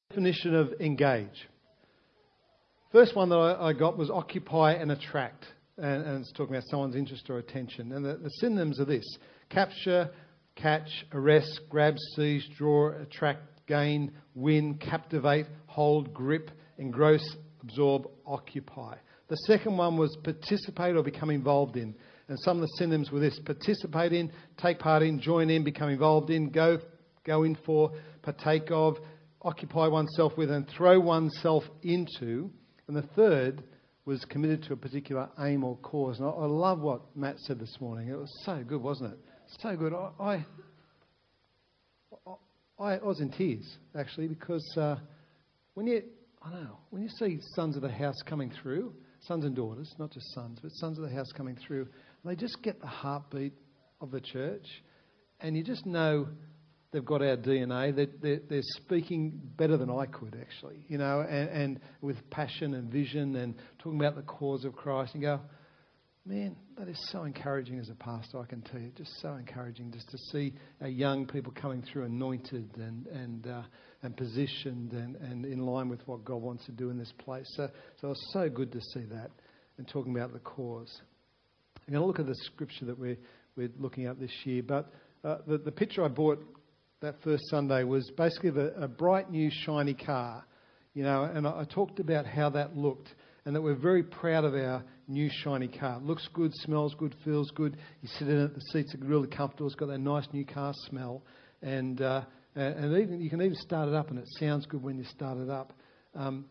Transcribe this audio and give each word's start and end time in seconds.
definition 0.10 0.56
of 0.56 0.74
engage. 0.80 1.48
First 2.92 3.16
one 3.16 3.30
that 3.30 3.38
I 3.38 3.74
got 3.74 3.96
was 3.96 4.10
occupy 4.10 4.74
and 4.74 4.92
attract, 4.92 5.46
and, 5.78 6.04
and, 6.04 6.22
it's 6.22 6.32
talking 6.32 6.56
about 6.56 6.68
someone's 6.70 6.96
interest 6.96 7.30
or 7.30 7.38
attention. 7.38 7.92
And 7.92 8.04
the, 8.04 8.16
the 8.16 8.30
synonyms 8.40 8.80
are 8.80 8.86
this 8.86 9.06
capture, 9.50 10.10
catch, 10.56 10.90
arrest, 11.14 11.62
grab, 11.70 11.96
seize, 12.16 12.48
draw, 12.58 12.92
attract, 13.00 13.42
gain, 13.68 14.12
win, 14.34 14.76
captivate, 14.76 15.48
hold, 15.68 16.14
grip, 16.14 16.52
engross, 16.80 17.24
absorb, 17.62 18.08
occupy. 18.26 18.96
The 19.28 19.38
second 19.46 19.78
one 19.78 19.98
was 19.98 20.18
participate 20.24 20.96
or 20.96 21.04
become 21.04 21.30
involved 21.30 21.76
in. 21.76 21.94
And 22.30 22.38
some 22.40 22.58
of 22.58 22.62
the 22.62 22.74
synonyms 22.78 23.12
were 23.12 23.20
this 23.20 23.40
participate 23.46 24.14
in, 24.14 24.32
take 24.58 24.80
part 24.80 25.04
in, 25.04 25.20
join 25.20 25.50
in, 25.50 25.64
become 25.64 25.90
involved 25.90 26.30
in, 26.30 26.50
go, 26.50 26.80
go 27.26 27.44
in 27.44 27.58
for, 27.66 27.92
partake 28.22 28.70
of, 28.72 28.98
occupy 29.42 29.88
oneself 29.88 30.34
with 30.38 30.50
and 30.50 30.68
throw 30.70 31.00
oneself 31.00 31.64
into. 31.84 32.50
And 32.88 32.96
the 32.96 33.08
third 33.16 33.64
was 34.08 34.24
committed 34.30 34.64
to 34.64 34.72
a 34.72 34.78
particular 34.78 35.30
aim 35.42 35.66
or 35.66 35.76
cause. 35.80 36.18
And 36.18 36.28
I, 36.28 36.32
I 36.32 36.46
love 36.46 36.80
what 36.80 37.02
Matt 37.14 37.38
said 37.40 37.60
this 37.60 37.76
morning. 37.82 38.08
It 38.08 38.18
was 38.18 38.34
so 38.46 38.64
good, 38.66 38.82
wasn't 38.82 39.12
it? 39.12 39.20
So 39.60 39.76
good. 39.76 39.94
I, 39.94 40.46
I, 42.80 42.94
I 42.94 42.98
was 43.04 43.20
in 43.20 43.30
tears, 43.32 43.78
actually, 44.00 44.30
because 44.30 44.66
uh, 44.78 44.96
when 45.74 45.88
you, 45.88 46.04
I 46.42 46.52
know, 46.52 46.78
when 46.90 47.04
you 47.04 47.10
see 47.20 47.40
sons 47.54 47.76
of 47.76 47.82
the 47.82 47.92
house 47.92 48.16
coming 48.26 48.50
through, 48.62 48.94
sons 49.28 49.44
and 49.44 49.54
daughters, 49.54 49.94
not 50.00 50.12
just 50.12 50.34
sons, 50.34 50.60
but 50.62 50.72
sons 50.76 50.98
of 50.98 51.04
the 51.04 51.14
house 51.14 51.34
coming 51.36 51.58
through, 51.68 51.90
they 52.24 52.36
just 52.36 52.64
get 52.64 52.80
the 52.80 52.88
heartbeat 52.88 53.56
of 54.00 54.12
the 54.12 54.22
church. 54.22 54.66
And 55.42 55.58
you 55.58 55.66
just 55.66 55.86
know 55.86 56.30
they've 56.92 57.06
got 57.06 57.22
our 57.22 57.38
DNA. 57.38 57.96
They're, 57.96 58.08
they're, 58.22 58.40
they're, 58.50 58.62
speaking 58.64 59.40
better 59.58 59.78
than 59.78 59.90
I 59.90 60.06
could, 60.06 60.38
actually, 60.40 60.86
you 60.88 60.98
know, 60.98 61.22
and, 61.22 61.50
and, 61.50 61.80
with 62.02 62.18
passion 62.30 62.74
and 62.74 62.92
vision 62.92 63.36
and 63.36 63.56
talking 63.80 64.00
about 64.00 64.16
the 64.16 64.22
cause 64.24 64.66
of 64.66 64.76
Christ 64.76 65.14
and 65.14 65.24
go, 65.24 65.40
man, 66.26 66.56
that 66.78 66.90
is 66.90 66.98
so 67.12 67.24
encouraging 67.24 67.80
as 67.80 67.90
a 67.90 67.96
pastor, 67.96 68.40
I 68.40 68.46
can 68.46 68.62
tell 68.62 68.80
you. 68.80 68.92
Just 68.98 69.22
so 69.22 69.36
encouraging 69.36 69.92
just 69.92 70.10
to 70.10 70.18
see 70.32 70.54
our 70.82 70.90
young 70.90 71.26
people 71.26 71.54
coming 71.56 71.82
through 71.82 72.04
anointed 72.04 72.70
and, 72.76 73.08
and, 73.08 73.48
uh, 73.48 73.62
and 74.04 74.16
positioned 74.16 74.92
and, 74.92 75.16
and 75.18 75.46
in 75.46 75.60
line 75.60 75.88
with 75.90 76.06
what 76.06 76.26
God 76.26 76.42
wants 76.42 76.66
to 76.66 76.72
do 76.72 76.90
in 76.90 76.98
this 76.98 77.14
place. 77.18 77.46
So, 77.56 77.70
so 78.02 78.12
it's 78.12 78.30
so 78.34 78.50
good 78.50 78.72
to 78.74 78.82
see 78.94 79.06
that 79.12 79.32
and 79.78 79.88
talking 79.88 80.16
about 80.16 80.34
the 80.34 80.40
cause. 80.40 81.02
I'm 81.88 81.94
going 81.94 82.02
to 82.02 82.08
look 82.08 82.20
at 82.20 82.26
the 82.26 82.36
scripture 82.46 82.86
that 82.86 83.00
we're, 83.00 83.18
we're 83.56 83.72
looking 83.80 84.06
at 84.06 84.20
this 84.20 84.32
year, 84.44 84.64
but 84.64 84.92
uh, 85.24 85.38
the, 85.48 85.58
the 85.58 85.72
picture 85.72 86.04
I 86.04 86.10
bought 86.10 86.44
that 87.02 87.16
first 87.24 87.44
Sunday 87.50 87.84
was 87.84 88.10
basically 88.18 88.50
the, 88.50 88.74
a 88.76 88.88
bright 88.88 89.30
new 89.30 89.52
shiny 89.66 89.94
car, 89.94 90.44
you 90.94 91.04
know, 91.04 91.24
and 91.24 91.48
I, 91.48 91.62
I 91.62 91.64
talked 91.66 92.00
about 92.00 92.26
how 92.26 92.50
that 92.52 92.76
looked 92.76 93.14
and 93.46 93.56
that 93.56 93.62
we're 93.62 93.76
very 93.76 94.04
proud 94.04 94.44
of 94.44 94.56
our 94.56 94.84
new 95.08 95.30
shiny 95.44 95.68
car. 95.68 95.98
It 95.98 96.04
looks 96.04 96.28
good, 96.34 96.52
smells 96.56 96.96
good, 96.98 97.16
feels 97.24 97.52
good. 97.52 97.78
You 98.02 98.10
sit 98.18 98.28
in 98.28 98.38
it, 98.42 98.56
the 98.56 98.62
seats 98.72 98.96
are 98.96 99.06
really 99.06 99.28
comfortable. 99.28 99.68
It's 99.68 99.76
got 99.76 99.90
that 99.90 100.00
nice 100.00 100.28
new 100.34 100.46
car 100.46 100.74
smell, 100.90 101.22
and 101.62 102.02
uh, 102.02 102.24
and 102.56 102.98
even 102.98 103.22
you 103.22 103.30
can 103.30 103.42
even 103.42 103.56
start 103.56 103.88
it 103.88 103.94
up, 103.94 104.10
and 104.10 104.18
it 104.18 104.26
sounds 104.40 104.66
good 104.66 104.82
when 104.82 104.98
you 104.98 105.06
start 105.06 105.38
it 105.38 105.50
up. 105.50 105.74
Um, 106.16 106.46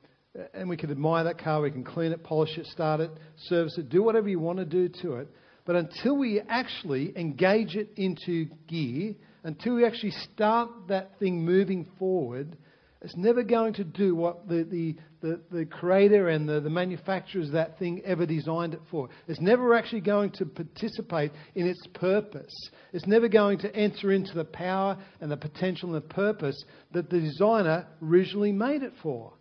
and 0.54 0.68
we 0.68 0.76
can 0.76 0.90
admire 0.90 1.24
that 1.24 1.38
car. 1.38 1.60
We 1.60 1.70
can 1.70 1.82
clean 1.82 2.12
it, 2.12 2.22
polish 2.22 2.56
it, 2.56 2.66
start 2.66 3.00
it, 3.00 3.10
service 3.48 3.76
it, 3.78 3.88
do 3.88 4.02
whatever 4.02 4.28
you 4.28 4.38
want 4.38 4.58
to 4.58 4.64
do 4.64 4.88
to 5.02 5.14
it. 5.16 5.28
But 5.64 5.76
until 5.76 6.16
we 6.16 6.40
actually 6.48 7.12
engage 7.16 7.74
it 7.74 7.90
into 7.96 8.46
gear 8.68 9.14
until 9.46 9.76
we 9.76 9.86
actually 9.86 10.10
start 10.10 10.68
that 10.88 11.16
thing 11.20 11.44
moving 11.44 11.86
forward, 12.00 12.56
it's 13.00 13.16
never 13.16 13.44
going 13.44 13.74
to 13.74 13.84
do 13.84 14.16
what 14.16 14.48
the, 14.48 14.64
the, 14.64 14.96
the, 15.20 15.40
the, 15.52 15.64
creator 15.64 16.30
and 16.30 16.48
the, 16.48 16.60
the 16.60 16.68
manufacturers 16.68 17.52
that 17.52 17.78
thing 17.78 18.02
ever 18.04 18.26
designed 18.26 18.74
it 18.74 18.80
for. 18.90 19.08
It's 19.28 19.40
never 19.40 19.72
actually 19.74 20.00
going 20.00 20.32
to 20.32 20.46
participate 20.46 21.30
in 21.54 21.68
its 21.68 21.86
purpose. 21.94 22.52
It's 22.92 23.06
never 23.06 23.28
going 23.28 23.58
to 23.58 23.72
enter 23.72 24.10
into 24.10 24.34
the 24.34 24.46
power 24.46 24.98
and 25.20 25.30
the 25.30 25.36
potential 25.36 25.94
and 25.94 26.02
the 26.02 26.08
purpose 26.08 26.60
that 26.92 27.08
the 27.08 27.20
designer 27.20 27.86
originally 28.02 28.50
made 28.50 28.82
it 28.82 28.94
for. 29.00 29.32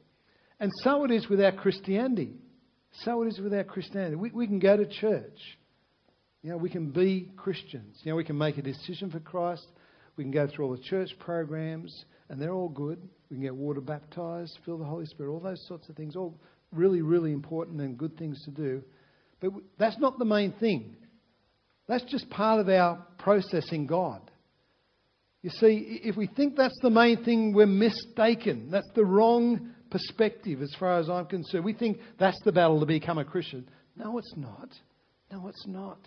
And 0.60 0.72
so 0.84 1.04
it 1.04 1.10
is 1.10 1.28
with 1.28 1.42
our 1.42 1.52
Christianity. 1.52 2.36
So 3.02 3.24
it 3.24 3.30
is 3.30 3.40
with 3.40 3.56
our 3.56 3.64
Christianity. 3.64 4.18
We, 4.18 4.30
we 4.30 4.46
can 4.46 4.60
go 4.60 4.78
to 4.78 4.86
church. 4.86 5.40
You 6.44 6.52
know, 6.52 6.58
we 6.58 6.70
can 6.70 6.92
be 6.92 7.32
Christians. 7.36 8.00
You 8.04 8.12
know, 8.12 8.18
we 8.18 8.24
can 8.24 8.38
make 8.38 8.60
a 8.60 8.62
decision 8.62 9.10
for 9.10 9.20
Christ. 9.20 9.66
We 10.18 10.24
can 10.24 10.32
go 10.32 10.48
through 10.48 10.66
all 10.66 10.72
the 10.72 10.84
church 10.84 11.10
programs, 11.20 12.06
and 12.30 12.42
they're 12.42 12.54
all 12.54 12.70
good. 12.70 13.02
We 13.30 13.38
can 13.38 13.44
get 13.44 13.56
water 13.56 13.82
baptized, 13.82 14.58
fill 14.66 14.78
the 14.78 14.86
Holy 14.86 15.06
Spirit, 15.06 15.32
all 15.32 15.40
those 15.40 15.66
sorts 15.68 15.90
of 15.90 15.96
things, 15.96 16.16
all 16.16 16.40
really, 16.72 17.02
really 17.02 17.32
important 17.32 17.82
and 17.82 17.98
good 17.98 18.18
things 18.18 18.42
to 18.46 18.52
do. 18.52 18.84
But 19.40 19.52
that's 19.78 20.00
not 20.00 20.18
the 20.18 20.26
main 20.26 20.54
thing. 20.54 20.96
That's 21.88 22.04
just 22.06 22.30
part 22.30 22.60
of 22.60 22.70
our 22.70 23.06
processing 23.20 23.86
God. 23.86 24.22
You 25.42 25.52
see, 25.52 26.00
if 26.04 26.16
we 26.16 26.28
think 26.28 26.56
that's 26.56 26.80
the 26.82 26.90
main 26.90 27.24
thing, 27.24 27.54
we're 27.54 27.68
mistaken. 27.68 28.70
That's 28.72 28.90
the 28.96 29.06
wrong 29.06 29.76
perspective 29.92 30.62
as 30.62 30.74
far 30.80 30.98
as 30.98 31.10
I'm 31.10 31.28
concerned. 31.28 31.64
We 31.64 31.74
think 31.74 32.00
that's 32.20 32.40
the 32.44 32.52
battle 32.52 32.80
to 32.80 32.86
become 32.88 33.20
a 33.20 33.26
Christian. 33.26 33.70
No, 33.96 34.18
it's 34.18 34.34
not. 34.36 34.70
No, 35.32 35.48
it's 35.48 35.68
not. 35.68 36.00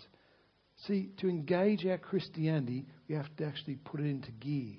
See, 0.87 1.09
to 1.17 1.29
engage 1.29 1.85
our 1.85 1.97
Christianity, 1.97 2.85
we 3.07 3.15
have 3.15 3.35
to 3.37 3.45
actually 3.45 3.75
put 3.75 3.99
it 3.99 4.05
into 4.05 4.31
gear. 4.31 4.75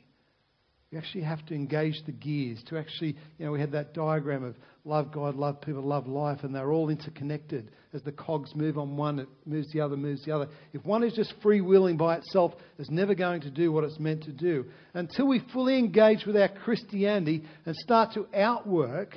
We 0.90 0.98
actually 0.98 1.22
have 1.22 1.44
to 1.46 1.54
engage 1.54 2.02
the 2.04 2.12
gears 2.12 2.60
to 2.68 2.76
actually, 2.76 3.16
you 3.38 3.46
know, 3.46 3.52
we 3.52 3.60
had 3.60 3.72
that 3.72 3.94
diagram 3.94 4.42
of 4.42 4.56
love 4.84 5.12
God, 5.12 5.36
love 5.36 5.60
people, 5.60 5.82
love 5.82 6.08
life, 6.08 6.40
and 6.42 6.52
they're 6.52 6.72
all 6.72 6.88
interconnected. 6.88 7.70
As 7.92 8.02
the 8.02 8.10
cogs 8.10 8.56
move 8.56 8.76
on 8.76 8.96
one, 8.96 9.20
it 9.20 9.28
moves 9.46 9.70
the 9.72 9.82
other, 9.82 9.96
moves 9.96 10.24
the 10.24 10.34
other. 10.34 10.48
If 10.72 10.84
one 10.84 11.04
is 11.04 11.12
just 11.12 11.34
freewheeling 11.44 11.96
by 11.96 12.16
itself, 12.16 12.54
it's 12.76 12.90
never 12.90 13.14
going 13.14 13.42
to 13.42 13.50
do 13.50 13.70
what 13.70 13.84
it's 13.84 14.00
meant 14.00 14.24
to 14.24 14.32
do. 14.32 14.64
Until 14.94 15.28
we 15.28 15.44
fully 15.52 15.78
engage 15.78 16.24
with 16.26 16.36
our 16.36 16.48
Christianity 16.48 17.44
and 17.66 17.76
start 17.76 18.14
to 18.14 18.26
outwork 18.34 19.14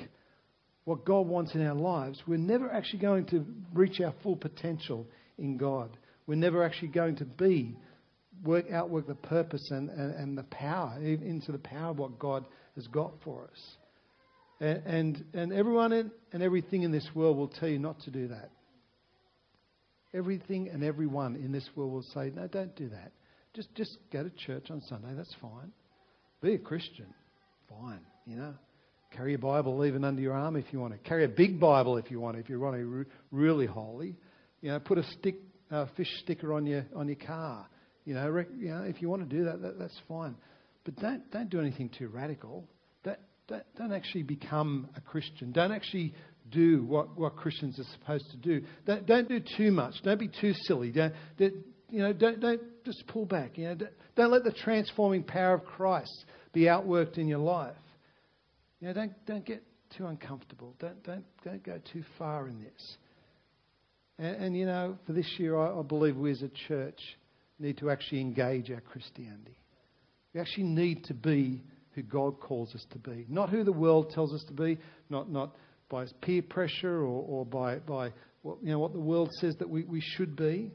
what 0.84 1.04
God 1.04 1.26
wants 1.26 1.56
in 1.56 1.66
our 1.66 1.74
lives, 1.74 2.22
we're 2.24 2.38
never 2.38 2.70
actually 2.70 3.00
going 3.00 3.24
to 3.26 3.44
reach 3.72 4.00
our 4.00 4.14
full 4.22 4.36
potential 4.36 5.08
in 5.38 5.56
God. 5.56 5.96
We're 6.26 6.36
never 6.36 6.64
actually 6.64 6.88
going 6.88 7.16
to 7.16 7.24
be 7.24 7.76
work 8.42 8.70
outwork 8.70 9.06
the 9.06 9.14
purpose 9.14 9.66
and, 9.70 9.90
and, 9.90 10.14
and 10.14 10.38
the 10.38 10.42
power 10.44 10.98
into 11.00 11.52
the 11.52 11.58
power 11.58 11.90
of 11.90 11.98
what 11.98 12.18
God 12.18 12.44
has 12.74 12.86
got 12.88 13.12
for 13.22 13.44
us. 13.44 13.60
And, 14.60 14.82
and, 14.86 15.24
and 15.34 15.52
everyone 15.52 15.92
in, 15.92 16.10
and 16.32 16.42
everything 16.42 16.82
in 16.82 16.92
this 16.92 17.08
world 17.14 17.36
will 17.36 17.48
tell 17.48 17.68
you 17.68 17.78
not 17.78 18.00
to 18.02 18.10
do 18.10 18.28
that. 18.28 18.50
Everything 20.12 20.68
and 20.68 20.84
everyone 20.84 21.36
in 21.36 21.52
this 21.52 21.68
world 21.74 21.92
will 21.92 22.06
say, 22.14 22.30
no, 22.34 22.46
don't 22.46 22.74
do 22.76 22.88
that. 22.88 23.12
Just, 23.54 23.74
just 23.74 23.98
go 24.12 24.22
to 24.22 24.30
church 24.30 24.70
on 24.70 24.80
Sunday, 24.88 25.14
that's 25.16 25.34
fine. 25.40 25.72
Be 26.40 26.54
a 26.54 26.58
Christian, 26.58 27.06
fine, 27.68 28.00
you 28.26 28.36
know. 28.36 28.54
Carry 29.16 29.34
a 29.34 29.38
Bible 29.38 29.84
even 29.84 30.02
under 30.02 30.20
your 30.20 30.32
arm 30.32 30.56
if 30.56 30.64
you 30.72 30.80
want 30.80 30.92
to. 30.92 30.98
Carry 31.08 31.24
a 31.24 31.28
big 31.28 31.60
Bible 31.60 31.96
if 31.98 32.10
you 32.10 32.18
want, 32.18 32.36
if 32.36 32.48
you 32.48 32.58
want 32.58 32.76
to 32.76 33.04
be 33.04 33.10
really 33.30 33.66
holy. 33.66 34.16
You 34.60 34.70
know, 34.70 34.80
put 34.80 34.98
a 34.98 35.04
stick 35.04 35.36
uh, 35.70 35.86
fish 35.96 36.10
sticker 36.22 36.52
on 36.52 36.66
your 36.66 36.84
on 36.94 37.08
your 37.08 37.16
car. 37.16 37.68
You 38.04 38.14
know, 38.14 38.28
rec- 38.28 38.48
you 38.56 38.68
know, 38.68 38.82
if 38.82 39.00
you 39.00 39.08
want 39.08 39.28
to 39.28 39.36
do 39.36 39.44
that, 39.44 39.62
that, 39.62 39.78
that's 39.78 39.98
fine. 40.08 40.36
But 40.84 40.96
don't 40.96 41.30
don't 41.30 41.50
do 41.50 41.60
anything 41.60 41.90
too 41.96 42.08
radical. 42.08 42.64
Don't, 43.02 43.18
don't, 43.48 43.64
don't 43.76 43.92
actually 43.92 44.24
become 44.24 44.88
a 44.96 45.00
Christian. 45.00 45.52
Don't 45.52 45.72
actually 45.72 46.14
do 46.50 46.84
what, 46.84 47.18
what 47.18 47.36
Christians 47.36 47.78
are 47.78 47.90
supposed 47.98 48.30
to 48.30 48.36
do. 48.36 48.66
Don't, 48.86 49.06
don't 49.06 49.28
do 49.28 49.40
too 49.56 49.70
much. 49.70 49.94
Don't 50.02 50.20
be 50.20 50.28
too 50.28 50.52
silly. 50.66 50.90
Don't, 50.90 51.14
don't 51.38 51.54
you 51.90 52.00
know? 52.00 52.12
Don't 52.12 52.40
don't 52.40 52.60
just 52.84 53.06
pull 53.06 53.24
back. 53.24 53.56
You 53.56 53.68
know, 53.68 53.74
don't, 53.74 53.92
don't 54.16 54.30
let 54.32 54.44
the 54.44 54.52
transforming 54.52 55.22
power 55.22 55.54
of 55.54 55.64
Christ 55.64 56.24
be 56.52 56.62
outworked 56.62 57.18
in 57.18 57.28
your 57.28 57.38
life. 57.38 57.76
You 58.80 58.88
know, 58.88 58.94
don't 58.94 59.26
don't 59.26 59.44
get 59.44 59.62
too 59.96 60.06
uncomfortable. 60.06 60.74
Don't 60.78 61.02
don't 61.04 61.24
don't 61.44 61.62
go 61.62 61.80
too 61.92 62.04
far 62.18 62.48
in 62.48 62.60
this. 62.60 62.96
And, 64.18 64.36
and 64.36 64.56
you 64.56 64.66
know, 64.66 64.98
for 65.06 65.12
this 65.12 65.28
year, 65.38 65.56
I, 65.56 65.78
I 65.78 65.82
believe 65.82 66.16
we 66.16 66.30
as 66.30 66.42
a 66.42 66.50
church 66.68 67.00
need 67.58 67.78
to 67.78 67.90
actually 67.90 68.20
engage 68.20 68.70
our 68.70 68.80
Christianity. 68.80 69.58
We 70.32 70.40
actually 70.40 70.64
need 70.64 71.04
to 71.04 71.14
be 71.14 71.62
who 71.92 72.02
God 72.02 72.40
calls 72.40 72.74
us 72.74 72.84
to 72.90 72.98
be, 72.98 73.24
not 73.28 73.50
who 73.50 73.62
the 73.62 73.72
world 73.72 74.10
tells 74.10 74.32
us 74.34 74.44
to 74.48 74.52
be, 74.52 74.78
not, 75.08 75.30
not 75.30 75.54
by 75.88 76.06
peer 76.22 76.42
pressure 76.42 77.02
or, 77.02 77.24
or 77.28 77.46
by, 77.46 77.76
by 77.78 78.12
what, 78.42 78.58
you 78.62 78.70
know, 78.70 78.80
what 78.80 78.92
the 78.92 79.00
world 79.00 79.30
says 79.40 79.54
that 79.58 79.70
we, 79.70 79.84
we 79.84 80.00
should 80.00 80.34
be, 80.34 80.72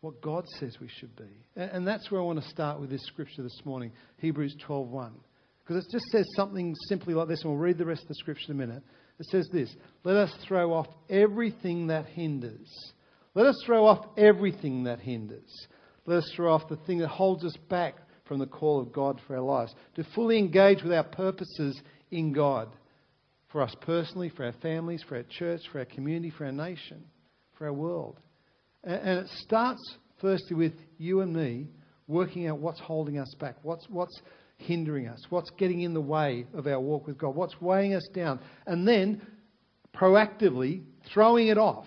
what 0.00 0.20
God 0.20 0.44
says 0.58 0.76
we 0.80 0.88
should 0.98 1.14
be. 1.14 1.30
And, 1.54 1.70
and 1.70 1.86
that's 1.86 2.10
where 2.10 2.20
I 2.20 2.24
want 2.24 2.42
to 2.42 2.48
start 2.48 2.80
with 2.80 2.90
this 2.90 3.04
scripture 3.06 3.42
this 3.42 3.60
morning, 3.64 3.92
Hebrews 4.18 4.56
12.1. 4.68 5.12
Because 5.64 5.84
it 5.84 5.92
just 5.92 6.06
says 6.06 6.26
something 6.34 6.74
simply 6.88 7.14
like 7.14 7.28
this, 7.28 7.42
and 7.42 7.52
we'll 7.52 7.60
read 7.60 7.78
the 7.78 7.86
rest 7.86 8.02
of 8.02 8.08
the 8.08 8.16
scripture 8.16 8.52
in 8.52 8.60
a 8.60 8.66
minute. 8.66 8.82
It 9.22 9.28
says 9.28 9.48
this 9.52 9.72
Let 10.02 10.16
us 10.16 10.34
throw 10.48 10.72
off 10.72 10.88
everything 11.08 11.86
that 11.86 12.06
hinders. 12.06 12.68
Let 13.34 13.46
us 13.46 13.62
throw 13.64 13.86
off 13.86 14.04
everything 14.18 14.84
that 14.84 14.98
hinders. 14.98 15.68
Let 16.06 16.18
us 16.18 16.32
throw 16.34 16.52
off 16.52 16.68
the 16.68 16.76
thing 16.76 16.98
that 16.98 17.08
holds 17.08 17.44
us 17.44 17.56
back 17.70 17.94
from 18.26 18.40
the 18.40 18.46
call 18.46 18.80
of 18.80 18.92
God 18.92 19.20
for 19.26 19.36
our 19.36 19.42
lives. 19.42 19.72
To 19.94 20.04
fully 20.16 20.38
engage 20.38 20.82
with 20.82 20.92
our 20.92 21.04
purposes 21.04 21.80
in 22.10 22.32
God. 22.32 22.68
For 23.52 23.62
us 23.62 23.74
personally, 23.82 24.28
for 24.28 24.44
our 24.44 24.54
families, 24.60 25.04
for 25.08 25.16
our 25.16 25.24
church, 25.38 25.60
for 25.70 25.78
our 25.78 25.84
community, 25.84 26.32
for 26.36 26.46
our 26.46 26.52
nation, 26.52 27.04
for 27.56 27.68
our 27.68 27.72
world. 27.72 28.18
And 28.82 29.20
it 29.20 29.28
starts 29.44 29.80
firstly 30.20 30.56
with 30.56 30.72
you 30.98 31.20
and 31.20 31.32
me 31.32 31.68
working 32.08 32.48
out 32.48 32.58
what's 32.58 32.80
holding 32.80 33.20
us 33.20 33.32
back, 33.38 33.54
what's, 33.62 33.86
what's 33.88 34.20
hindering 34.62 35.08
us, 35.08 35.20
what's 35.30 35.50
getting 35.50 35.82
in 35.82 35.94
the 35.94 36.00
way 36.00 36.46
of 36.54 36.66
our 36.66 36.80
walk 36.80 37.06
with 37.06 37.18
God, 37.18 37.34
what's 37.34 37.60
weighing 37.60 37.94
us 37.94 38.06
down, 38.14 38.40
and 38.66 38.86
then 38.86 39.20
proactively 39.94 40.82
throwing 41.12 41.48
it 41.48 41.58
off. 41.58 41.86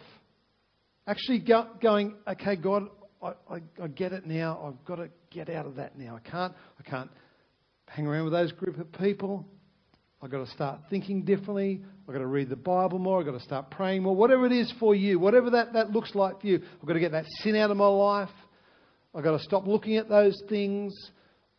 Actually 1.07 1.39
go, 1.39 1.67
going, 1.81 2.15
okay, 2.27 2.55
God, 2.55 2.83
I, 3.21 3.33
I, 3.49 3.61
I 3.81 3.87
get 3.87 4.13
it 4.13 4.25
now. 4.25 4.59
I've 4.65 4.85
got 4.85 4.95
to 4.95 5.09
get 5.29 5.49
out 5.49 5.65
of 5.65 5.75
that 5.75 5.97
now. 5.97 6.15
I 6.15 6.29
can't, 6.29 6.53
I 6.79 6.89
can't 6.89 7.09
hang 7.87 8.07
around 8.07 8.25
with 8.25 8.33
those 8.33 8.51
group 8.51 8.79
of 8.79 8.91
people. 8.93 9.45
I've 10.21 10.31
got 10.31 10.45
to 10.45 10.51
start 10.51 10.79
thinking 10.89 11.23
differently. 11.23 11.81
I've 12.07 12.13
got 12.13 12.19
to 12.19 12.27
read 12.27 12.49
the 12.49 12.55
Bible 12.55 12.97
more. 12.97 13.19
I've 13.19 13.25
got 13.25 13.33
to 13.33 13.43
start 13.43 13.69
praying 13.69 14.03
more. 14.03 14.15
Whatever 14.15 14.45
it 14.45 14.51
is 14.51 14.73
for 14.79 14.95
you, 14.95 15.19
whatever 15.19 15.51
that, 15.51 15.73
that 15.73 15.91
looks 15.91 16.15
like 16.15 16.41
for 16.41 16.47
you, 16.47 16.61
I've 16.81 16.87
got 16.87 16.93
to 16.93 16.99
get 16.99 17.11
that 17.11 17.25
sin 17.41 17.55
out 17.55 17.69
of 17.69 17.77
my 17.77 17.87
life. 17.87 18.29
I've 19.13 19.23
got 19.23 19.37
to 19.37 19.43
stop 19.43 19.67
looking 19.67 19.97
at 19.97 20.09
those 20.09 20.35
things. 20.49 20.93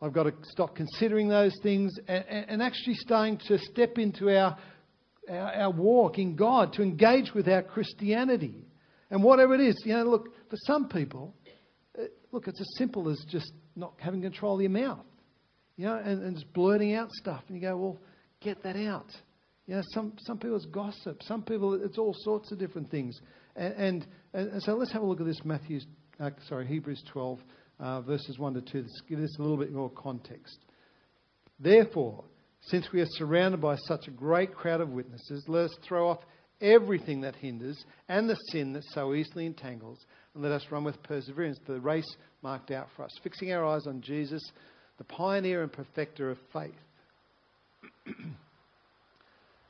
I've 0.00 0.12
got 0.12 0.25
to 0.25 0.34
stop 0.50 0.76
considering 0.76 1.28
those 1.28 1.56
things 1.62 1.93
and, 2.06 2.25
and 2.28 2.62
actually 2.62 2.94
starting 2.94 3.38
to 3.48 3.58
step 3.58 3.98
into 3.98 4.28
our, 4.37 4.56
our, 5.28 5.54
our 5.54 5.70
walk 5.70 6.19
in 6.19 6.37
God, 6.37 6.75
to 6.75 6.82
engage 6.82 7.32
with 7.34 7.48
our 7.48 7.62
Christianity. 7.62 8.66
And 9.10 9.22
whatever 9.22 9.54
it 9.54 9.60
is, 9.60 9.81
you 9.84 9.94
know, 9.94 10.04
look, 10.04 10.28
for 10.50 10.56
some 10.64 10.88
people, 10.88 11.34
uh, 11.98 12.04
look, 12.31 12.46
it's 12.46 12.60
as 12.60 12.69
simple 12.76 13.08
as 13.08 13.25
just 13.31 13.50
not 13.75 13.94
having 13.98 14.20
control 14.20 14.56
of 14.56 14.62
your 14.62 14.70
mouth, 14.70 15.04
you 15.76 15.87
know, 15.87 15.96
and, 15.96 16.22
and 16.22 16.34
just 16.34 16.52
blurting 16.52 16.94
out 16.94 17.10
stuff. 17.12 17.43
And 17.48 17.56
you 17.56 17.62
go, 17.62 17.76
well, 17.76 17.98
get 18.40 18.62
that 18.64 18.76
out. 18.76 19.10
You 19.66 19.76
know, 19.76 19.82
some, 19.93 20.12
some 20.19 20.38
people 20.38 20.56
it's 20.56 20.66
gossip. 20.66 21.22
Some 21.22 21.43
people 21.43 21.75
it's 21.82 21.98
all 21.98 22.14
sorts 22.19 22.52
of 22.52 22.58
different 22.58 22.90
things. 22.90 23.19
And, 23.56 23.75
and, 23.75 24.06
and 24.32 24.62
so 24.62 24.75
let's 24.75 24.93
have 24.93 25.02
a 25.02 25.06
look 25.06 25.20
at 25.20 25.26
this 25.26 25.40
Matthew, 25.44 25.81
uh, 26.20 26.31
sorry, 26.48 26.66
Hebrews 26.66 27.02
12, 27.12 27.40
uh, 27.78 28.00
verses 28.00 28.38
1 28.38 28.55
to 28.55 28.61
2. 28.61 28.82
Let's 28.82 29.02
give 29.08 29.19
this 29.19 29.37
a 29.38 29.43
little 29.43 29.56
bit 29.56 29.73
more 29.73 29.90
context. 29.90 30.58
Therefore, 31.58 32.25
since 32.62 32.88
we 32.93 33.00
are 33.00 33.06
surrounded 33.11 33.61
by 33.61 33.76
such 33.76 34.08
a 34.08 34.11
great 34.11 34.55
crowd 34.55 34.81
of 34.81 34.90
witnesses, 34.90 35.44
let 35.49 35.67
us 35.67 35.76
throw 35.87 36.08
off 36.08 36.20
everything 36.61 37.20
that 37.20 37.37
hinders 37.37 37.84
and 38.08 38.28
the 38.28 38.37
sin 38.50 38.73
that 38.73 38.84
so 38.93 39.14
easily 39.14 39.46
entangles, 39.46 39.99
and 40.34 40.43
let 40.43 40.52
us 40.52 40.64
run 40.70 40.84
with 40.84 41.02
perseverance 41.02 41.58
the 41.67 41.81
race 41.81 42.17
marked 42.43 42.70
out 42.70 42.88
for 42.96 43.05
us, 43.05 43.19
fixing 43.23 43.52
our 43.52 43.64
eyes 43.64 43.87
on 43.87 44.00
Jesus, 44.00 44.43
the 44.99 45.05
pioneer 45.05 45.62
and 45.62 45.72
perfecter 45.72 46.31
of 46.31 46.38
faith. 46.52 46.72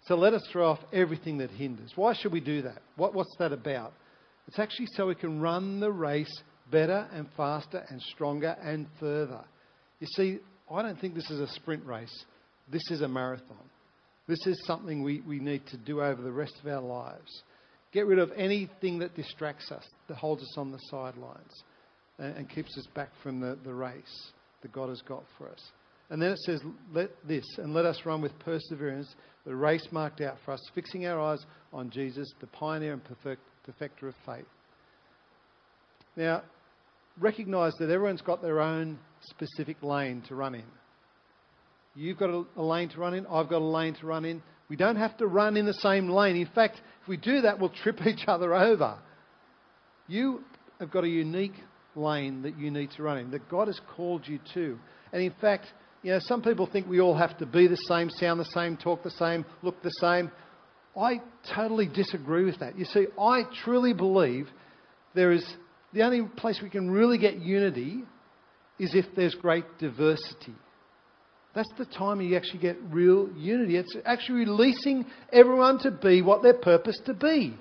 so 0.06 0.14
let 0.14 0.32
us 0.32 0.46
throw 0.52 0.70
off 0.70 0.80
everything 0.92 1.38
that 1.38 1.50
hinders. 1.50 1.92
Why 1.96 2.14
should 2.14 2.32
we 2.32 2.40
do 2.40 2.62
that? 2.62 2.82
What, 2.96 3.14
what's 3.14 3.34
that 3.38 3.52
about? 3.52 3.92
It's 4.46 4.58
actually 4.58 4.86
so 4.92 5.08
we 5.08 5.16
can 5.16 5.40
run 5.40 5.80
the 5.80 5.90
race 5.90 6.32
better 6.70 7.08
and 7.12 7.26
faster 7.36 7.84
and 7.88 8.00
stronger 8.02 8.56
and 8.62 8.86
further. 8.98 9.44
You 10.00 10.06
see, 10.14 10.38
I 10.70 10.82
don't 10.82 11.00
think 11.00 11.14
this 11.14 11.30
is 11.30 11.40
a 11.40 11.48
sprint 11.54 11.84
race. 11.86 12.24
This 12.70 12.90
is 12.90 13.00
a 13.00 13.08
marathon. 13.08 13.56
This 14.28 14.44
is 14.46 14.60
something 14.66 15.02
we, 15.02 15.20
we 15.20 15.38
need 15.38 15.62
to 15.68 15.76
do 15.76 16.02
over 16.02 16.20
the 16.20 16.32
rest 16.32 16.54
of 16.60 16.68
our 16.70 16.82
lives. 16.82 17.42
Get 17.92 18.06
rid 18.06 18.18
of 18.18 18.32
anything 18.36 18.98
that 18.98 19.14
distracts 19.14 19.70
us, 19.70 19.84
that 20.08 20.16
holds 20.16 20.42
us 20.42 20.54
on 20.58 20.72
the 20.72 20.78
sidelines, 20.90 21.62
and, 22.18 22.36
and 22.36 22.50
keeps 22.50 22.76
us 22.76 22.86
back 22.94 23.10
from 23.22 23.40
the, 23.40 23.56
the 23.64 23.72
race 23.72 24.30
that 24.62 24.72
God 24.72 24.88
has 24.88 25.00
got 25.02 25.22
for 25.38 25.48
us. 25.48 25.60
And 26.10 26.20
then 26.20 26.32
it 26.32 26.38
says, 26.40 26.60
let 26.92 27.10
this, 27.26 27.44
and 27.58 27.72
let 27.72 27.84
us 27.84 28.00
run 28.04 28.20
with 28.20 28.36
perseverance 28.40 29.14
the 29.44 29.54
race 29.54 29.86
marked 29.92 30.20
out 30.20 30.36
for 30.44 30.52
us, 30.52 30.60
fixing 30.74 31.06
our 31.06 31.20
eyes 31.20 31.44
on 31.72 31.88
Jesus, 31.90 32.28
the 32.40 32.48
pioneer 32.48 32.92
and 32.92 33.04
perfect, 33.04 33.42
perfecter 33.64 34.08
of 34.08 34.14
faith. 34.26 34.44
Now, 36.16 36.42
recognize 37.18 37.72
that 37.78 37.90
everyone's 37.90 38.22
got 38.22 38.42
their 38.42 38.60
own 38.60 38.98
specific 39.22 39.82
lane 39.82 40.22
to 40.28 40.34
run 40.34 40.54
in. 40.54 40.64
You've 41.94 42.18
got 42.18 42.30
a, 42.30 42.44
a, 42.56 42.62
lane 42.62 42.90
to 42.90 43.00
run 43.00 43.14
in, 43.14 43.26
I've 43.26 43.48
got 43.48 43.62
a 43.62 43.64
lane 43.64 43.94
to 43.94 44.06
run 44.06 44.24
in. 44.24 44.42
We 44.68 44.76
don't 44.76 44.96
have 44.96 45.16
to 45.18 45.26
run 45.26 45.56
in 45.56 45.64
the 45.64 45.74
same 45.74 46.08
lane. 46.08 46.36
In 46.36 46.48
fact, 46.54 46.80
if 47.02 47.08
we 47.08 47.16
do 47.16 47.42
that, 47.42 47.58
we'll 47.58 47.70
trip 47.70 48.00
each 48.06 48.24
other 48.26 48.54
over. 48.54 48.98
You 50.08 50.44
have 50.78 50.90
got 50.90 51.04
a 51.04 51.08
unique 51.08 51.54
lane 51.94 52.42
that 52.42 52.58
you 52.58 52.70
need 52.70 52.90
to 52.92 53.02
run 53.02 53.18
in, 53.18 53.30
that 53.30 53.48
God 53.48 53.68
has 53.68 53.80
called 53.96 54.28
you 54.28 54.38
to. 54.54 54.78
And 55.12 55.22
in 55.22 55.32
fact, 55.40 55.66
you 56.02 56.12
know, 56.12 56.18
some 56.20 56.42
people 56.42 56.68
think 56.70 56.86
we 56.86 57.00
all 57.00 57.16
have 57.16 57.38
to 57.38 57.46
be 57.46 57.66
the 57.66 57.76
same, 57.88 58.10
sound 58.10 58.38
the 58.38 58.44
same, 58.44 58.76
talk 58.76 59.02
the 59.02 59.10
same, 59.10 59.44
look 59.62 59.82
the 59.82 59.90
same. 60.00 60.30
I 60.96 61.20
totally 61.54 61.86
disagree 61.86 62.44
with 62.44 62.58
that. 62.60 62.78
You 62.78 62.84
see, 62.84 63.06
I 63.18 63.42
truly 63.64 63.92
believe 63.92 64.48
there 65.14 65.32
is 65.32 65.44
the 65.92 66.02
only 66.02 66.22
place 66.36 66.60
we 66.62 66.70
can 66.70 66.90
really 66.90 67.18
get 67.18 67.36
unity 67.36 68.04
is 68.78 68.94
if 68.94 69.06
there's 69.14 69.34
great 69.34 69.64
diversity. 69.78 70.54
That's 71.54 71.72
the 71.78 71.86
time 71.86 72.20
you 72.20 72.36
actually 72.36 72.60
get 72.60 72.76
real 72.90 73.30
unity. 73.34 73.76
It's 73.76 73.96
actually 74.04 74.40
releasing 74.40 75.06
everyone 75.32 75.78
to 75.80 75.90
be 75.90 76.20
what 76.20 76.42
they're 76.42 76.52
purposed 76.52 77.06
to 77.06 77.14
be. 77.14 77.56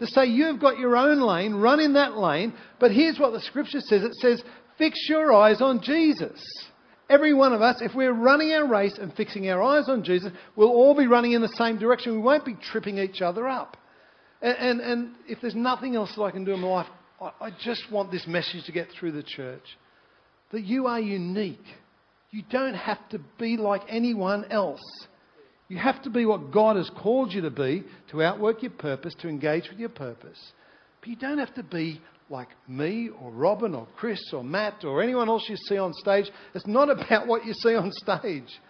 To 0.00 0.06
say, 0.06 0.26
you've 0.26 0.60
got 0.60 0.78
your 0.78 0.96
own 0.96 1.20
lane, 1.20 1.54
run 1.54 1.78
in 1.78 1.94
that 1.94 2.18
lane, 2.18 2.52
but 2.80 2.90
here's 2.90 3.18
what 3.18 3.32
the 3.32 3.40
scripture 3.40 3.80
says 3.80 4.02
it 4.02 4.14
says, 4.14 4.42
fix 4.76 5.08
your 5.08 5.32
eyes 5.32 5.62
on 5.62 5.80
Jesus. 5.80 6.42
Every 7.08 7.32
one 7.32 7.52
of 7.52 7.62
us, 7.62 7.80
if 7.80 7.94
we're 7.94 8.12
running 8.12 8.52
our 8.52 8.66
race 8.66 8.98
and 9.00 9.14
fixing 9.14 9.48
our 9.48 9.62
eyes 9.62 9.88
on 9.88 10.02
Jesus, 10.02 10.32
we'll 10.56 10.70
all 10.70 10.96
be 10.96 11.06
running 11.06 11.32
in 11.32 11.40
the 11.40 11.48
same 11.48 11.78
direction. 11.78 12.12
We 12.12 12.18
won't 12.18 12.44
be 12.44 12.56
tripping 12.60 12.98
each 12.98 13.22
other 13.22 13.46
up. 13.46 13.76
And, 14.42 14.56
and, 14.58 14.80
and 14.80 15.14
if 15.28 15.40
there's 15.40 15.54
nothing 15.54 15.94
else 15.94 16.12
that 16.16 16.22
I 16.22 16.32
can 16.32 16.44
do 16.44 16.52
in 16.52 16.60
my 16.60 16.68
life, 16.68 16.86
I, 17.20 17.32
I 17.40 17.50
just 17.64 17.90
want 17.90 18.10
this 18.10 18.26
message 18.26 18.64
to 18.66 18.72
get 18.72 18.88
through 18.98 19.12
the 19.12 19.22
church 19.22 19.64
that 20.52 20.64
you 20.64 20.86
are 20.86 21.00
unique. 21.00 21.64
You 22.30 22.42
don't 22.50 22.74
have 22.74 23.08
to 23.10 23.20
be 23.38 23.56
like 23.56 23.82
anyone 23.88 24.44
else. 24.50 24.82
You 25.68 25.78
have 25.78 26.02
to 26.02 26.10
be 26.10 26.26
what 26.26 26.52
God 26.52 26.76
has 26.76 26.90
called 27.02 27.32
you 27.32 27.40
to 27.42 27.50
be 27.50 27.84
to 28.10 28.22
outwork 28.22 28.62
your 28.62 28.70
purpose, 28.72 29.14
to 29.20 29.28
engage 29.28 29.68
with 29.68 29.78
your 29.78 29.88
purpose. 29.88 30.52
But 31.00 31.08
you 31.08 31.16
don't 31.16 31.38
have 31.38 31.54
to 31.54 31.62
be 31.62 32.00
like 32.28 32.48
me 32.68 33.10
or 33.20 33.30
Robin 33.30 33.74
or 33.74 33.86
Chris 33.96 34.20
or 34.32 34.44
Matt 34.44 34.84
or 34.84 35.02
anyone 35.02 35.28
else 35.28 35.44
you 35.48 35.56
see 35.56 35.76
on 35.78 35.92
stage. 35.94 36.26
It's 36.54 36.66
not 36.66 36.90
about 37.04 37.26
what 37.26 37.44
you 37.44 37.54
see 37.54 37.74
on 37.74 37.90
stage. 37.92 38.60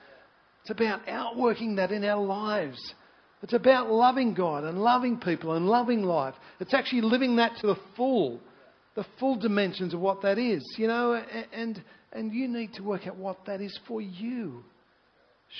It's 0.62 0.70
about 0.70 1.06
outworking 1.08 1.76
that 1.76 1.92
in 1.92 2.04
our 2.04 2.22
lives. 2.22 2.78
It's 3.42 3.52
about 3.52 3.90
loving 3.90 4.34
God 4.34 4.64
and 4.64 4.78
loving 4.82 5.18
people 5.18 5.52
and 5.52 5.66
loving 5.66 6.02
life. 6.02 6.34
It's 6.58 6.74
actually 6.74 7.02
living 7.02 7.36
that 7.36 7.52
to 7.60 7.66
the 7.68 7.76
full, 7.96 8.40
the 8.94 9.04
full 9.20 9.36
dimensions 9.36 9.94
of 9.94 10.00
what 10.00 10.22
that 10.22 10.38
is, 10.38 10.62
you 10.78 10.88
know, 10.88 11.22
and, 11.52 11.82
and 12.12 12.32
you 12.32 12.48
need 12.48 12.72
to 12.74 12.82
work 12.82 13.06
out 13.06 13.16
what 13.16 13.44
that 13.46 13.60
is 13.60 13.78
for 13.86 14.00
you. 14.00 14.64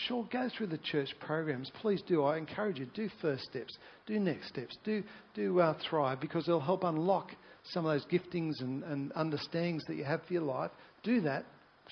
Sure, 0.09 0.27
go 0.33 0.49
through 0.57 0.67
the 0.67 0.79
church 0.79 1.11
programs. 1.21 1.71
Please 1.81 2.03
do. 2.07 2.25
I 2.25 2.39
encourage 2.39 2.79
you. 2.79 2.87
Do 2.93 3.09
first 3.23 3.45
steps. 3.45 3.77
Do 4.07 4.19
next 4.19 4.49
steps. 4.49 4.77
Do, 4.85 5.03
do 5.35 5.61
uh, 5.61 5.75
thrive 5.89 6.21
because 6.21 6.49
it'll 6.49 6.61
help 6.61 6.83
unlock 6.83 7.31
some 7.71 7.87
of 7.87 7.93
those 7.93 8.07
giftings 8.07 8.61
and, 8.61 8.83
and 8.85 9.13
understandings 9.15 9.85
that 9.87 9.97
you 9.97 10.05
have 10.05 10.23
for 10.27 10.33
your 10.33 10.43
life. 10.43 10.71
Do 11.03 11.21
that, 11.23 11.45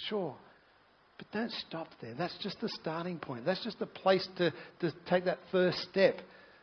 sure. 0.08 0.34
But 1.18 1.30
don't 1.32 1.52
stop 1.52 1.88
there. 2.00 2.14
That's 2.14 2.36
just 2.42 2.60
the 2.60 2.68
starting 2.80 3.18
point. 3.18 3.44
That's 3.44 3.62
just 3.62 3.78
the 3.78 3.86
place 3.86 4.26
to, 4.36 4.52
to 4.80 4.92
take 5.08 5.26
that 5.26 5.38
first 5.52 5.78
step. 5.90 6.20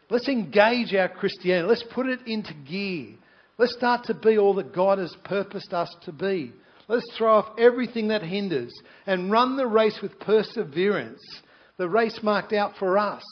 Let's 0.10 0.27
engage 0.27 0.93
our 0.93 1.08
Christianity. 1.08 1.67
Let's 1.67 1.86
put 1.93 2.08
it 2.08 2.20
into 2.27 2.53
gear. 2.70 3.15
Let's 3.58 3.74
start 3.74 4.05
to 4.05 4.13
be 4.13 4.38
all 4.38 4.55
that 4.55 4.74
God 4.74 4.98
has 4.98 5.15
purposed 5.24 5.72
us 5.74 5.93
to 6.03 6.12
be. 6.12 6.51
Let's 6.88 7.05
throw 7.17 7.36
off 7.36 7.58
everything 7.58 8.10
that 8.10 8.22
hinders 8.22 8.74
and 9.05 9.31
run 9.31 9.55
the 9.55 9.67
race 9.67 10.00
with 10.01 10.20
perseverance. 10.20 11.22
The 11.77 11.88
race 11.88 12.20
marked 12.22 12.51
out 12.51 12.74
for 12.77 12.98
us, 12.98 13.24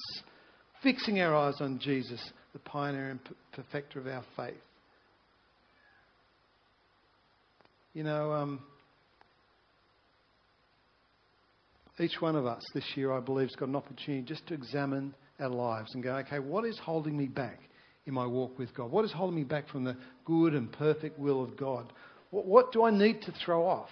fixing 0.81 1.19
our 1.19 1.35
eyes 1.35 1.55
on 1.59 1.79
Jesus, 1.79 2.31
the 2.53 2.59
pioneer 2.59 3.09
and 3.09 3.19
perfecter 3.51 3.99
of 3.99 4.07
our 4.07 4.23
faith. 4.37 4.55
You 7.93 8.03
know, 8.03 8.31
um, 8.31 8.61
each 11.99 12.21
one 12.21 12.35
of 12.35 12.45
us 12.45 12.63
this 12.73 12.85
year, 12.95 13.11
I 13.11 13.19
believe, 13.19 13.47
has 13.49 13.55
got 13.55 13.69
an 13.69 13.75
opportunity 13.75 14.23
just 14.23 14.47
to 14.47 14.53
examine 14.53 15.13
our 15.39 15.49
lives 15.49 15.93
and 15.93 16.03
go, 16.03 16.15
okay, 16.17 16.39
what 16.39 16.65
is 16.65 16.77
holding 16.77 17.17
me 17.17 17.27
back 17.27 17.59
in 18.05 18.13
my 18.13 18.25
walk 18.25 18.57
with 18.57 18.73
God? 18.73 18.91
What 18.91 19.05
is 19.05 19.11
holding 19.11 19.35
me 19.35 19.43
back 19.43 19.69
from 19.69 19.83
the 19.83 19.97
good 20.25 20.53
and 20.53 20.71
perfect 20.71 21.19
will 21.19 21.43
of 21.43 21.57
God? 21.57 21.91
What, 22.31 22.45
what 22.45 22.71
do 22.71 22.83
I 22.83 22.91
need 22.91 23.21
to 23.23 23.33
throw 23.45 23.65
off? 23.65 23.89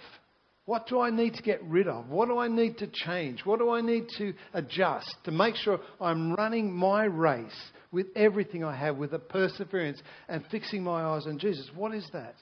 What 0.68 0.86
do 0.86 1.00
I 1.00 1.08
need 1.08 1.32
to 1.34 1.42
get 1.42 1.62
rid 1.64 1.88
of? 1.88 2.10
What 2.10 2.28
do 2.28 2.38
I 2.38 2.46
need 2.46 2.76
to 2.78 2.88
change? 2.88 3.40
What 3.46 3.58
do 3.58 3.70
I 3.70 3.80
need 3.80 4.04
to 4.18 4.34
adjust 4.52 5.16
to 5.24 5.30
make 5.30 5.56
sure 5.56 5.80
I'm 5.98 6.34
running 6.34 6.70
my 6.70 7.04
race 7.04 7.58
with 7.90 8.08
everything 8.14 8.64
I 8.64 8.76
have, 8.76 8.96
with 8.98 9.14
a 9.14 9.18
perseverance 9.18 9.98
and 10.28 10.44
fixing 10.50 10.84
my 10.84 11.02
eyes 11.02 11.26
on 11.26 11.38
Jesus? 11.38 11.70
What 11.74 11.94
is 11.94 12.06
that? 12.12 12.34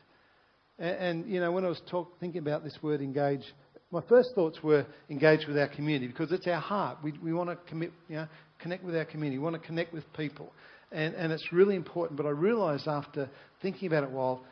And, 0.76 0.96
and 0.96 1.32
you 1.32 1.38
know, 1.38 1.52
when 1.52 1.64
I 1.64 1.68
was 1.68 1.80
talk, 1.88 2.18
thinking 2.18 2.40
about 2.40 2.64
this 2.64 2.76
word 2.82 3.00
engage, 3.00 3.44
my 3.90 4.02
first 4.08 4.30
thoughts 4.34 4.58
were 4.62 4.84
engage 5.08 5.46
with 5.46 5.56
our 5.56 5.68
community 5.68 6.08
because 6.08 6.32
it's 6.32 6.46
our 6.46 6.60
heart. 6.60 6.98
We, 7.02 7.12
we 7.22 7.32
want 7.32 7.50
to 7.50 7.56
commit, 7.68 7.92
you 8.08 8.16
know, 8.16 8.28
connect 8.58 8.84
with 8.84 8.96
our 8.96 9.04
community. 9.04 9.38
We 9.38 9.44
want 9.44 9.60
to 9.60 9.66
connect 9.66 9.92
with 9.92 10.04
people. 10.14 10.52
And, 10.92 11.14
and 11.14 11.32
it's 11.32 11.52
really 11.52 11.76
important. 11.76 12.16
But 12.16 12.26
I 12.26 12.30
realised 12.30 12.88
after 12.88 13.28
thinking 13.62 13.88
about 13.88 14.04
it 14.04 14.10
while, 14.10 14.44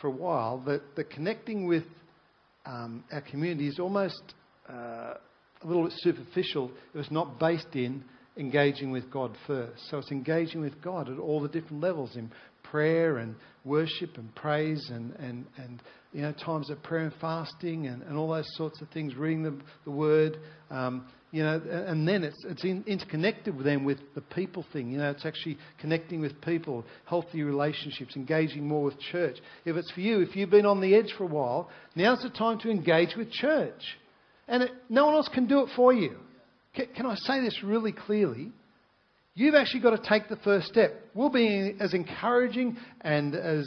for 0.00 0.06
a 0.06 0.10
while 0.10 0.58
that 0.66 0.96
the 0.96 1.04
connecting 1.04 1.66
with 1.66 1.84
um, 2.64 3.04
our 3.12 3.20
community 3.22 3.68
is 3.68 3.78
almost 3.78 4.22
uh, 4.70 5.14
a 5.62 5.66
little 5.66 5.84
bit 5.84 5.92
superficial. 5.98 6.70
It 6.94 6.98
was 6.98 7.10
not 7.10 7.38
based 7.38 7.74
in 7.74 8.04
engaging 8.36 8.90
with 8.90 9.10
God 9.10 9.36
first. 9.46 9.82
So 9.90 9.98
it's 9.98 10.10
engaging 10.10 10.60
with 10.60 10.80
God 10.80 11.10
at 11.10 11.18
all 11.18 11.40
the 11.40 11.48
different 11.48 11.82
levels 11.82 12.16
in 12.16 12.30
prayer 12.72 13.18
and 13.18 13.36
worship 13.64 14.16
and 14.16 14.34
praise 14.34 14.90
and, 14.90 15.12
and, 15.16 15.46
and 15.58 15.82
you 16.12 16.22
know, 16.22 16.32
times 16.32 16.70
of 16.70 16.82
prayer 16.82 17.04
and 17.04 17.12
fasting 17.20 17.86
and, 17.86 18.02
and 18.02 18.16
all 18.16 18.32
those 18.32 18.48
sorts 18.56 18.80
of 18.80 18.88
things, 18.88 19.14
reading 19.14 19.42
the, 19.42 19.56
the 19.84 19.90
Word. 19.90 20.38
Um, 20.70 21.06
you 21.30 21.42
know, 21.42 21.62
and 21.86 22.08
then 22.08 22.24
it's, 22.24 22.44
it's 22.44 22.64
in, 22.64 22.82
interconnected 22.86 23.56
with 23.56 23.64
them 23.66 23.84
with 23.84 23.98
the 24.14 24.20
people 24.20 24.64
thing. 24.72 24.90
You 24.90 24.98
know, 24.98 25.10
it's 25.10 25.24
actually 25.24 25.58
connecting 25.80 26.20
with 26.20 26.40
people, 26.40 26.84
healthy 27.04 27.42
relationships, 27.42 28.16
engaging 28.16 28.66
more 28.66 28.84
with 28.84 28.98
church. 29.12 29.36
If 29.64 29.76
it's 29.76 29.90
for 29.92 30.00
you, 30.00 30.20
if 30.20 30.34
you've 30.34 30.50
been 30.50 30.66
on 30.66 30.80
the 30.80 30.94
edge 30.94 31.12
for 31.16 31.24
a 31.24 31.28
while, 31.28 31.70
now's 31.94 32.22
the 32.22 32.30
time 32.30 32.58
to 32.60 32.70
engage 32.70 33.16
with 33.16 33.30
church. 33.30 33.82
And 34.48 34.64
it, 34.64 34.70
no 34.88 35.06
one 35.06 35.14
else 35.14 35.28
can 35.32 35.46
do 35.46 35.60
it 35.60 35.68
for 35.76 35.92
you. 35.92 36.16
Can, 36.74 36.86
can 36.96 37.06
I 37.06 37.14
say 37.16 37.40
this 37.40 37.62
really 37.62 37.92
clearly? 37.92 38.52
You've 39.34 39.54
actually 39.54 39.80
got 39.80 40.02
to 40.02 40.08
take 40.08 40.28
the 40.28 40.36
first 40.36 40.66
step. 40.66 40.92
We'll 41.14 41.30
be 41.30 41.74
as 41.80 41.94
encouraging 41.94 42.76
and 43.00 43.34
as 43.34 43.66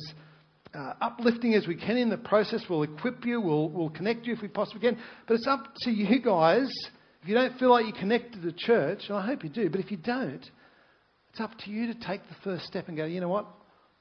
uh, 0.74 0.94
uplifting 1.02 1.54
as 1.56 1.68
we 1.68 1.76
can 1.76 1.98
in 1.98 2.10
the 2.10 2.18
process. 2.18 2.64
We'll 2.70 2.84
equip 2.84 3.26
you, 3.26 3.42
we'll, 3.42 3.70
we'll 3.70 3.90
connect 3.90 4.28
you 4.28 4.34
if 4.34 4.42
we 4.42 4.48
possibly 4.48 4.82
can. 4.82 5.00
But 5.28 5.36
it's 5.36 5.48
up 5.48 5.74
to 5.82 5.92
you 5.92 6.22
guys 6.22 6.70
if 7.26 7.30
you 7.30 7.34
don't 7.34 7.58
feel 7.58 7.72
like 7.72 7.86
you're 7.88 8.00
connected 8.00 8.44
to 8.44 8.52
church, 8.52 9.06
and 9.08 9.18
I 9.18 9.26
hope 9.26 9.44
you 9.44 9.50
do, 9.50 9.68
but 9.68 9.80
if 9.80 9.90
you 9.90 9.98
don't, 9.98 10.48
it's 11.32 11.40
up 11.40 11.58
to 11.66 11.72
you 11.72 11.92
to 11.92 11.96
take 11.96 12.22
the 12.30 12.36
first 12.44 12.66
step 12.66 12.88
and 12.88 12.96
go, 12.96 13.06
you 13.06 13.20
know 13.20 13.30
what? 13.30 13.48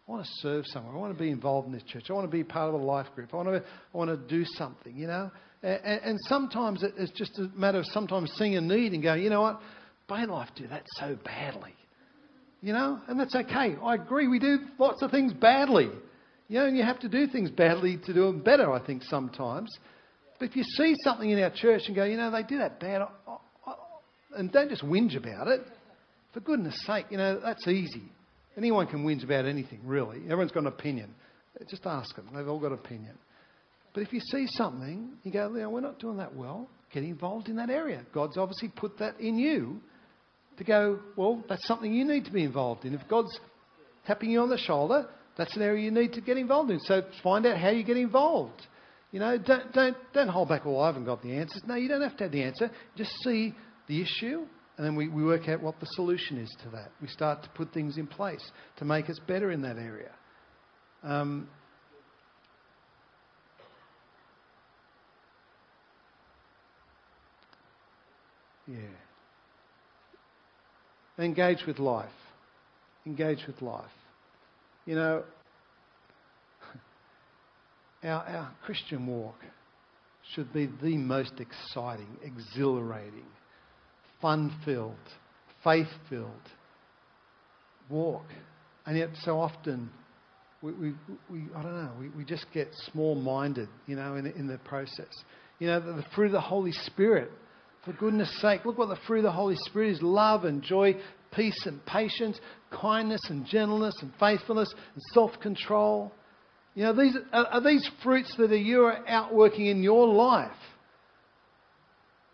I 0.07 0.13
want 0.13 0.25
to 0.25 0.31
serve 0.43 0.67
somewhere. 0.67 0.95
I 0.95 0.99
want 0.99 1.17
to 1.17 1.19
be 1.19 1.31
involved 1.31 1.67
in 1.67 1.73
this 1.73 1.85
church. 1.85 2.11
I 2.11 2.13
want 2.13 2.31
to 2.31 2.37
be 2.37 2.45
part 2.45 2.75
of 2.75 2.79
a 2.79 2.85
life 2.85 3.07
group. 3.15 3.33
I 3.33 3.37
want 3.39 3.49
to, 3.49 3.63
I 3.63 3.97
want 3.97 4.11
to 4.11 4.19
do 4.29 4.45
something, 4.45 4.95
you 4.95 5.07
know? 5.07 5.31
And, 5.63 5.81
and 6.05 6.19
sometimes 6.29 6.85
it's 6.85 7.13
just 7.13 7.39
a 7.39 7.49
matter 7.57 7.79
of 7.79 7.87
sometimes 7.87 8.31
seeing 8.37 8.57
a 8.57 8.61
need 8.61 8.93
and 8.93 9.03
going, 9.03 9.23
you 9.23 9.31
know 9.31 9.41
what? 9.41 9.61
Bay 10.09 10.27
Life 10.27 10.49
do 10.57 10.67
that 10.69 10.85
so 10.99 11.17
badly. 11.25 11.75
You 12.61 12.73
know? 12.73 13.01
And 13.09 13.19
that's 13.19 13.35
okay. 13.35 13.77
I 13.83 13.95
agree. 13.95 14.29
We 14.29 14.39
do 14.39 14.59
lots 14.79 15.03
of 15.03 15.11
things 15.11 15.33
badly. 15.33 15.91
You 16.49 16.59
know, 16.59 16.67
and 16.67 16.77
you 16.77 16.83
have 16.83 17.01
to 17.01 17.09
do 17.09 17.27
things 17.27 17.51
badly 17.51 17.99
to 18.05 18.13
do 18.13 18.27
them 18.27 18.41
better, 18.41 18.73
I 18.73 18.85
think, 18.85 19.03
sometimes. 19.05 19.71
But 20.39 20.51
if 20.51 20.57
you 20.57 20.63
see 20.63 20.95
something 21.03 21.31
in 21.31 21.43
our 21.43 21.51
church 21.51 21.83
and 21.87 21.97
go, 21.97 22.05
you 22.05 22.17
know, 22.17 22.31
they 22.31 22.43
do 22.43 22.59
that 22.59 22.81
bad, 22.81 23.03
and 24.37 24.53
don't 24.53 24.69
just 24.69 24.83
whinge 24.83 25.17
about 25.17 25.49
it. 25.49 25.61
For 26.33 26.41
goodness 26.41 26.75
sake, 26.87 27.07
you 27.11 27.17
know, 27.17 27.41
that's 27.41 27.67
easy. 27.67 28.03
Anyone 28.57 28.87
can 28.87 29.05
whinge 29.05 29.25
about 29.25 29.47
anything, 29.47 29.81
really. 29.85 30.19
Everyone's 30.25 30.53
got 30.53 30.61
an 30.61 30.67
opinion. 30.67 31.15
Just 31.69 31.87
ask 31.87 32.15
them. 32.17 32.29
They've 32.35 32.47
all 32.47 32.59
got 32.59 32.73
an 32.73 32.79
opinion. 32.79 33.17
But 33.95 34.03
if 34.03 34.13
you 34.13 34.21
see 34.21 34.47
something, 34.49 35.13
you 35.23 35.33
go, 35.33 35.49
you 35.55 35.61
know, 35.61 35.71
we're 35.71 35.81
not 35.81 35.99
doing 35.99 36.17
that 36.19 36.35
well. 36.35 36.69
Get 36.93 37.05
involved 37.05 37.49
in 37.49 37.57
that 37.57 37.71
area. 37.71 38.05
God's 38.13 38.37
obviously 38.37 38.69
put 38.69 38.99
that 38.99 39.19
in 39.21 39.39
you 39.39 39.81
to 40.59 40.65
go, 40.65 41.01
well, 41.17 41.43
that's 41.49 41.67
something 41.67 41.93
you 41.93 42.05
need 42.05 42.25
to 42.27 42.33
be 42.33 42.45
involved 42.45 42.85
in. 42.85 42.95
If 42.95 43.07
God's 43.09 43.39
tapping 44.07 44.31
you 44.31 44.41
on 44.41 44.51
the 44.51 44.59
shoulder, 44.59 45.09
that's 45.37 45.55
an 45.57 45.63
area 45.63 45.85
you 45.85 45.91
need 45.91 46.13
to 46.13 46.21
get 46.21 46.37
involved 46.37 46.71
in. 46.71 46.79
So 46.81 47.03
find 47.23 47.45
out 47.47 47.59
how 47.59 47.71
you 47.71 47.83
get 47.85 47.97
involved. 47.97 48.61
You 49.11 49.21
know, 49.21 49.39
don't, 49.39 49.73
don't, 49.73 49.97
don't 50.13 50.29
hold 50.29 50.49
back, 50.49 50.65
well, 50.65 50.81
I 50.81 50.87
haven't 50.87 51.05
got 51.05 51.23
the 51.23 51.37
answers. 51.37 51.63
No, 51.67 51.77
you 51.77 51.89
don't 51.89 52.03
have 52.03 52.17
to 52.17 52.25
have 52.25 52.33
the 52.33 52.43
answer. 52.43 52.71
Just 52.97 53.13
see 53.23 53.55
the 53.87 54.03
issue, 54.03 54.45
and 54.77 54.85
then 54.85 54.97
we, 54.97 55.09
we 55.09 55.25
work 55.25 55.49
out 55.49 55.63
what 55.63 55.79
the 55.79 55.87
solution 55.93 56.39
is 56.39 56.55
to 56.65 56.71
that. 56.71 56.91
We 57.01 57.09
start 57.09 57.43
to 57.45 57.49
put 57.51 57.73
things 57.73 57.97
in 57.97 58.07
place 58.07 58.45
to 58.79 58.85
make 58.85 59.09
us 59.09 59.21
better 59.27 59.53
in 59.53 59.63
that 59.63 59.77
area. 59.77 60.11
Um, 61.05 61.49
yeah. 68.67 68.79
Engage 71.19 71.65
with 71.67 71.79
life. 71.79 72.09
Engage 73.07 73.45
with 73.47 73.61
life. 73.63 73.85
You 74.87 74.97
know, 74.97 75.25
our, 78.05 78.23
our 78.23 78.53
Christian 78.65 79.07
walk 79.07 79.37
should 80.35 80.53
be 80.53 80.69
the 80.83 80.97
most 80.97 81.35
exciting, 81.39 82.09
exhilarating, 82.23 83.27
fun 84.21 84.55
filled, 84.65 84.95
faith 85.63 85.89
filled 86.09 86.31
walk. 87.89 88.25
And 88.87 88.99
yet, 88.99 89.11
so 89.23 89.39
often, 89.41 89.91
we, 90.63 90.73
we, 90.73 90.95
we 91.31 91.45
I 91.55 91.63
don't 91.63 91.85
know, 91.85 91.93
we, 91.99 92.09
we 92.11 92.25
just 92.25 92.47
get 92.53 92.69
small 92.93 93.15
minded, 93.15 93.69
you 93.87 93.97
know, 93.97 94.17
in, 94.17 94.27
in 94.27 94.47
the 94.47 94.59
process. 94.59 95.11
You 95.59 95.69
know, 95.69 95.81
the, 95.81 95.93
the 95.93 96.05
fruit 96.15 96.27
of 96.27 96.33
the 96.33 96.41
Holy 96.41 96.73
Spirit, 96.73 97.31
for 97.85 97.93
goodness 97.93 98.41
sake, 98.41 98.65
look 98.65 98.79
what 98.79 98.89
the 98.89 98.99
fruit 99.07 99.19
of 99.19 99.25
the 99.25 99.33
Holy 99.33 99.57
Spirit 99.67 99.91
is 99.91 100.03
love 100.03 100.45
and 100.45 100.63
joy, 100.63 100.97
peace 101.35 101.67
and 101.67 101.85
patience, 101.87 102.39
kindness 102.71 103.21
and 103.29 103.47
gentleness 103.47 103.95
and 104.01 104.13
faithfulness 104.19 104.73
and 104.73 105.03
self 105.13 105.33
control. 105.41 106.13
You 106.75 106.85
know, 106.85 106.93
these, 106.93 107.17
are, 107.33 107.47
are 107.47 107.61
these 107.63 107.89
fruits 108.03 108.35
that 108.39 108.51
are 108.51 108.57
you 108.57 108.83
are 108.85 109.07
outworking 109.09 109.67
in 109.67 109.83
your 109.83 110.09
life? 110.09 110.51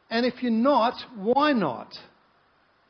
And 0.09 0.27
if 0.27 0.43
you're 0.43 0.51
not, 0.51 0.95
why 1.17 1.53
not? 1.53 1.93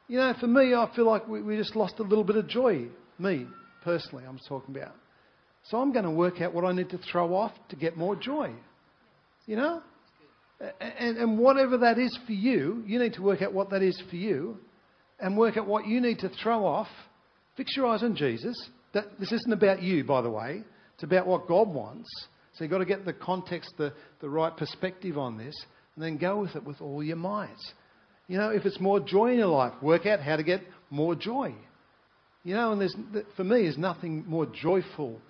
You 0.08 0.18
know, 0.18 0.34
for 0.40 0.46
me, 0.46 0.74
I 0.74 0.90
feel 0.94 1.06
like 1.06 1.28
we, 1.28 1.42
we 1.42 1.56
just 1.56 1.76
lost 1.76 1.94
a 1.98 2.02
little 2.02 2.24
bit 2.24 2.36
of 2.36 2.48
joy. 2.48 2.88
Me, 3.18 3.46
personally, 3.84 4.24
I'm 4.26 4.40
talking 4.48 4.74
about. 4.74 4.94
So 5.64 5.78
I'm 5.78 5.92
going 5.92 6.04
to 6.04 6.10
work 6.10 6.40
out 6.40 6.54
what 6.54 6.64
I 6.64 6.72
need 6.72 6.90
to 6.90 6.98
throw 6.98 7.34
off 7.34 7.52
to 7.68 7.76
get 7.76 7.96
more 7.96 8.16
joy. 8.16 8.52
You 9.46 9.56
know? 9.56 9.82
And, 10.80 11.16
and 11.16 11.38
whatever 11.38 11.78
that 11.78 11.98
is 11.98 12.16
for 12.26 12.32
you, 12.32 12.82
you 12.86 12.98
need 12.98 13.14
to 13.14 13.22
work 13.22 13.40
out 13.40 13.52
what 13.52 13.70
that 13.70 13.82
is 13.82 14.00
for 14.10 14.16
you 14.16 14.58
and 15.18 15.36
work 15.36 15.56
out 15.56 15.66
what 15.66 15.86
you 15.86 16.00
need 16.00 16.18
to 16.18 16.28
throw 16.42 16.66
off. 16.66 16.88
Fix 17.56 17.76
your 17.76 17.86
eyes 17.86 18.02
on 18.02 18.14
Jesus. 18.14 18.54
That, 18.92 19.18
this 19.18 19.32
isn't 19.32 19.52
about 19.52 19.82
you, 19.82 20.04
by 20.04 20.20
the 20.20 20.30
way. 20.30 20.62
It's 20.94 21.02
about 21.02 21.26
what 21.26 21.48
God 21.48 21.68
wants. 21.68 22.08
So 22.54 22.64
you've 22.64 22.70
got 22.70 22.78
to 22.78 22.84
get 22.84 23.04
the 23.04 23.12
context, 23.12 23.72
the, 23.78 23.92
the 24.20 24.28
right 24.28 24.54
perspective 24.54 25.16
on 25.16 25.38
this, 25.38 25.54
and 25.94 26.04
then 26.04 26.18
go 26.18 26.40
with 26.40 26.56
it 26.56 26.64
with 26.64 26.80
all 26.80 27.02
your 27.02 27.16
might. 27.16 27.48
You 28.28 28.36
know, 28.36 28.50
if 28.50 28.66
it's 28.66 28.80
more 28.80 29.00
joy 29.00 29.32
in 29.32 29.38
your 29.38 29.48
life, 29.48 29.72
work 29.82 30.06
out 30.06 30.20
how 30.20 30.36
to 30.36 30.42
get 30.42 30.60
more 30.90 31.14
joy. 31.14 31.54
You 32.44 32.54
know, 32.54 32.72
and 32.72 32.80
there's, 32.80 32.94
for 33.36 33.44
me, 33.44 33.62
there's 33.62 33.78
nothing 33.78 34.24
more 34.26 34.46
joyful 34.46 35.20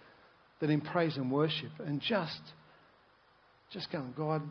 than 0.61 0.71
in 0.71 0.81
praise 0.81 1.17
and 1.17 1.31
worship 1.31 1.71
and 1.79 2.01
just, 2.01 2.41
just 3.73 3.91
going, 3.91 4.13
God, 4.17 4.43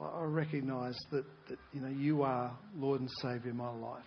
I 0.00 0.24
recognise 0.24 0.98
that, 1.10 1.24
that 1.48 1.58
you 1.72 1.80
know 1.80 1.88
you 1.88 2.22
are 2.22 2.56
Lord 2.76 3.00
and 3.00 3.10
Saviour 3.20 3.50
of 3.50 3.56
my 3.56 3.70
life, 3.70 4.02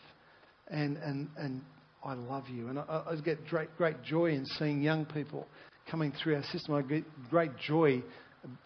and 0.69 0.97
and 0.97 1.29
and 1.37 1.61
I 2.03 2.13
love 2.15 2.49
you, 2.49 2.69
and 2.69 2.79
I, 2.79 3.03
I 3.09 3.15
get 3.23 3.45
great 3.47 3.75
great 3.77 4.01
joy 4.03 4.31
in 4.31 4.45
seeing 4.45 4.81
young 4.81 5.05
people 5.05 5.47
coming 5.89 6.11
through 6.11 6.35
our 6.35 6.43
system. 6.43 6.75
I 6.75 6.81
get 6.81 7.03
great 7.29 7.51
joy 7.67 8.01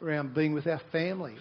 around 0.02 0.34
being 0.34 0.54
with 0.54 0.68
our 0.68 0.82
family. 0.92 1.36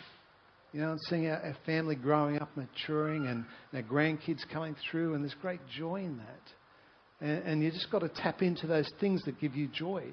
You 0.73 0.83
know, 0.83 0.91
and 0.91 1.01
seeing 1.09 1.27
our, 1.29 1.41
our 1.41 1.57
family 1.65 1.95
growing 1.95 2.39
up, 2.39 2.51
maturing, 2.55 3.29
and 3.29 3.47
our 3.73 3.83
grandkids 3.83 4.41
coming 4.53 4.77
through, 4.91 5.15
and 5.15 5.25
there's 5.25 5.37
great 5.41 5.61
joy 5.79 6.03
in 6.03 6.19
that. 6.19 7.27
And, 7.27 7.43
and 7.45 7.63
you 7.63 7.71
just 7.71 7.91
got 7.91 8.01
to 8.01 8.11
tap 8.11 8.43
into 8.43 8.67
those 8.67 8.91
things 9.01 9.23
that 9.25 9.41
give 9.41 9.55
you 9.55 9.69
joy. 9.69 10.05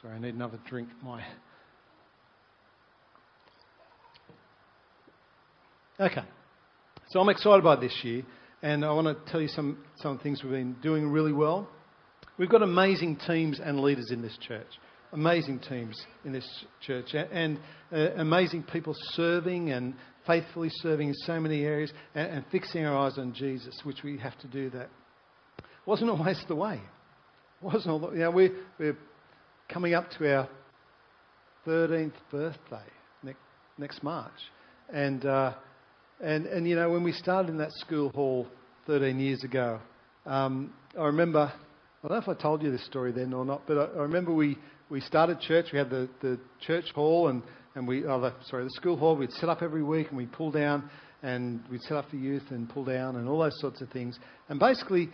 Sorry, 0.00 0.14
I 0.14 0.18
need 0.20 0.34
another 0.34 0.60
drink. 0.68 0.88
My 1.02 1.24
okay, 5.98 6.22
so 7.08 7.20
I'm 7.20 7.28
excited 7.28 7.58
about 7.58 7.80
this 7.80 7.96
year 8.04 8.22
and 8.62 8.84
I 8.84 8.92
want 8.92 9.06
to 9.06 9.30
tell 9.30 9.40
you 9.40 9.48
some, 9.48 9.78
some 9.96 10.18
things 10.18 10.42
we've 10.42 10.52
been 10.52 10.76
doing 10.82 11.08
really 11.08 11.32
well. 11.32 11.68
We've 12.38 12.48
got 12.48 12.62
amazing 12.62 13.18
teams 13.26 13.60
and 13.62 13.80
leaders 13.80 14.10
in 14.10 14.22
this 14.22 14.36
church. 14.46 14.66
Amazing 15.12 15.60
teams 15.68 15.98
in 16.24 16.32
this 16.32 16.46
church, 16.82 17.14
and 17.14 17.58
uh, 17.90 18.10
amazing 18.16 18.62
people 18.64 18.94
serving 19.12 19.70
and 19.70 19.94
faithfully 20.26 20.68
serving 20.82 21.08
in 21.08 21.14
so 21.24 21.40
many 21.40 21.64
areas, 21.64 21.90
and, 22.14 22.30
and 22.30 22.44
fixing 22.52 22.84
our 22.84 22.94
eyes 22.94 23.16
on 23.16 23.32
Jesus, 23.32 23.80
which 23.84 24.02
we 24.04 24.18
have 24.18 24.38
to 24.40 24.46
do 24.48 24.68
that. 24.68 24.90
Wasn't 25.86 26.10
always 26.10 26.38
the 26.46 26.54
way. 26.54 26.82
Wasn't 27.62 27.88
all 27.88 28.12
you 28.12 28.18
know, 28.18 28.30
we, 28.30 28.50
we're 28.78 28.98
coming 29.68 29.92
up 29.92 30.10
to 30.18 30.34
our 30.34 30.48
13th 31.66 32.12
birthday 32.30 32.86
next, 33.22 33.38
next 33.76 34.02
March. 34.02 34.32
And, 34.92 35.24
uh, 35.26 35.54
and, 36.20 36.46
and, 36.46 36.66
you 36.66 36.74
know, 36.74 36.90
when 36.90 37.02
we 37.02 37.12
started 37.12 37.50
in 37.50 37.58
that 37.58 37.72
school 37.72 38.08
hall 38.10 38.46
13 38.86 39.20
years 39.20 39.44
ago, 39.44 39.78
um, 40.24 40.72
I 40.98 41.04
remember, 41.04 41.52
I 42.02 42.08
don't 42.08 42.16
know 42.16 42.32
if 42.32 42.38
I 42.38 42.40
told 42.40 42.62
you 42.62 42.70
this 42.70 42.84
story 42.86 43.12
then 43.12 43.34
or 43.34 43.44
not, 43.44 43.62
but 43.66 43.76
I, 43.76 43.98
I 43.98 44.02
remember 44.02 44.32
we, 44.32 44.56
we 44.88 45.00
started 45.02 45.40
church. 45.40 45.66
We 45.70 45.78
had 45.78 45.90
the, 45.90 46.08
the 46.22 46.40
church 46.66 46.86
hall 46.94 47.28
and, 47.28 47.42
and 47.74 47.86
we, 47.86 48.06
oh, 48.06 48.20
the, 48.20 48.32
sorry, 48.46 48.64
the 48.64 48.70
school 48.70 48.96
hall. 48.96 49.16
We'd 49.16 49.32
set 49.32 49.50
up 49.50 49.62
every 49.62 49.82
week 49.82 50.08
and 50.08 50.16
we'd 50.16 50.32
pull 50.32 50.50
down 50.50 50.88
and 51.22 51.60
we'd 51.70 51.82
set 51.82 51.98
up 51.98 52.08
for 52.08 52.16
youth 52.16 52.44
and 52.50 52.70
pull 52.70 52.84
down 52.84 53.16
and 53.16 53.28
all 53.28 53.40
those 53.40 53.60
sorts 53.60 53.82
of 53.82 53.90
things. 53.90 54.18
And 54.48 54.58
basically, 54.58 55.10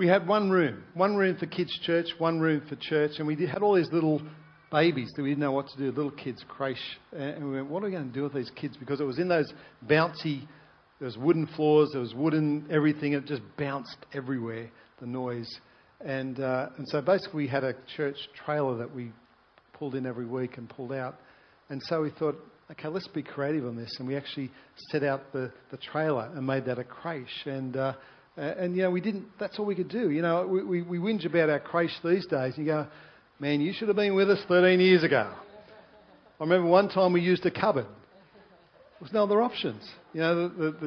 we 0.00 0.08
had 0.08 0.26
one 0.26 0.48
room, 0.48 0.82
one 0.94 1.14
room 1.14 1.36
for 1.36 1.44
kids' 1.44 1.78
church, 1.82 2.06
one 2.16 2.40
room 2.40 2.62
for 2.66 2.74
church, 2.76 3.10
and 3.18 3.26
we 3.26 3.36
did, 3.36 3.50
had 3.50 3.62
all 3.62 3.74
these 3.74 3.92
little 3.92 4.22
babies 4.72 5.12
that 5.14 5.22
we 5.22 5.28
didn't 5.28 5.42
know 5.42 5.52
what 5.52 5.68
to 5.68 5.76
do, 5.76 5.94
little 5.94 6.10
kids, 6.10 6.42
creche. 6.48 6.78
And 7.12 7.44
we 7.44 7.56
went, 7.56 7.68
what 7.68 7.82
are 7.82 7.86
we 7.86 7.92
going 7.92 8.08
to 8.08 8.14
do 8.14 8.22
with 8.22 8.32
these 8.32 8.50
kids? 8.56 8.78
Because 8.78 9.02
it 9.02 9.04
was 9.04 9.18
in 9.18 9.28
those 9.28 9.52
bouncy, 9.86 10.46
there 11.00 11.04
was 11.04 11.18
wooden 11.18 11.46
floors, 11.54 11.90
there 11.92 12.00
was 12.00 12.14
wooden 12.14 12.66
everything, 12.70 13.12
it 13.12 13.26
just 13.26 13.42
bounced 13.58 13.98
everywhere, 14.14 14.70
the 15.00 15.06
noise. 15.06 15.60
And, 16.00 16.40
uh, 16.40 16.70
and 16.78 16.88
so 16.88 17.02
basically 17.02 17.44
we 17.44 17.48
had 17.48 17.64
a 17.64 17.74
church 17.94 18.16
trailer 18.46 18.78
that 18.78 18.94
we 18.94 19.12
pulled 19.74 19.94
in 19.94 20.06
every 20.06 20.24
week 20.24 20.56
and 20.56 20.66
pulled 20.66 20.94
out. 20.94 21.16
And 21.68 21.78
so 21.90 22.00
we 22.00 22.08
thought, 22.08 22.36
okay, 22.70 22.88
let's 22.88 23.08
be 23.08 23.22
creative 23.22 23.66
on 23.66 23.76
this. 23.76 23.94
And 23.98 24.08
we 24.08 24.16
actually 24.16 24.50
set 24.92 25.02
out 25.02 25.30
the, 25.34 25.52
the 25.70 25.76
trailer 25.76 26.30
and 26.34 26.46
made 26.46 26.64
that 26.64 26.78
a 26.78 26.84
creche. 26.84 27.44
And, 27.44 27.76
uh, 27.76 27.92
and, 28.36 28.76
you 28.76 28.82
know, 28.82 28.90
we 28.90 29.00
didn't, 29.00 29.26
that's 29.38 29.58
all 29.58 29.66
we 29.66 29.74
could 29.74 29.88
do. 29.88 30.10
You 30.10 30.22
know, 30.22 30.46
we, 30.46 30.62
we, 30.62 30.82
we 30.82 30.98
whinge 30.98 31.26
about 31.26 31.50
our 31.50 31.60
creche 31.60 31.90
these 32.02 32.26
days. 32.26 32.54
And 32.56 32.66
you 32.66 32.72
go, 32.72 32.86
Man, 33.40 33.62
you 33.62 33.72
should 33.72 33.88
have 33.88 33.96
been 33.96 34.14
with 34.14 34.28
us 34.30 34.38
13 34.48 34.80
years 34.80 35.02
ago. 35.02 35.32
I 36.38 36.44
remember 36.44 36.68
one 36.68 36.90
time 36.90 37.14
we 37.14 37.22
used 37.22 37.44
a 37.46 37.50
cupboard. 37.50 37.86
There 37.86 39.00
was 39.00 39.14
no 39.14 39.22
other 39.22 39.40
options. 39.40 39.82
You 40.12 40.20
know, 40.20 40.48
the, 40.48 40.54
the, 40.54 40.70
the, 40.72 40.86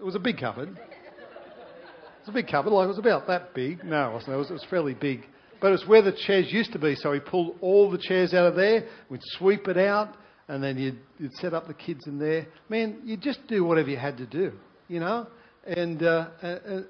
it 0.00 0.04
was 0.04 0.14
a 0.14 0.18
big 0.18 0.38
cupboard. 0.38 0.68
It 0.68 2.26
was 2.26 2.28
a 2.28 2.32
big 2.32 2.46
cupboard, 2.46 2.72
like 2.72 2.84
it 2.84 2.88
was 2.88 2.98
about 2.98 3.26
that 3.28 3.54
big. 3.54 3.82
No, 3.82 4.10
it 4.10 4.12
wasn't. 4.12 4.34
It 4.34 4.36
was, 4.36 4.50
it 4.50 4.52
was 4.52 4.66
fairly 4.68 4.92
big. 4.92 5.26
But 5.62 5.68
it 5.68 5.70
was 5.72 5.84
where 5.86 6.02
the 6.02 6.12
chairs 6.12 6.52
used 6.52 6.72
to 6.74 6.78
be, 6.78 6.94
so 6.94 7.10
we 7.10 7.20
pulled 7.20 7.56
all 7.62 7.90
the 7.90 7.98
chairs 7.98 8.34
out 8.34 8.46
of 8.46 8.54
there, 8.54 8.86
we'd 9.08 9.20
sweep 9.38 9.66
it 9.66 9.78
out, 9.78 10.14
and 10.48 10.62
then 10.62 10.76
you'd, 10.76 10.98
you'd 11.18 11.32
set 11.34 11.54
up 11.54 11.68
the 11.68 11.74
kids 11.74 12.06
in 12.06 12.18
there. 12.18 12.46
Man, 12.68 13.00
you'd 13.04 13.22
just 13.22 13.46
do 13.46 13.64
whatever 13.64 13.88
you 13.88 13.96
had 13.96 14.18
to 14.18 14.26
do, 14.26 14.52
you 14.88 15.00
know? 15.00 15.26
And 15.66 16.02
uh, 16.02 16.28
uh, 16.42 16.46
uh 16.46 16.80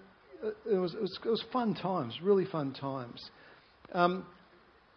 it, 0.70 0.76
was, 0.76 0.94
it, 0.94 1.00
was, 1.00 1.18
it 1.24 1.28
was 1.28 1.44
fun 1.52 1.74
times, 1.74 2.18
really 2.22 2.46
fun 2.46 2.72
times. 2.72 3.30
Um, 3.92 4.24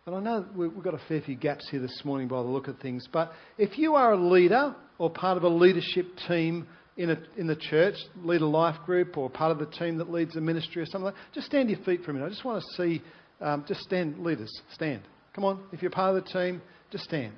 and 0.06 0.16
I 0.16 0.20
know 0.20 0.46
we've 0.56 0.84
got 0.84 0.94
a 0.94 1.02
fair 1.08 1.22
few 1.22 1.36
gaps 1.36 1.68
here 1.70 1.80
this 1.80 2.02
morning 2.04 2.28
by 2.28 2.42
the 2.42 2.50
look 2.50 2.68
of 2.68 2.78
things, 2.80 3.08
but 3.12 3.32
if 3.58 3.78
you 3.78 3.96
are 3.96 4.14
a 4.14 4.18
leader 4.18 4.76
or 4.98 5.10
part 5.10 5.38
of 5.38 5.44
a 5.44 5.50
leadership 5.50 6.08
team 6.28 6.68
in, 6.98 7.10
a, 7.10 7.18
in 7.38 7.48
the 7.48 7.56
church, 7.56 7.96
lead 8.22 8.42
a 8.42 8.46
life 8.46 8.76
group 8.86 9.18
or 9.18 9.30
part 9.30 9.52
of 9.52 9.60
the 9.60 9.66
team 9.78 9.98
that 9.98 10.12
leads 10.12 10.36
a 10.36 10.42
ministry 10.42 10.82
or 10.82 10.86
something 10.86 11.06
like 11.06 11.16
that, 11.16 11.34
just 11.34 11.48
stand 11.48 11.70
your 11.70 11.80
feet 11.80 12.04
for 12.04 12.12
a 12.12 12.14
minute. 12.14 12.26
I 12.26 12.30
just 12.30 12.44
want 12.44 12.62
to 12.62 12.84
see, 12.84 13.02
um, 13.40 13.64
just 13.68 13.80
stand, 13.82 14.20
leaders, 14.20 14.52
stand. 14.74 15.02
Come 15.34 15.46
on, 15.46 15.64
if 15.72 15.82
you're 15.82 15.90
part 15.90 16.16
of 16.16 16.24
the 16.24 16.30
team, 16.30 16.62
just 16.92 17.06
stand. 17.06 17.34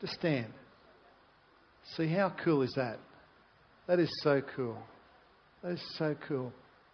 Just 0.00 0.14
stand. 0.14 0.52
See, 1.96 2.08
how 2.08 2.34
cool 2.44 2.62
is 2.62 2.72
that? 2.76 2.98
That 3.86 4.00
is 4.00 4.10
so 4.22 4.42
cool. 4.56 4.78
That 5.62 5.72
is 5.72 5.82
so 5.98 6.16
cool. 6.28 6.52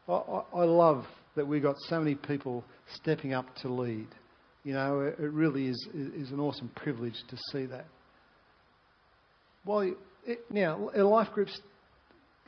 I, 0.09 0.13
I, 0.55 0.65
love 0.65 1.05
that 1.37 1.47
we've 1.47 1.63
got 1.63 1.77
so 1.89 1.99
many 1.99 2.15
people 2.15 2.65
stepping 2.95 3.33
up 3.33 3.47
to 3.63 3.69
lead. 3.69 4.09
You 4.65 4.75
know, 4.75 5.01
it, 5.01 5.19
really 5.19 5.69
is, 5.69 5.89
is 5.95 6.31
an 6.31 6.41
awesome 6.41 6.71
privilege 6.75 7.15
to 7.29 7.37
see 7.53 7.67
that. 7.67 7.87
Well, 9.65 9.83
eh, 9.83 9.93
it, 10.27 10.41
now, 10.51 10.91
life 10.95 11.29
group's 11.33 11.59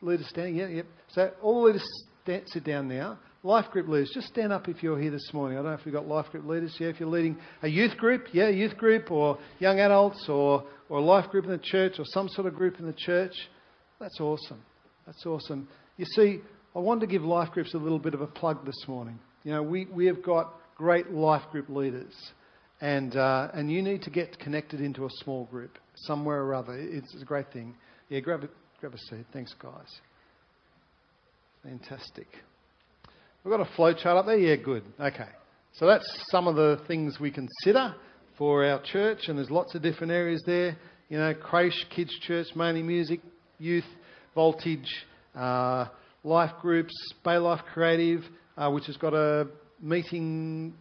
leaders 0.02 0.26
standing, 0.28 0.56
yeah, 0.56 0.68
yep. 0.68 0.86
So 1.12 1.30
all 1.42 1.60
the 1.60 1.66
leaders 1.68 2.04
stand, 2.22 2.42
sit 2.46 2.64
down 2.64 2.88
now. 2.88 3.18
Life 3.42 3.70
group 3.70 3.88
leaders, 3.88 4.10
just 4.12 4.26
stand 4.28 4.52
up 4.52 4.68
if 4.68 4.82
you're 4.82 5.00
here 5.00 5.10
this 5.10 5.30
morning. 5.32 5.56
I 5.56 5.62
don't 5.62 5.70
know 5.70 5.78
if 5.78 5.84
we've 5.86 5.94
got 5.94 6.06
life 6.06 6.26
group 6.30 6.46
leaders. 6.46 6.76
Yeah, 6.78 6.88
if 6.88 7.00
you're 7.00 7.08
leading 7.08 7.38
a 7.62 7.68
youth 7.68 7.96
group, 7.96 8.26
yeah, 8.32 8.50
youth 8.50 8.76
group, 8.76 9.10
or 9.10 9.38
young 9.58 9.80
adults, 9.80 10.26
or, 10.28 10.64
or 10.90 10.98
a 10.98 11.02
life 11.02 11.30
group 11.30 11.46
in 11.46 11.50
the 11.50 11.58
church, 11.58 11.94
or 11.98 12.04
some 12.04 12.28
sort 12.28 12.46
of 12.46 12.54
group 12.54 12.78
in 12.78 12.86
the 12.86 12.92
church. 12.92 13.32
That's 13.98 14.20
awesome. 14.20 14.60
That's 15.06 15.24
awesome. 15.24 15.68
You 16.00 16.06
see, 16.06 16.40
I 16.74 16.78
wanted 16.78 17.00
to 17.00 17.06
give 17.08 17.24
life 17.24 17.50
groups 17.50 17.74
a 17.74 17.76
little 17.76 17.98
bit 17.98 18.14
of 18.14 18.22
a 18.22 18.26
plug 18.26 18.64
this 18.64 18.88
morning. 18.88 19.18
You 19.44 19.52
know, 19.52 19.62
we, 19.62 19.84
we 19.84 20.06
have 20.06 20.22
got 20.22 20.54
great 20.74 21.10
life 21.10 21.42
group 21.52 21.68
leaders. 21.68 22.14
And, 22.80 23.14
uh, 23.14 23.48
and 23.52 23.70
you 23.70 23.82
need 23.82 24.00
to 24.04 24.10
get 24.10 24.38
connected 24.38 24.80
into 24.80 25.04
a 25.04 25.10
small 25.22 25.44
group 25.44 25.76
somewhere 25.96 26.40
or 26.42 26.54
other. 26.54 26.72
It's 26.74 27.14
a 27.20 27.24
great 27.26 27.52
thing. 27.52 27.74
Yeah, 28.08 28.20
grab 28.20 28.44
a, 28.44 28.48
grab 28.80 28.94
a 28.94 28.98
seat. 29.10 29.26
Thanks, 29.30 29.54
guys. 29.62 30.00
Fantastic. 31.64 32.28
We've 33.44 33.52
got 33.54 33.60
a 33.60 33.70
flow 33.76 33.92
chart 33.92 34.16
up 34.16 34.24
there? 34.24 34.38
Yeah, 34.38 34.56
good. 34.56 34.84
Okay. 34.98 35.28
So 35.74 35.86
that's 35.86 36.10
some 36.30 36.46
of 36.46 36.56
the 36.56 36.80
things 36.88 37.20
we 37.20 37.30
consider 37.30 37.94
for 38.38 38.64
our 38.64 38.80
church, 38.80 39.28
and 39.28 39.36
there's 39.36 39.50
lots 39.50 39.74
of 39.74 39.82
different 39.82 40.14
areas 40.14 40.42
there. 40.46 40.78
You 41.10 41.18
know, 41.18 41.34
creche, 41.34 41.84
kids' 41.94 42.18
church, 42.20 42.46
mainly 42.56 42.82
music, 42.82 43.20
youth, 43.58 43.84
voltage, 44.34 44.88
uh, 45.34 45.86
life 46.24 46.52
groups, 46.60 46.92
Bay 47.24 47.38
Life 47.38 47.60
Creative, 47.72 48.22
uh, 48.56 48.70
which 48.70 48.86
has 48.86 48.96
got 48.96 49.14
a 49.14 49.48
meeting, 49.80 50.74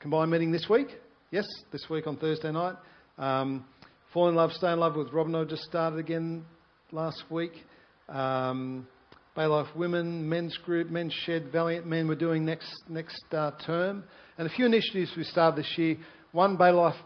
combined 0.00 0.30
meeting 0.30 0.52
this 0.52 0.66
week. 0.68 0.88
Yes, 1.30 1.46
this 1.72 1.84
week 1.90 2.06
on 2.06 2.16
Thursday 2.16 2.52
night. 2.52 2.76
Um, 3.18 3.64
Fall 4.14 4.28
in 4.28 4.34
Love, 4.34 4.52
Stay 4.52 4.72
in 4.72 4.80
Love 4.80 4.96
with 4.96 5.12
Robin 5.12 5.34
I 5.34 5.44
just 5.44 5.62
started 5.64 5.98
again 5.98 6.44
last 6.92 7.24
week. 7.30 7.52
Um, 8.08 8.86
Bay 9.36 9.44
Life 9.44 9.68
Women, 9.76 10.28
Men's 10.28 10.56
Group, 10.56 10.90
Men's 10.90 11.12
Shed, 11.24 11.50
Valiant 11.52 11.86
Men 11.86 12.08
we're 12.08 12.14
doing 12.14 12.44
next, 12.44 12.72
next 12.88 13.22
uh, 13.32 13.52
term. 13.66 14.04
And 14.38 14.46
a 14.46 14.50
few 14.50 14.66
initiatives 14.66 15.12
we 15.16 15.24
started 15.24 15.62
this 15.62 15.72
year. 15.76 15.96
One 16.32 16.56
Bay 16.56 16.70
Life 16.70 16.96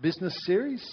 Business 0.00 0.34
Series. 0.46 0.84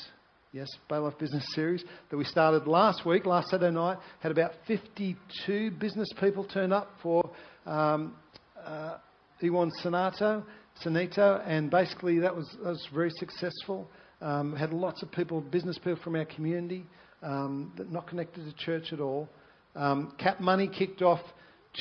Yes, 0.56 0.70
Bay 0.88 0.96
Life 0.96 1.18
Business 1.20 1.46
Series 1.54 1.84
that 2.10 2.16
we 2.16 2.24
started 2.24 2.66
last 2.66 3.06
week, 3.06 3.26
last 3.26 3.50
Saturday 3.50 3.76
night. 3.76 3.98
Had 4.22 4.32
about 4.32 4.54
52 4.68 5.72
business 5.72 6.08
people 6.18 6.46
turn 6.46 6.72
up 6.72 6.92
for 7.04 7.30
um, 7.66 8.16
uh, 8.64 8.96
Iwan 9.44 9.70
Sonato, 9.84 10.46
Sonito, 10.82 11.44
and 11.46 11.70
basically 11.70 12.20
that 12.20 12.34
was, 12.34 12.50
that 12.64 12.70
was 12.70 12.88
very 12.94 13.10
successful. 13.18 13.90
Um, 14.22 14.56
had 14.56 14.72
lots 14.72 15.04
of 15.04 15.12
people, 15.12 15.42
business 15.42 15.78
people 15.78 16.00
from 16.02 16.16
our 16.16 16.24
community, 16.24 16.86
um, 17.22 17.74
that 17.76 17.92
not 17.92 18.08
connected 18.08 18.46
to 18.46 18.66
church 18.66 18.94
at 18.94 19.02
all. 19.02 19.28
Um, 19.76 20.14
Cap 20.18 20.40
Money 20.40 20.70
kicked 20.70 21.02
off 21.02 21.20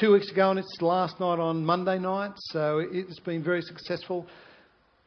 two 0.00 0.14
weeks 0.14 0.32
ago, 0.32 0.50
and 0.50 0.58
it's 0.58 0.78
last 0.80 1.20
night 1.20 1.38
on 1.38 1.64
Monday 1.64 2.00
night, 2.00 2.32
so 2.36 2.84
it's 2.90 3.20
been 3.20 3.44
very 3.44 3.62
successful. 3.62 4.26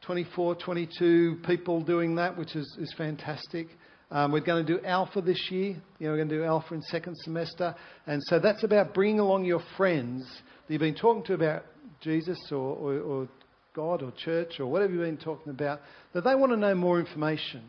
24, 0.08 0.54
22 0.54 1.40
people 1.46 1.82
doing 1.82 2.14
that, 2.14 2.34
which 2.34 2.56
is, 2.56 2.78
is 2.80 2.94
fantastic. 2.96 3.66
Um, 4.10 4.32
we're 4.32 4.40
going 4.40 4.64
to 4.64 4.78
do 4.78 4.82
Alpha 4.82 5.20
this 5.20 5.50
year. 5.50 5.76
You 5.98 6.06
know, 6.06 6.12
we're 6.12 6.16
going 6.16 6.30
to 6.30 6.36
do 6.36 6.44
Alpha 6.44 6.72
in 6.72 6.80
second 6.80 7.14
semester. 7.18 7.74
And 8.06 8.22
so 8.24 8.38
that's 8.38 8.64
about 8.64 8.94
bringing 8.94 9.20
along 9.20 9.44
your 9.44 9.60
friends 9.76 10.26
that 10.66 10.72
you've 10.72 10.80
been 10.80 10.94
talking 10.94 11.24
to 11.24 11.34
about 11.34 11.66
Jesus 12.00 12.38
or, 12.50 12.56
or, 12.56 13.00
or 13.00 13.28
God 13.74 14.02
or 14.02 14.10
church 14.12 14.60
or 14.60 14.64
whatever 14.64 14.94
you've 14.94 15.02
been 15.02 15.18
talking 15.18 15.50
about, 15.52 15.80
that 16.14 16.24
they 16.24 16.34
want 16.34 16.52
to 16.52 16.56
know 16.56 16.74
more 16.74 16.98
information. 16.98 17.64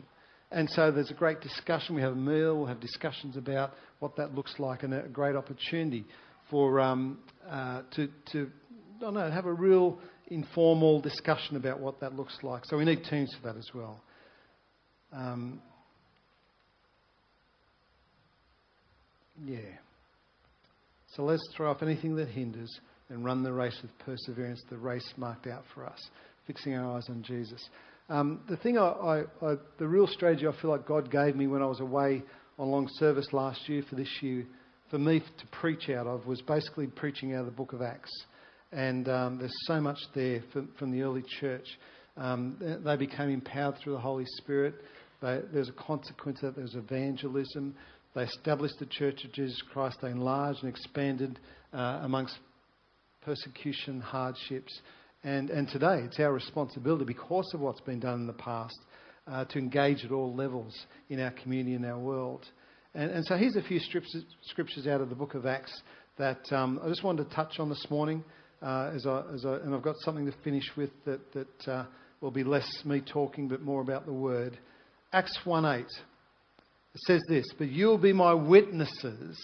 And 0.50 0.70
so 0.70 0.90
there's 0.90 1.10
a 1.10 1.14
great 1.14 1.42
discussion. 1.42 1.94
We 1.94 2.00
have 2.00 2.12
a 2.12 2.16
meal, 2.16 2.56
we'll 2.56 2.68
have 2.68 2.80
discussions 2.80 3.36
about 3.36 3.72
what 3.98 4.16
that 4.16 4.34
looks 4.34 4.54
like, 4.58 4.82
and 4.82 4.94
a 4.94 5.02
great 5.08 5.36
opportunity 5.36 6.06
for 6.48 6.80
um, 6.80 7.18
uh, 7.46 7.82
to, 7.96 8.08
to 8.32 8.50
I 8.96 9.00
don't 9.02 9.12
know, 9.12 9.30
have 9.30 9.44
a 9.44 9.52
real 9.52 9.98
informal 10.30 11.00
discussion 11.00 11.56
about 11.56 11.80
what 11.80 12.00
that 12.00 12.14
looks 12.14 12.38
like. 12.42 12.64
So 12.64 12.76
we 12.76 12.84
need 12.84 13.04
teams 13.04 13.34
for 13.40 13.48
that 13.48 13.58
as 13.58 13.68
well. 13.74 14.00
Um, 15.12 15.60
yeah. 19.44 19.58
So 21.16 21.24
let's 21.24 21.46
throw 21.56 21.70
off 21.70 21.82
anything 21.82 22.14
that 22.16 22.28
hinders 22.28 22.80
and 23.08 23.24
run 23.24 23.42
the 23.42 23.52
race 23.52 23.76
with 23.82 23.90
perseverance, 23.98 24.62
the 24.70 24.78
race 24.78 25.12
marked 25.16 25.48
out 25.48 25.64
for 25.74 25.84
us, 25.84 25.98
fixing 26.46 26.74
our 26.74 26.96
eyes 26.96 27.06
on 27.08 27.24
Jesus. 27.24 27.60
Um, 28.08 28.40
the 28.48 28.56
thing 28.56 28.78
I, 28.78 28.82
I, 28.82 29.22
I, 29.42 29.54
the 29.78 29.86
real 29.86 30.06
strategy 30.06 30.46
I 30.46 30.52
feel 30.62 30.70
like 30.70 30.86
God 30.86 31.10
gave 31.10 31.34
me 31.34 31.48
when 31.48 31.62
I 31.62 31.66
was 31.66 31.80
away 31.80 32.22
on 32.58 32.70
long 32.70 32.88
service 32.94 33.26
last 33.32 33.68
year 33.68 33.82
for 33.88 33.96
this 33.96 34.08
year, 34.20 34.46
for 34.90 34.98
me 34.98 35.20
to 35.20 35.46
preach 35.60 35.88
out 35.90 36.06
of, 36.06 36.26
was 36.26 36.40
basically 36.42 36.86
preaching 36.86 37.34
out 37.34 37.40
of 37.40 37.46
the 37.46 37.52
book 37.52 37.72
of 37.72 37.82
Acts. 37.82 38.10
And 38.72 39.08
um, 39.08 39.38
there's 39.38 39.54
so 39.66 39.80
much 39.80 39.98
there 40.14 40.42
from, 40.52 40.68
from 40.78 40.92
the 40.92 41.02
early 41.02 41.24
church. 41.40 41.66
Um, 42.16 42.56
they 42.84 42.96
became 42.96 43.30
empowered 43.30 43.76
through 43.82 43.94
the 43.94 44.00
Holy 44.00 44.26
Spirit. 44.38 44.74
They, 45.20 45.40
there's 45.52 45.68
a 45.68 45.72
consequence 45.72 46.42
of 46.42 46.54
that. 46.54 46.60
There's 46.60 46.74
evangelism. 46.74 47.74
They 48.14 48.22
established 48.22 48.78
the 48.78 48.86
Church 48.86 49.24
of 49.24 49.32
Jesus 49.32 49.60
Christ. 49.72 49.98
They 50.02 50.10
enlarged 50.10 50.62
and 50.62 50.70
expanded 50.70 51.38
uh, 51.72 52.00
amongst 52.02 52.36
persecution, 53.22 54.00
hardships. 54.00 54.80
And, 55.22 55.50
and 55.50 55.68
today, 55.68 56.00
it's 56.04 56.18
our 56.18 56.32
responsibility, 56.32 57.04
because 57.04 57.50
of 57.54 57.60
what's 57.60 57.80
been 57.80 58.00
done 58.00 58.20
in 58.20 58.26
the 58.26 58.32
past, 58.32 58.78
uh, 59.26 59.44
to 59.44 59.58
engage 59.58 60.04
at 60.04 60.12
all 60.12 60.34
levels 60.34 60.74
in 61.08 61.20
our 61.20 61.30
community 61.30 61.74
and 61.74 61.84
our 61.84 61.98
world. 61.98 62.46
And, 62.94 63.10
and 63.10 63.24
so 63.26 63.36
here's 63.36 63.56
a 63.56 63.62
few 63.62 63.78
scriptures, 63.78 64.24
scriptures 64.42 64.86
out 64.86 65.00
of 65.00 65.08
the 65.08 65.14
book 65.14 65.34
of 65.34 65.44
Acts 65.44 65.82
that 66.18 66.40
um, 66.50 66.80
I 66.82 66.88
just 66.88 67.04
wanted 67.04 67.28
to 67.28 67.34
touch 67.34 67.58
on 67.58 67.68
this 67.68 67.86
morning. 67.90 68.24
Uh, 68.62 68.92
as 68.94 69.06
I, 69.06 69.22
as 69.34 69.46
I, 69.46 69.54
and 69.56 69.74
I've 69.74 69.82
got 69.82 69.96
something 70.00 70.26
to 70.26 70.34
finish 70.44 70.70
with 70.76 70.90
that, 71.06 71.32
that 71.32 71.68
uh, 71.68 71.86
will 72.20 72.30
be 72.30 72.44
less 72.44 72.68
me 72.84 73.00
talking 73.00 73.48
but 73.48 73.62
more 73.62 73.80
about 73.80 74.04
the 74.04 74.12
word. 74.12 74.58
Acts 75.12 75.38
1.8. 75.44 75.80
It 75.80 77.00
says 77.06 77.22
this, 77.28 77.46
but 77.56 77.68
you'll 77.68 77.98
be 77.98 78.12
my 78.12 78.34
witnesses, 78.34 79.40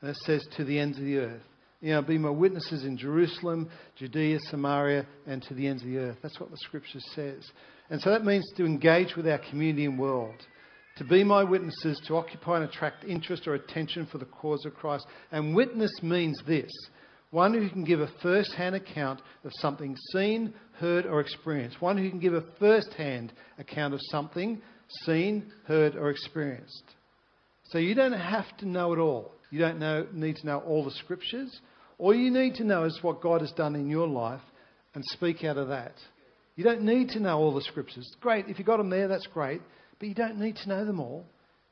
and 0.00 0.10
it 0.10 0.16
says 0.24 0.46
to 0.56 0.64
the 0.64 0.78
ends 0.78 0.98
of 0.98 1.04
the 1.04 1.18
earth. 1.18 1.42
You 1.80 1.92
know, 1.92 2.02
be 2.02 2.18
my 2.18 2.30
witnesses 2.30 2.84
in 2.84 2.96
Jerusalem, 2.96 3.70
Judea, 3.96 4.38
Samaria, 4.50 5.06
and 5.26 5.42
to 5.42 5.54
the 5.54 5.66
ends 5.66 5.82
of 5.82 5.88
the 5.88 5.98
earth. 5.98 6.16
That's 6.22 6.40
what 6.40 6.50
the 6.50 6.56
scripture 6.58 7.00
says. 7.14 7.48
And 7.90 8.00
so 8.00 8.10
that 8.10 8.24
means 8.24 8.44
to 8.56 8.64
engage 8.64 9.16
with 9.16 9.28
our 9.28 9.38
community 9.50 9.84
and 9.84 9.98
world, 9.98 10.34
to 10.96 11.04
be 11.04 11.24
my 11.24 11.44
witnesses, 11.44 12.00
to 12.06 12.16
occupy 12.16 12.56
and 12.56 12.64
attract 12.64 13.04
interest 13.04 13.46
or 13.46 13.54
attention 13.54 14.06
for 14.06 14.18
the 14.18 14.24
cause 14.24 14.64
of 14.64 14.74
Christ. 14.74 15.06
And 15.30 15.54
witness 15.54 15.90
means 16.02 16.40
this 16.46 16.70
one 17.34 17.52
who 17.52 17.68
can 17.68 17.82
give 17.82 17.98
a 17.98 18.08
first 18.22 18.52
hand 18.52 18.76
account 18.76 19.20
of 19.42 19.50
something 19.54 19.96
seen, 20.12 20.54
heard, 20.74 21.04
or 21.04 21.18
experienced. 21.18 21.82
One 21.82 21.98
who 21.98 22.08
can 22.08 22.20
give 22.20 22.32
a 22.32 22.44
first 22.60 22.92
hand 22.92 23.32
account 23.58 23.92
of 23.92 23.98
something 24.04 24.62
seen, 25.02 25.50
heard, 25.66 25.96
or 25.96 26.10
experienced. 26.10 26.84
So 27.70 27.78
you 27.78 27.96
don't 27.96 28.12
have 28.12 28.56
to 28.58 28.68
know 28.68 28.92
it 28.92 29.00
all. 29.00 29.32
You 29.50 29.58
don't 29.58 29.80
know, 29.80 30.06
need 30.12 30.36
to 30.36 30.46
know 30.46 30.60
all 30.60 30.84
the 30.84 30.92
scriptures. 30.92 31.58
All 31.98 32.14
you 32.14 32.30
need 32.30 32.54
to 32.54 32.64
know 32.64 32.84
is 32.84 33.00
what 33.02 33.20
God 33.20 33.40
has 33.40 33.50
done 33.50 33.74
in 33.74 33.90
your 33.90 34.06
life 34.06 34.42
and 34.94 35.02
speak 35.06 35.42
out 35.42 35.56
of 35.56 35.66
that. 35.68 35.94
You 36.54 36.62
don't 36.62 36.82
need 36.82 37.08
to 37.10 37.20
know 37.20 37.38
all 37.38 37.52
the 37.52 37.62
scriptures. 37.62 38.08
Great, 38.20 38.46
if 38.46 38.60
you've 38.60 38.66
got 38.66 38.76
them 38.76 38.90
there, 38.90 39.08
that's 39.08 39.26
great. 39.26 39.60
But 39.98 40.08
you 40.08 40.14
don't 40.14 40.38
need 40.38 40.54
to 40.58 40.68
know 40.68 40.84
them 40.84 41.00
all. 41.00 41.26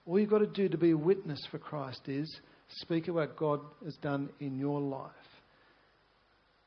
All 0.06 0.18
you've 0.18 0.28
got 0.28 0.38
to 0.38 0.46
do 0.48 0.68
to 0.68 0.76
be 0.76 0.90
a 0.90 0.96
witness 0.96 1.46
for 1.52 1.58
Christ 1.58 2.08
is 2.08 2.40
speak 2.78 3.06
of 3.06 3.14
what 3.14 3.36
God 3.36 3.60
has 3.84 3.94
done 4.02 4.28
in 4.40 4.58
your 4.58 4.80
life 4.80 5.12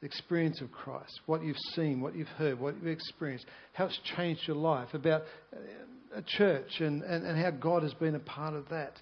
the 0.02 0.06
experience 0.06 0.62
of 0.62 0.72
Christ, 0.72 1.20
what 1.26 1.44
you've 1.44 1.58
seen, 1.74 2.02
what 2.02 2.16
you've 2.16 2.28
heard, 2.28 2.60
what 2.60 2.76
you've 2.76 2.88
experienced, 2.88 3.46
how 3.74 3.86
it's 3.86 4.00
changed 4.16 4.42
your 4.48 4.58
life, 4.58 4.94
about 4.94 5.24
uh, 5.54 5.58
a 6.16 6.22
church 6.22 6.80
and, 6.80 7.02
and, 7.04 7.26
and 7.26 7.38
how 7.38 7.52
God 7.52 7.84
has 7.84 7.94
been 7.94 8.16
a 8.16 8.20
part 8.20 8.54
of 8.54 8.70
that. 8.70 8.94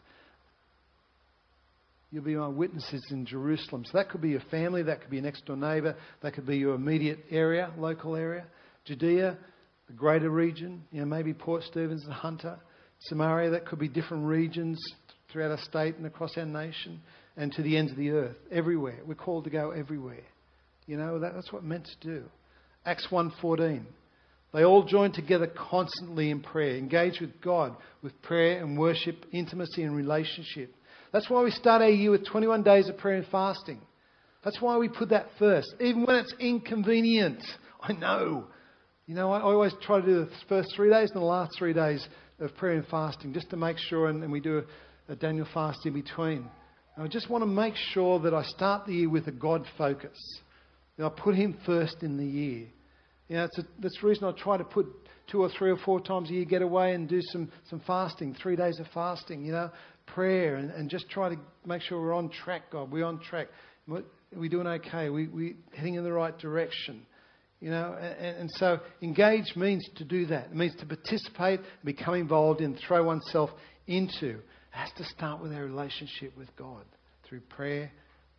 You'll 2.11 2.23
be 2.23 2.35
my 2.35 2.47
witnesses 2.47 3.03
in 3.09 3.25
Jerusalem. 3.25 3.85
So 3.85 3.97
that 3.97 4.09
could 4.09 4.21
be 4.21 4.29
your 4.29 4.43
family, 4.51 4.83
that 4.83 5.01
could 5.01 5.09
be 5.09 5.17
your 5.17 5.25
next 5.25 5.45
door 5.45 5.57
neighbour, 5.57 5.95
that 6.21 6.33
could 6.33 6.45
be 6.45 6.57
your 6.57 6.75
immediate 6.75 7.19
area, 7.31 7.71
local 7.77 8.15
area. 8.15 8.45
Judea, 8.85 9.37
the 9.87 9.93
greater 9.93 10.29
region, 10.29 10.83
you 10.91 10.99
know, 10.99 11.07
maybe 11.07 11.33
Port 11.33 11.63
Stephens 11.63 12.03
and 12.03 12.13
Hunter. 12.13 12.59
Samaria, 13.07 13.49
that 13.51 13.65
could 13.65 13.79
be 13.79 13.87
different 13.87 14.25
regions 14.25 14.79
throughout 15.31 15.51
our 15.51 15.59
state 15.65 15.97
and 15.97 16.05
across 16.05 16.37
our 16.37 16.45
nation 16.45 17.01
and 17.35 17.51
to 17.53 17.63
the 17.63 17.75
ends 17.77 17.91
of 17.91 17.97
the 17.97 18.11
earth. 18.11 18.37
Everywhere. 18.51 18.99
We're 19.05 19.15
called 19.15 19.45
to 19.45 19.49
go 19.49 19.71
everywhere. 19.71 20.23
You 20.87 20.97
know, 20.97 21.19
that, 21.19 21.33
that's 21.33 21.51
what 21.51 21.63
meant 21.63 21.85
to 21.85 22.07
do. 22.07 22.23
Acts 22.85 23.07
1.14. 23.11 23.83
They 24.53 24.63
all 24.63 24.83
joined 24.83 25.15
together 25.15 25.47
constantly 25.47 26.29
in 26.29 26.41
prayer, 26.41 26.77
engaged 26.77 27.21
with 27.21 27.41
God 27.41 27.75
with 28.03 28.21
prayer 28.21 28.63
and 28.63 28.77
worship, 28.77 29.25
intimacy 29.31 29.81
and 29.83 29.95
relationship. 29.95 30.75
That's 31.11 31.29
why 31.29 31.41
we 31.43 31.51
start 31.51 31.81
our 31.81 31.89
year 31.89 32.11
with 32.11 32.27
21 32.27 32.63
days 32.63 32.87
of 32.87 32.97
prayer 32.97 33.17
and 33.17 33.27
fasting. 33.27 33.81
That's 34.43 34.61
why 34.61 34.77
we 34.77 34.89
put 34.89 35.09
that 35.09 35.27
first, 35.39 35.73
even 35.79 36.05
when 36.05 36.17
it's 36.17 36.33
inconvenient. 36.39 37.43
I 37.81 37.93
know. 37.93 38.47
You 39.05 39.15
know, 39.15 39.31
I 39.31 39.41
always 39.41 39.73
try 39.81 39.99
to 39.99 40.05
do 40.05 40.19
the 40.25 40.31
first 40.47 40.73
three 40.75 40.89
days 40.89 41.09
and 41.11 41.21
the 41.21 41.25
last 41.25 41.51
three 41.57 41.73
days 41.73 42.05
of 42.39 42.55
prayer 42.55 42.77
and 42.77 42.87
fasting 42.87 43.33
just 43.33 43.49
to 43.49 43.57
make 43.57 43.77
sure, 43.77 44.07
and, 44.07 44.21
and 44.23 44.31
we 44.31 44.39
do 44.39 44.63
a, 45.09 45.13
a 45.13 45.15
Daniel 45.15 45.47
fast 45.53 45.85
in 45.85 45.93
between. 45.93 46.49
I 46.95 47.07
just 47.07 47.29
want 47.29 47.41
to 47.41 47.47
make 47.47 47.73
sure 47.75 48.19
that 48.19 48.33
I 48.33 48.43
start 48.43 48.85
the 48.85 48.93
year 48.93 49.09
with 49.09 49.27
a 49.27 49.31
God 49.31 49.65
focus. 49.77 50.17
You 50.97 51.03
know, 51.03 51.07
I 51.07 51.21
put 51.21 51.35
Him 51.35 51.57
first 51.65 52.03
in 52.03 52.17
the 52.17 52.25
year. 52.25 52.67
You 53.27 53.37
know, 53.37 53.43
a, 53.45 53.61
that's 53.79 53.99
the 53.99 54.07
reason 54.07 54.25
I 54.25 54.31
try 54.31 54.57
to 54.57 54.63
put 54.63 54.87
two 55.31 55.41
or 55.41 55.49
three 55.49 55.71
or 55.71 55.77
four 55.77 56.01
times 56.01 56.29
a 56.29 56.33
year, 56.33 56.45
get 56.45 56.61
away 56.61 56.93
and 56.93 57.07
do 57.07 57.21
some, 57.31 57.51
some 57.69 57.81
fasting, 57.87 58.35
three 58.41 58.55
days 58.55 58.79
of 58.79 58.87
fasting, 58.93 59.43
you 59.45 59.51
know, 59.51 59.71
prayer, 60.07 60.55
and, 60.55 60.69
and 60.71 60.89
just 60.89 61.09
try 61.09 61.29
to 61.29 61.37
make 61.65 61.81
sure 61.81 61.99
we're 62.01 62.13
on 62.13 62.29
track, 62.29 62.69
God. 62.71 62.91
We're 62.91 63.05
on 63.05 63.19
track. 63.19 63.47
We're, 63.87 64.03
we're 64.35 64.49
doing 64.49 64.67
okay. 64.67 65.09
We, 65.09 65.27
we're 65.27 65.55
heading 65.75 65.95
in 65.95 66.03
the 66.03 66.11
right 66.11 66.37
direction. 66.37 67.05
You 67.59 67.69
know, 67.69 67.93
and, 67.93 68.37
and, 68.37 68.51
so 68.55 68.79
engage 69.01 69.55
means 69.55 69.87
to 69.95 70.03
do 70.03 70.25
that. 70.25 70.47
It 70.47 70.55
means 70.55 70.75
to 70.81 70.85
participate, 70.85 71.61
become 71.85 72.15
involved 72.15 72.59
in, 72.59 72.77
throw 72.85 73.05
oneself 73.05 73.51
into. 73.87 74.31
It 74.31 74.41
has 74.71 74.89
to 74.97 75.05
start 75.05 75.41
with 75.41 75.53
our 75.53 75.63
relationship 75.63 76.37
with 76.37 76.53
God 76.57 76.83
through 77.23 77.39
prayer 77.39 77.89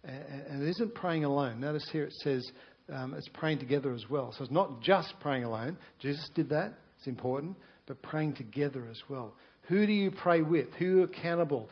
and 0.04 0.62
it 0.62 0.68
isn't 0.70 0.94
praying 0.94 1.24
alone. 1.24 1.60
Notice 1.60 1.88
here 1.92 2.04
it 2.04 2.12
says 2.22 2.50
um, 2.92 3.14
it's 3.14 3.28
praying 3.28 3.58
together 3.58 3.92
as 3.94 4.04
well. 4.10 4.34
So 4.36 4.44
it's 4.44 4.52
not 4.52 4.82
just 4.82 5.14
praying 5.20 5.44
alone. 5.44 5.78
Jesus 6.00 6.28
did 6.34 6.50
that, 6.50 6.74
it's 6.98 7.06
important, 7.06 7.56
but 7.86 8.00
praying 8.02 8.34
together 8.34 8.86
as 8.90 9.00
well. 9.08 9.34
Who 9.68 9.86
do 9.86 9.92
you 9.92 10.10
pray 10.10 10.42
with? 10.42 10.68
Who 10.78 10.84
are 10.84 10.88
you 10.88 11.02
accountable 11.04 11.68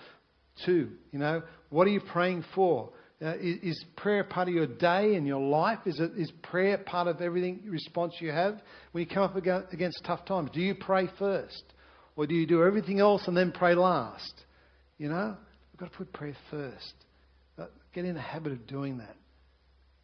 to? 0.64 0.90
You 1.10 1.18
know, 1.18 1.42
what 1.70 1.86
are 1.86 1.90
you 1.90 2.00
praying 2.00 2.44
for? 2.54 2.90
Uh, 3.20 3.36
is, 3.36 3.58
is, 3.62 3.84
prayer 3.96 4.24
part 4.24 4.48
of 4.48 4.54
your 4.54 4.66
day 4.66 5.14
and 5.14 5.26
your 5.26 5.40
life? 5.40 5.78
Is, 5.86 6.00
it, 6.00 6.12
is 6.16 6.32
prayer 6.42 6.78
part 6.78 7.06
of 7.06 7.20
everything 7.20 7.62
response 7.68 8.14
you 8.18 8.32
have 8.32 8.60
when 8.90 9.04
you 9.04 9.08
come 9.08 9.22
up 9.22 9.36
against 9.36 10.02
tough 10.04 10.24
times? 10.24 10.50
Do 10.52 10.60
you 10.60 10.74
pray 10.74 11.08
first, 11.20 11.62
or 12.16 12.26
do 12.26 12.34
you 12.34 12.48
do 12.48 12.64
everything 12.64 12.98
else 12.98 13.22
and 13.28 13.36
then 13.36 13.52
pray 13.52 13.76
last? 13.76 14.32
You 14.98 15.08
know, 15.08 15.36
we've 15.72 15.78
got 15.78 15.92
to 15.92 15.98
put 15.98 16.12
prayer 16.12 16.36
first. 16.50 16.94
Get 17.92 18.04
in 18.04 18.14
the 18.14 18.20
habit 18.20 18.52
of 18.52 18.66
doing 18.66 18.98
that. 18.98 19.16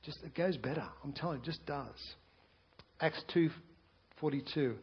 Just 0.02 0.22
it 0.22 0.34
goes 0.34 0.56
better. 0.56 0.84
I'm 1.02 1.12
telling 1.12 1.38
you, 1.38 1.42
it 1.42 1.46
just 1.46 1.64
does. 1.66 2.14
Acts 3.00 3.22
2:42. 3.34 4.76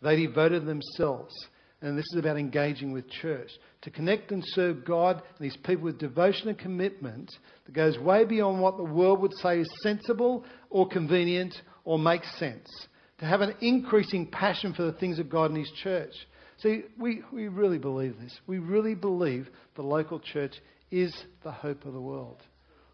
They 0.00 0.16
devoted 0.16 0.66
themselves, 0.66 1.32
and 1.80 1.96
this 1.96 2.06
is 2.12 2.18
about 2.18 2.36
engaging 2.36 2.92
with 2.92 3.08
church, 3.08 3.50
to 3.82 3.90
connect 3.90 4.32
and 4.32 4.42
serve 4.44 4.84
God 4.84 5.22
and 5.38 5.44
His 5.44 5.56
people 5.58 5.84
with 5.84 5.98
devotion 5.98 6.48
and 6.48 6.58
commitment 6.58 7.30
that 7.64 7.72
goes 7.72 7.98
way 7.98 8.24
beyond 8.24 8.60
what 8.60 8.76
the 8.76 8.84
world 8.84 9.20
would 9.20 9.34
say 9.34 9.60
is 9.60 9.68
sensible 9.82 10.44
or 10.70 10.88
convenient 10.88 11.54
or 11.84 11.98
makes 11.98 12.28
sense. 12.38 12.68
To 13.18 13.24
have 13.26 13.40
an 13.40 13.54
increasing 13.60 14.26
passion 14.26 14.74
for 14.74 14.82
the 14.82 14.92
things 14.92 15.18
of 15.18 15.30
God 15.30 15.50
and 15.50 15.58
His 15.58 15.70
church. 15.82 16.12
See, 16.58 16.82
we, 16.98 17.22
we 17.32 17.48
really 17.48 17.78
believe 17.78 18.18
this. 18.20 18.36
We 18.46 18.58
really 18.58 18.94
believe 18.94 19.48
the 19.74 19.82
local 19.82 20.18
church 20.20 20.54
is 20.90 21.14
the 21.42 21.52
hope 21.52 21.84
of 21.84 21.92
the 21.92 22.00
world. 22.00 22.42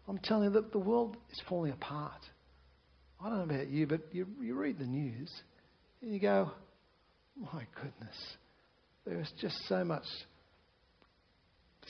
I'm 0.09 0.17
telling 0.17 0.45
you 0.45 0.49
that 0.51 0.71
the 0.71 0.79
world 0.79 1.17
is 1.31 1.39
falling 1.47 1.71
apart. 1.71 2.25
I 3.23 3.29
don't 3.29 3.37
know 3.47 3.55
about 3.55 3.69
you, 3.69 3.85
but 3.85 4.01
you, 4.11 4.25
you 4.41 4.55
read 4.55 4.79
the 4.79 4.85
news 4.87 5.31
and 6.01 6.11
you 6.11 6.19
go, 6.19 6.51
my 7.39 7.63
goodness, 7.75 8.17
there 9.05 9.19
is 9.19 9.31
just 9.39 9.55
so 9.67 9.83
much 9.83 10.05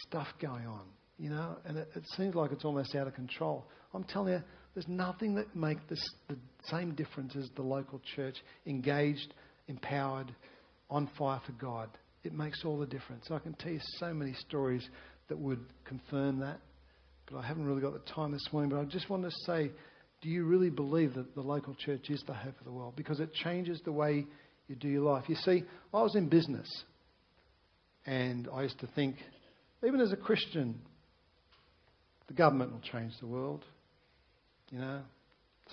stuff 0.08 0.28
going 0.42 0.68
on, 0.68 0.82
you 1.18 1.30
know, 1.30 1.58
and 1.64 1.78
it, 1.78 1.90
it 1.96 2.04
seems 2.18 2.36
like 2.36 2.52
it's 2.52 2.66
almost 2.66 2.94
out 2.94 3.08
of 3.08 3.16
control. 3.16 3.66
I'm 3.94 4.04
telling 4.04 4.34
you, 4.34 4.44
there's 4.74 4.88
nothing 4.90 5.36
that 5.36 5.56
makes 5.56 5.82
this 5.90 6.04
the 6.28 6.38
same 6.64 6.96
difference 6.96 7.38
as 7.38 7.50
the 7.56 7.62
local 7.62 8.02
church 8.16 8.36
engaged, 8.68 9.34
empowered, 9.70 10.36
on 10.90 11.10
fire 11.18 11.42
for 11.46 11.54
God. 11.54 11.90
It 12.26 12.34
makes 12.34 12.66
all 12.66 12.78
the 12.78 12.86
difference. 12.86 13.28
I 13.32 13.40
can 13.40 13.54
tell 13.54 13.72
you 13.72 13.80
so 13.98 14.14
many 14.14 14.34
stories 14.34 14.88
that 15.30 15.38
would 15.38 15.64
confirm 15.86 16.40
that 16.40 16.60
but 17.30 17.38
I 17.38 17.46
haven't 17.46 17.66
really 17.66 17.82
got 17.82 17.94
the 17.94 18.12
time 18.12 18.32
this 18.32 18.48
morning. 18.52 18.70
But 18.70 18.80
I 18.80 18.86
just 18.86 19.10
want 19.10 19.24
to 19.24 19.32
say, 19.46 19.72
do 20.22 20.30
you 20.30 20.46
really 20.46 20.70
believe 20.70 21.14
that 21.14 21.36
the 21.36 21.42
local 21.42 21.76
church 21.76 22.10
is 22.10 22.24
the 22.28 22.34
hope 22.34 22.58
of 22.60 22.66
the 22.66 22.72
world? 22.72 22.96
Because 22.96 23.20
it 23.20 23.34
changes 23.34 23.80
the 23.86 23.92
way 23.92 24.26
you 24.68 24.76
do 24.76 24.88
your 24.88 25.04
life. 25.04 25.26
You 25.28 25.36
see, 25.36 25.64
I 25.94 26.02
was 26.02 26.16
in 26.16 26.28
business, 26.30 26.68
and 28.06 28.48
I 28.54 28.64
used 28.64 28.80
to 28.80 28.88
think, 28.88 29.16
even 29.86 30.02
as 30.02 30.12
a 30.12 30.18
Christian, 30.18 30.80
the 32.28 32.34
government 32.34 32.72
will 32.72 32.82
change 32.92 33.14
the 33.20 33.28
world. 33.28 33.64
You 34.72 34.80
know, 34.80 35.02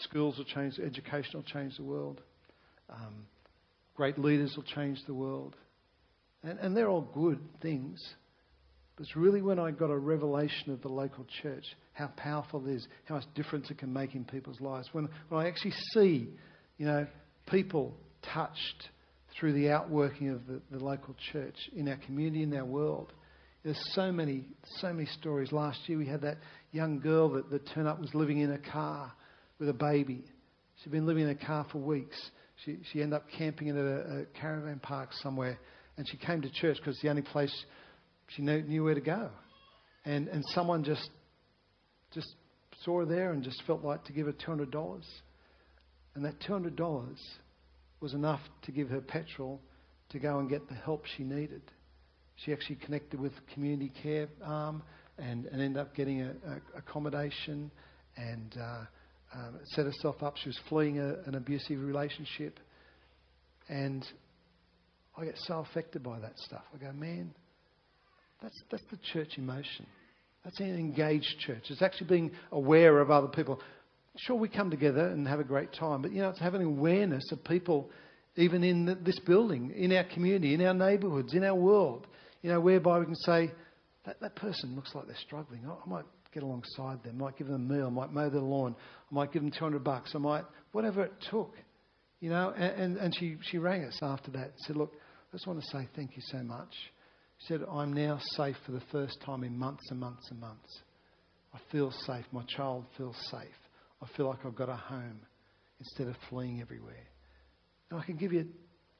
schools 0.00 0.38
will 0.38 0.44
change, 0.44 0.78
education 0.78 1.30
will 1.34 1.42
change 1.42 1.76
the 1.76 1.84
world. 1.84 2.20
Um, 2.88 3.26
great 3.94 4.18
leaders 4.18 4.54
will 4.56 4.64
change 4.64 4.98
the 5.06 5.14
world. 5.14 5.56
And, 6.42 6.58
and 6.58 6.76
they're 6.76 6.88
all 6.88 7.08
good 7.14 7.40
things. 7.60 8.02
But 8.96 9.04
it's 9.04 9.16
really 9.16 9.42
when 9.42 9.58
I 9.58 9.70
got 9.72 9.90
a 9.90 9.98
revelation 9.98 10.72
of 10.72 10.80
the 10.80 10.88
local 10.88 11.26
church, 11.42 11.64
how 11.92 12.08
powerful 12.16 12.66
it 12.66 12.72
is, 12.72 12.88
how 13.04 13.16
much 13.16 13.24
difference 13.34 13.70
it 13.70 13.78
can 13.78 13.92
make 13.92 14.14
in 14.14 14.24
people's 14.24 14.60
lives. 14.60 14.88
When, 14.92 15.08
when 15.28 15.44
I 15.44 15.48
actually 15.48 15.74
see, 15.92 16.28
you 16.78 16.86
know, 16.86 17.06
people 17.46 17.94
touched 18.32 18.88
through 19.38 19.52
the 19.52 19.70
outworking 19.70 20.30
of 20.30 20.46
the, 20.46 20.60
the 20.70 20.82
local 20.82 21.14
church 21.32 21.56
in 21.76 21.88
our 21.88 21.98
community, 22.06 22.42
in 22.42 22.56
our 22.56 22.64
world. 22.64 23.12
There's 23.64 23.80
so 23.94 24.10
many, 24.10 24.46
so 24.80 24.92
many 24.92 25.06
stories. 25.20 25.52
Last 25.52 25.80
year 25.86 25.98
we 25.98 26.06
had 26.06 26.22
that 26.22 26.38
young 26.72 27.00
girl 27.00 27.28
that, 27.30 27.50
that 27.50 27.68
turned 27.74 27.88
up 27.88 28.00
was 28.00 28.14
living 28.14 28.38
in 28.38 28.52
a 28.52 28.58
car 28.58 29.12
with 29.58 29.68
a 29.68 29.74
baby. 29.74 30.24
She'd 30.82 30.92
been 30.92 31.06
living 31.06 31.24
in 31.24 31.30
a 31.30 31.34
car 31.34 31.66
for 31.70 31.78
weeks. 31.78 32.16
She, 32.64 32.78
she 32.92 33.02
ended 33.02 33.16
up 33.16 33.26
camping 33.36 33.68
in 33.68 33.76
a, 33.76 34.20
a 34.20 34.24
caravan 34.40 34.78
park 34.78 35.10
somewhere, 35.22 35.58
and 35.98 36.08
she 36.08 36.16
came 36.16 36.40
to 36.40 36.50
church 36.50 36.78
because 36.78 36.94
it's 36.94 37.02
the 37.02 37.10
only 37.10 37.22
place 37.22 37.52
she 38.28 38.42
knew, 38.42 38.62
knew 38.62 38.84
where 38.84 38.94
to 38.94 39.00
go. 39.00 39.30
And, 40.04 40.28
and 40.28 40.42
someone 40.54 40.84
just, 40.84 41.10
just 42.12 42.34
saw 42.84 43.00
her 43.00 43.06
there 43.06 43.32
and 43.32 43.42
just 43.42 43.62
felt 43.66 43.82
like 43.82 44.04
to 44.04 44.12
give 44.12 44.26
her 44.26 44.32
$200. 44.32 45.02
And 46.14 46.24
that 46.24 46.40
$200 46.40 47.16
was 48.00 48.14
enough 48.14 48.40
to 48.62 48.72
give 48.72 48.88
her 48.88 49.00
petrol 49.00 49.60
to 50.10 50.18
go 50.18 50.38
and 50.38 50.48
get 50.48 50.68
the 50.68 50.74
help 50.74 51.04
she 51.16 51.24
needed. 51.24 51.62
She 52.36 52.52
actually 52.52 52.76
connected 52.76 53.18
with 53.18 53.32
community 53.54 53.92
care 54.02 54.28
arm 54.44 54.82
and, 55.18 55.46
and 55.46 55.60
ended 55.60 55.80
up 55.80 55.94
getting 55.94 56.22
a, 56.22 56.30
a 56.30 56.78
accommodation 56.78 57.70
and 58.16 58.56
uh, 58.60 58.84
um, 59.34 59.58
set 59.64 59.86
herself 59.86 60.22
up. 60.22 60.36
She 60.36 60.48
was 60.48 60.60
fleeing 60.68 60.98
a, 60.98 61.14
an 61.26 61.34
abusive 61.34 61.80
relationship. 61.80 62.60
And 63.68 64.06
I 65.16 65.24
get 65.24 65.36
so 65.38 65.58
affected 65.70 66.02
by 66.02 66.18
that 66.20 66.38
stuff. 66.38 66.62
I 66.74 66.78
go, 66.78 66.92
man, 66.92 67.34
that's, 68.42 68.62
that's 68.70 68.84
the 68.90 68.98
church 69.12 69.38
emotion. 69.38 69.86
That's 70.44 70.60
an 70.60 70.78
engaged 70.78 71.38
church. 71.40 71.64
It's 71.70 71.82
actually 71.82 72.06
being 72.06 72.30
aware 72.52 73.00
of 73.00 73.10
other 73.10 73.28
people. 73.28 73.60
Sure, 74.18 74.36
we 74.36 74.48
come 74.48 74.70
together 74.70 75.08
and 75.08 75.26
have 75.26 75.40
a 75.40 75.44
great 75.44 75.72
time, 75.72 76.02
but 76.02 76.12
you 76.12 76.20
know, 76.20 76.30
it's 76.30 76.38
having 76.38 76.62
awareness 76.62 77.24
of 77.32 77.42
people, 77.44 77.90
even 78.36 78.62
in 78.62 78.86
the, 78.86 78.94
this 78.94 79.18
building, 79.20 79.72
in 79.76 79.92
our 79.92 80.04
community, 80.04 80.54
in 80.54 80.64
our 80.64 80.72
neighbourhoods, 80.72 81.34
in 81.34 81.44
our 81.44 81.54
world. 81.54 82.06
You 82.42 82.50
know, 82.50 82.60
whereby 82.60 83.00
we 83.00 83.06
can 83.06 83.16
say 83.16 83.50
that 84.04 84.20
that 84.20 84.36
person 84.36 84.76
looks 84.76 84.94
like 84.94 85.06
they're 85.06 85.16
struggling. 85.26 85.66
I, 85.66 85.72
I 85.72 85.88
might 85.88 86.04
get 86.32 86.42
alongside 86.44 87.02
them. 87.02 87.16
I 87.20 87.24
might 87.24 87.36
give 87.36 87.48
them 87.48 87.56
a 87.68 87.74
meal. 87.74 87.86
I 87.86 87.90
might 87.90 88.12
mow 88.12 88.30
their 88.30 88.40
lawn. 88.40 88.76
I 89.10 89.14
might 89.14 89.32
give 89.32 89.42
them 89.42 89.50
200 89.50 89.82
bucks. 89.82 90.12
I 90.14 90.18
might 90.18 90.44
whatever 90.72 91.02
it 91.04 91.12
took. 91.30 91.54
You 92.20 92.30
know, 92.30 92.52
and, 92.56 92.80
and, 92.80 92.96
and 92.98 93.16
she, 93.18 93.36
she 93.50 93.58
rang 93.58 93.84
us 93.84 93.98
after 94.00 94.30
that 94.32 94.44
and 94.44 94.58
said, 94.58 94.76
Look, 94.76 94.92
I 94.94 95.36
just 95.36 95.46
want 95.46 95.60
to 95.60 95.66
say 95.66 95.88
thank 95.96 96.16
you 96.16 96.22
so 96.30 96.38
much. 96.38 96.72
She 97.38 97.46
said, 97.48 97.60
I'm 97.70 97.92
now 97.92 98.18
safe 98.32 98.56
for 98.64 98.72
the 98.72 98.82
first 98.90 99.20
time 99.24 99.44
in 99.44 99.58
months 99.58 99.90
and 99.90 100.00
months 100.00 100.28
and 100.30 100.40
months. 100.40 100.80
I 101.54 101.58
feel 101.70 101.92
safe. 102.06 102.24
My 102.32 102.44
child 102.44 102.84
feels 102.96 103.16
safe. 103.30 103.48
I 104.02 104.06
feel 104.16 104.26
like 104.26 104.44
I've 104.44 104.56
got 104.56 104.68
a 104.68 104.76
home 104.76 105.20
instead 105.78 106.08
of 106.08 106.16
fleeing 106.28 106.60
everywhere. 106.60 107.06
And 107.90 108.00
I 108.00 108.04
can 108.04 108.16
give 108.16 108.32
you 108.32 108.46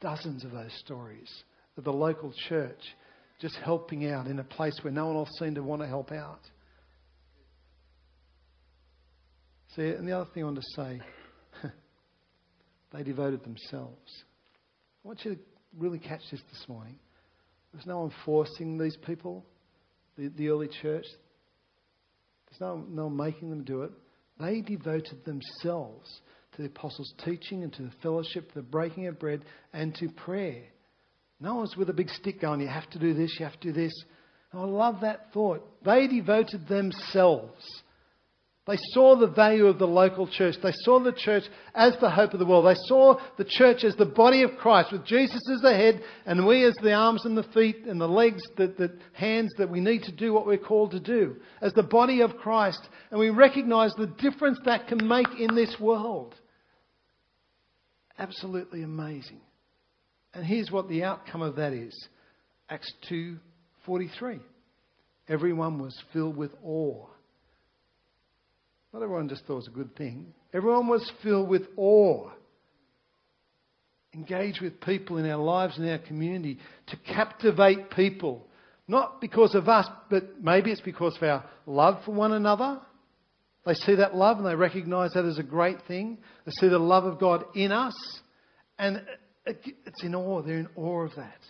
dozens 0.01 0.45
of 0.45 0.53
those 0.53 0.73
stories 0.85 1.31
of 1.77 1.85
the 1.85 1.93
local 1.93 2.33
church 2.49 2.81
just 3.41 3.57
helping 3.57 4.11
out 4.11 4.27
in 4.27 4.39
a 4.39 4.45
place 4.45 4.79
where 4.83 4.93
no 4.93 5.07
one 5.09 5.17
else 5.17 5.31
seemed 5.39 5.57
to 5.57 5.63
want 5.63 5.83
to 5.83 5.89
help 5.89 6.13
out. 6.13 6.41
See, 9.75 9.83
and 9.83 10.09
the 10.09 10.13
other 10.13 10.31
thing 10.33 10.43
I 10.43 10.47
want 10.47 10.57
to 10.57 10.75
say, 10.75 11.01
they 12.93 13.03
devoted 13.03 13.45
themselves. 13.45 14.25
I 15.05 15.09
want 15.09 15.25
you 15.25 15.35
to 15.35 15.41
really 15.77 15.99
catch 15.99 16.23
this 16.31 16.41
this 16.51 16.65
morning. 16.67 16.99
There's 17.77 17.87
no 17.87 17.99
one 17.99 18.13
forcing 18.25 18.79
these 18.79 18.97
people, 18.97 19.45
the, 20.17 20.29
the 20.29 20.49
early 20.49 20.69
church. 20.81 21.05
There's 22.49 22.59
no, 22.59 22.83
no 22.89 23.05
one 23.05 23.17
making 23.19 23.51
them 23.51 23.65
do 23.65 23.83
it. 23.83 23.91
They 24.41 24.63
devoted 24.63 25.27
themselves 25.27 26.09
to 26.55 26.63
the 26.63 26.69
apostles' 26.69 27.13
teaching 27.23 27.65
and 27.65 27.73
to 27.75 27.83
the 27.83 27.93
fellowship, 28.03 28.55
the 28.55 28.63
breaking 28.63 29.09
of 29.09 29.19
bread, 29.19 29.45
and 29.75 29.95
to 29.97 30.09
prayer. 30.09 30.63
No 31.39 31.57
one's 31.57 31.77
with 31.77 31.91
a 31.91 31.93
big 31.93 32.09
stick 32.09 32.41
going, 32.41 32.63
you 32.63 32.67
have 32.67 32.89
to 32.93 32.99
do 32.99 33.13
this, 33.13 33.37
you 33.39 33.45
have 33.45 33.61
to 33.61 33.69
do 33.69 33.73
this. 33.75 33.93
And 34.53 34.63
I 34.63 34.65
love 34.65 35.03
that 35.03 35.35
thought. 35.35 35.63
They 35.85 36.07
devoted 36.07 36.67
themselves. 36.69 37.63
They 38.67 38.77
saw 38.91 39.15
the 39.15 39.29
value 39.29 39.67
of 39.67 39.79
the 39.79 39.87
local 39.87 40.27
church. 40.27 40.57
They 40.61 40.73
saw 40.73 40.99
the 40.99 41.13
church 41.13 41.45
as 41.73 41.97
the 42.01 42.11
hope 42.11 42.33
of 42.33 42.41
the 42.41 42.45
world. 42.45 42.67
They 42.67 42.81
saw 42.87 43.17
the 43.39 43.45
church 43.45 43.85
as 43.85 43.95
the 43.95 44.07
body 44.07 44.43
of 44.43 44.57
Christ, 44.57 44.91
with 44.91 45.05
Jesus 45.05 45.41
as 45.55 45.61
the 45.61 45.73
head, 45.73 46.03
and 46.27 46.45
we 46.45 46.65
as 46.65 46.75
the 46.83 46.93
arms 46.93 47.25
and 47.25 47.39
the 47.39 47.45
feet 47.45 47.85
and 47.87 48.01
the 48.01 48.09
legs, 48.09 48.43
the, 48.57 48.67
the 48.67 48.99
hands 49.13 49.53
that 49.59 49.71
we 49.71 49.79
need 49.79 50.03
to 50.03 50.13
do 50.13 50.33
what 50.33 50.47
we're 50.47 50.59
called 50.59 50.91
to 50.91 51.01
do, 51.01 51.37
as 51.61 51.75
the 51.75 51.85
body 51.85 52.23
of 52.23 52.39
Christ. 52.39 52.81
And 53.13 53.21
we 53.21 53.31
recognize 53.31 53.93
the 53.93 54.09
difference 54.09 54.59
that 54.65 54.89
can 54.89 55.07
make 55.07 55.29
in 55.39 55.55
this 55.55 55.79
world. 55.79 56.35
Absolutely 58.19 58.83
amazing. 58.83 59.43
And 60.35 60.45
here's 60.45 60.73
what 60.73 60.89
the 60.89 61.05
outcome 61.05 61.43
of 61.43 61.55
that 61.57 61.73
is 61.73 62.09
Acts 62.69 62.93
2:43. 63.09 64.41
Everyone 65.29 65.79
was 65.79 65.97
filled 66.13 66.37
with 66.37 66.53
awe 66.65 67.07
not 68.97 69.03
everyone 69.03 69.29
just 69.29 69.45
thought 69.45 69.53
it 69.53 69.57
was 69.57 69.69
a 69.69 69.73
good 69.73 69.95
thing. 69.95 70.33
Everyone 70.55 70.89
was 70.89 71.13
filled 71.23 71.51
with 71.51 71.65
awe. 71.77 72.31
Engage 74.15 74.63
with 74.63 74.81
people 74.81 75.19
in 75.19 75.29
our 75.29 75.37
lives 75.37 75.77
and 75.77 75.87
our 75.87 75.99
community 75.99 76.57
to 76.87 76.97
captivate 76.97 77.91
people. 77.91 78.47
Not 78.89 79.21
because 79.21 79.55
of 79.55 79.69
us, 79.69 79.87
but 80.09 80.43
maybe 80.43 80.73
it's 80.73 80.81
because 80.81 81.15
of 81.15 81.23
our 81.25 81.45
love 81.67 82.03
for 82.07 82.13
one 82.13 82.33
another. 82.33 82.81
They 83.67 83.75
see 83.75 83.97
that 83.97 84.15
love 84.15 84.39
and 84.39 84.47
they 84.47 84.55
recognize 84.55 85.13
that 85.13 85.27
as 85.27 85.39
a 85.39 85.43
great 85.43 85.83
thing. 85.87 86.17
They 86.47 86.53
see 86.53 86.69
the 86.69 86.79
love 86.79 87.05
of 87.05 87.21
God 87.21 87.45
in 87.55 87.73
us, 87.73 87.93
and 88.79 89.05
it's 89.45 90.03
in 90.05 90.15
awe. 90.15 90.41
They're 90.41 90.61
in 90.61 90.69
awe 90.75 91.03
of 91.03 91.15
that. 91.17 91.41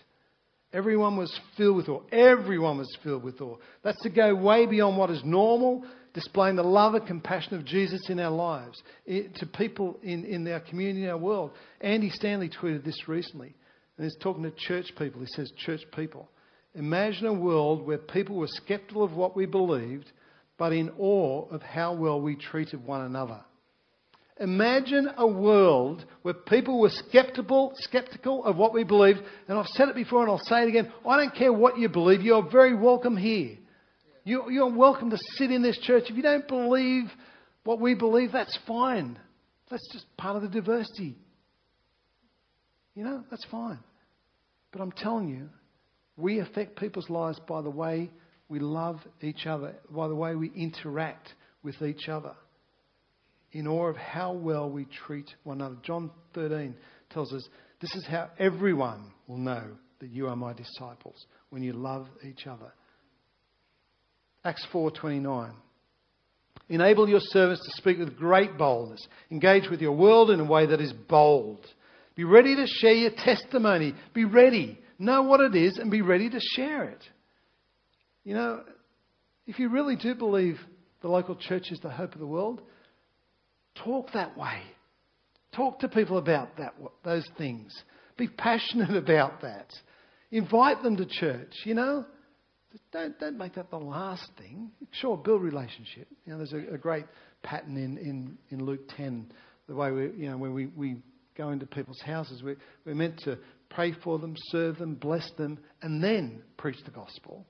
Everyone 0.73 1.17
was 1.17 1.33
filled 1.57 1.77
with 1.77 1.89
awe. 1.89 2.03
Everyone 2.11 2.79
was 2.79 2.99
filled 3.05 3.23
with 3.23 3.41
awe. 3.41 3.59
That's 3.85 4.03
to 4.03 4.11
go 4.11 4.35
way 4.35 4.67
beyond 4.67 4.99
what 4.99 5.11
is 5.11 5.23
normal 5.25 5.85
displaying 6.16 6.57
the 6.57 6.62
love 6.62 6.94
and 6.94 7.07
compassion 7.07 7.55
of 7.55 7.64
Jesus 7.66 8.09
in 8.09 8.18
our 8.18 8.31
lives 8.31 8.83
to 9.07 9.46
people 9.55 9.98
in, 10.02 10.24
in 10.24 10.50
our 10.50 10.61
community, 10.61 11.05
in 11.05 11.11
our 11.11 11.18
world. 11.18 11.50
Andy 11.83 12.09
Stanley 12.09 12.48
tweeted 12.48 12.85
this 12.87 13.07
recently, 13.07 13.55
and 13.98 14.05
he's 14.05 14.16
talking 14.22 14.42
to 14.42 14.50
church 14.50 14.87
people. 14.98 15.20
He 15.20 15.26
says, 15.26 15.52
Church 15.59 15.83
people, 15.94 16.31
imagine 16.74 17.26
a 17.26 17.35
world 17.35 17.87
where 17.87 17.98
people 17.98 18.37
were 18.37 18.48
skeptical 18.48 19.05
of 19.05 19.12
what 19.12 19.37
we 19.37 19.44
believed, 19.44 20.11
but 20.57 20.72
in 20.72 20.90
awe 20.98 21.46
of 21.50 21.61
how 21.61 21.92
well 21.92 22.18
we 22.18 22.35
treated 22.35 22.83
one 22.83 23.02
another. 23.02 23.42
Imagine 24.40 25.11
a 25.18 25.26
world 25.26 26.07
where 26.22 26.33
people 26.33 26.81
were 26.81 26.90
skeptical, 26.90 27.72
skeptical 27.76 28.42
of 28.44 28.57
what 28.57 28.72
we 28.72 28.85
believed. 28.85 29.20
And 29.48 29.59
I've 29.59 29.66
said 29.66 29.88
it 29.88 29.94
before 29.94 30.22
and 30.22 30.31
I'll 30.31 30.38
say 30.44 30.62
it 30.62 30.68
again. 30.68 30.90
I 31.07 31.18
don't 31.18 31.35
care 31.35 31.52
what 31.52 31.79
you 31.79 31.90
believe. 31.90 32.22
You're 32.22 32.50
very 32.50 32.74
welcome 32.74 33.18
here. 33.18 33.57
You, 34.27 34.51
you're 34.51 34.75
welcome 34.75 35.11
to 35.11 35.19
sit 35.37 35.53
in 35.53 35.62
this 35.62 35.79
church. 35.83 36.07
If 36.09 36.17
you 36.17 36.23
don't 36.23 36.49
believe 36.49 37.05
what 37.62 37.81
we 37.81 37.95
believe, 37.95 38.33
that's 38.33 38.59
fine. 38.67 39.17
That's 39.71 39.89
just 39.93 40.05
part 40.17 40.35
of 40.35 40.43
the 40.43 40.49
diversity. 40.49 41.15
You 42.97 43.05
know, 43.05 43.23
that's 43.31 43.45
fine. 43.53 43.79
But 44.73 44.81
I'm 44.81 44.91
telling 44.91 45.29
you, 45.29 45.49
we 46.17 46.41
affect 46.41 46.77
people's 46.77 47.09
lives 47.09 47.39
by 47.47 47.62
the 47.62 47.71
way 47.71 48.11
we 48.49 48.59
love 48.59 48.99
each 49.23 49.47
other, 49.47 49.77
by 49.89 50.09
the 50.09 50.17
way 50.17 50.35
we 50.35 50.51
interact 50.57 51.33
with 51.62 51.81
each 51.81 52.09
other, 52.09 52.35
in 53.53 53.69
awe 53.69 53.91
of 53.91 53.97
how 53.97 54.33
well 54.33 54.69
we 54.69 54.89
treat 55.07 55.31
one 55.45 55.61
another. 55.61 55.77
John 55.85 56.11
13 56.35 56.75
tells 57.11 57.33
us 57.33 57.49
this 57.81 57.95
is 57.95 58.05
how 58.09 58.31
everyone 58.41 59.12
will 59.29 59.39
know 59.39 59.69
that 60.01 60.11
you 60.11 60.27
are 60.27 60.35
my 60.35 60.53
disciples 60.53 61.27
when 61.51 61.62
you 61.62 61.75
love 61.75 62.09
each 62.29 62.49
other. 62.49 62.73
Acts 64.47 64.65
4:29. 64.73 65.53
Enable 66.69 67.09
your 67.09 67.21
servants 67.21 67.65
to 67.65 67.73
speak 67.73 67.99
with 67.99 68.17
great 68.17 68.57
boldness. 68.57 69.05
Engage 69.33 69.69
with 69.69 69.81
your 69.81 69.93
world 69.93 70.31
in 70.31 70.39
a 70.39 70.45
way 70.45 70.67
that 70.67 70.81
is 70.81 70.93
bold. 70.93 71.67
Be 72.15 72.23
ready 72.23 72.55
to 72.55 72.67
share 72.67 72.95
your 72.95 73.11
testimony. 73.11 73.93
Be 74.15 74.25
ready. 74.25 74.79
Know 75.01 75.23
what 75.23 75.41
it 75.41 75.57
is 75.57 75.79
and 75.79 75.91
be 75.91 76.01
ready 76.01 76.31
to 76.31 76.39
share 76.55 76.85
it. 76.85 77.03
You 78.23 78.35
know, 78.35 78.65
if 79.49 79.59
you 79.59 79.69
really 79.69 79.97
do 79.97 80.15
believe 80.15 80.61
the 81.03 81.09
local 81.09 81.35
church 81.35 81.73
is 81.73 81.81
the 81.81 81.91
hope 81.91 82.15
of 82.15 82.21
the 82.21 82.27
world, 82.27 82.63
talk 83.75 84.13
that 84.13 84.39
way. 84.39 84.63
Talk 85.57 85.81
to 85.81 85.89
people 85.89 86.19
about 86.19 86.57
that, 86.59 86.75
those 87.05 87.27
things. 87.37 87.75
Be 88.17 88.29
passionate 88.29 88.97
about 88.97 89.43
that. 89.43 89.73
Invite 90.31 90.85
them 90.85 90.97
to 90.99 91.05
church, 91.05 91.53
you 91.65 91.75
know. 91.75 92.07
Don't, 92.93 93.19
don't 93.19 93.39
make 93.39 93.55
that 93.55 93.71
the 93.71 93.79
last 93.79 94.29
thing. 94.39 94.71
Sure, 94.93 95.17
build 95.17 95.43
relationship. 95.43 96.09
You 96.25 96.33
know, 96.33 96.39
there's 96.39 96.53
a, 96.53 96.75
a 96.75 96.79
great 96.79 97.05
pattern 97.43 97.77
in, 97.77 97.99
in, 97.99 98.39
in 98.51 98.65
Luke 98.65 98.89
10, 98.97 99.33
the 99.69 99.75
way 99.75 99.91
we, 99.91 100.03
you 100.17 100.31
know, 100.31 100.37
when 100.37 100.55
we, 100.55 100.67
we 100.67 100.97
go 101.37 101.51
into 101.51 101.67
people's 101.67 102.01
houses, 102.01 102.43
we, 102.43 102.55
we're 102.85 102.95
meant 102.95 103.19
to 103.25 103.39
pray 103.71 103.95
for 104.05 104.19
them, 104.19 104.35
serve 104.51 104.79
them, 104.79 104.95
bless 104.95 105.31
them, 105.37 105.59
and 105.83 106.03
then 106.03 106.43
preach 106.57 106.79
the 106.85 106.91
gospel. 106.91 107.47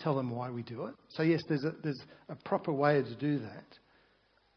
Tell 0.00 0.16
them 0.16 0.30
why 0.30 0.50
we 0.50 0.62
do 0.62 0.86
it. 0.86 0.94
So, 1.10 1.22
yes, 1.22 1.40
there's 1.48 1.64
a, 1.64 1.72
there's 1.82 2.00
a 2.28 2.34
proper 2.44 2.72
way 2.72 3.02
to 3.02 3.14
do 3.16 3.38
that. 3.38 3.64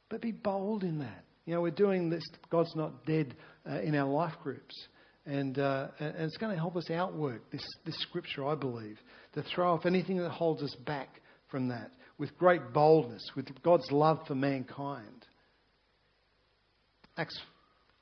But 0.09 0.21
be 0.21 0.31
bold 0.31 0.83
in 0.83 0.99
that. 0.99 1.23
You 1.45 1.53
know, 1.53 1.61
we're 1.61 1.71
doing 1.71 2.09
this, 2.09 2.23
God's 2.49 2.75
Not 2.75 3.05
Dead, 3.05 3.35
uh, 3.69 3.79
in 3.79 3.95
our 3.95 4.09
life 4.09 4.33
groups. 4.43 4.75
And, 5.27 5.59
uh, 5.59 5.89
and 5.99 6.15
it's 6.21 6.37
going 6.37 6.53
to 6.53 6.59
help 6.59 6.77
us 6.77 6.89
outwork 6.89 7.51
this, 7.51 7.65
this 7.85 7.99
scripture, 7.99 8.47
I 8.47 8.55
believe, 8.55 8.97
to 9.33 9.43
throw 9.43 9.73
off 9.73 9.85
anything 9.85 10.17
that 10.19 10.29
holds 10.29 10.63
us 10.63 10.73
back 10.85 11.09
from 11.51 11.67
that 11.67 11.91
with 12.17 12.35
great 12.37 12.73
boldness, 12.73 13.29
with 13.35 13.47
God's 13.61 13.91
love 13.91 14.19
for 14.25 14.35
mankind. 14.35 15.25
Acts, 17.17 17.37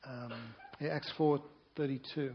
um, 0.07 0.33
yeah, 0.79 0.89
Acts 0.89 1.11
4.32 1.17 2.31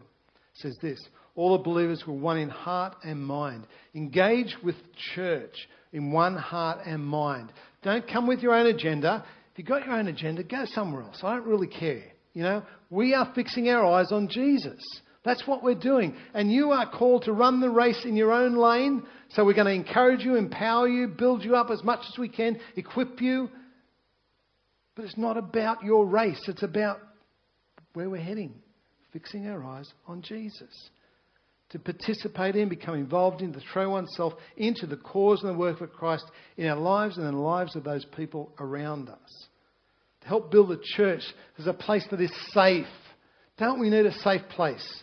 says 0.54 0.76
this, 0.82 0.98
all 1.36 1.56
the 1.56 1.62
believers 1.62 2.02
were 2.04 2.14
one 2.14 2.38
in 2.38 2.48
heart 2.48 2.96
and 3.04 3.24
mind. 3.24 3.68
Engage 3.94 4.56
with 4.64 4.74
church 5.14 5.54
in 5.92 6.10
one 6.10 6.36
heart 6.36 6.80
and 6.84 7.04
mind. 7.04 7.52
Don't 7.82 8.06
come 8.06 8.26
with 8.26 8.40
your 8.40 8.54
own 8.54 8.66
agenda. 8.66 9.24
If 9.52 9.58
you've 9.58 9.68
got 9.68 9.86
your 9.86 9.94
own 9.94 10.08
agenda, 10.08 10.42
go 10.42 10.64
somewhere 10.74 11.02
else. 11.02 11.20
I 11.22 11.36
don't 11.36 11.46
really 11.46 11.68
care. 11.68 12.12
You 12.32 12.42
know, 12.42 12.62
we 12.90 13.14
are 13.14 13.32
fixing 13.34 13.68
our 13.68 13.84
eyes 13.84 14.12
on 14.12 14.28
Jesus. 14.28 14.80
That's 15.24 15.46
what 15.46 15.62
we're 15.62 15.74
doing. 15.74 16.14
And 16.32 16.50
you 16.50 16.70
are 16.70 16.90
called 16.90 17.24
to 17.24 17.32
run 17.32 17.60
the 17.60 17.70
race 17.70 18.04
in 18.04 18.16
your 18.16 18.32
own 18.32 18.56
lane. 18.56 19.02
So 19.30 19.44
we're 19.44 19.54
going 19.54 19.66
to 19.66 19.72
encourage 19.72 20.20
you, 20.20 20.36
empower 20.36 20.88
you, 20.88 21.08
build 21.08 21.44
you 21.44 21.56
up 21.56 21.70
as 21.70 21.84
much 21.84 22.00
as 22.00 22.18
we 22.18 22.28
can, 22.28 22.58
equip 22.76 23.20
you. 23.20 23.50
But 24.94 25.04
it's 25.04 25.18
not 25.18 25.36
about 25.36 25.82
your 25.84 26.06
race, 26.06 26.40
it's 26.48 26.62
about 26.62 26.98
where 27.94 28.08
we're 28.08 28.22
heading, 28.22 28.54
fixing 29.12 29.46
our 29.48 29.64
eyes 29.64 29.90
on 30.06 30.22
Jesus. 30.22 30.90
To 31.70 31.78
participate 31.78 32.56
in, 32.56 32.68
become 32.68 32.96
involved 32.96 33.42
in, 33.42 33.52
to 33.52 33.60
throw 33.72 33.90
oneself 33.90 34.32
into 34.56 34.86
the 34.86 34.96
cause 34.96 35.42
and 35.42 35.54
the 35.54 35.58
work 35.58 35.80
of 35.80 35.92
Christ 35.92 36.24
in 36.56 36.66
our 36.66 36.76
lives 36.76 37.16
and 37.16 37.26
in 37.26 37.34
the 37.34 37.40
lives 37.40 37.76
of 37.76 37.84
those 37.84 38.04
people 38.16 38.52
around 38.58 39.08
us 39.08 39.48
to 40.22 40.28
help 40.28 40.50
build 40.50 40.70
a 40.72 40.78
church 40.96 41.22
as 41.58 41.66
a 41.66 41.72
place 41.72 42.06
that 42.10 42.20
is 42.20 42.32
safe. 42.52 42.86
Don't 43.58 43.80
we 43.80 43.90
need 43.90 44.06
a 44.06 44.12
safe 44.12 44.42
place? 44.50 45.02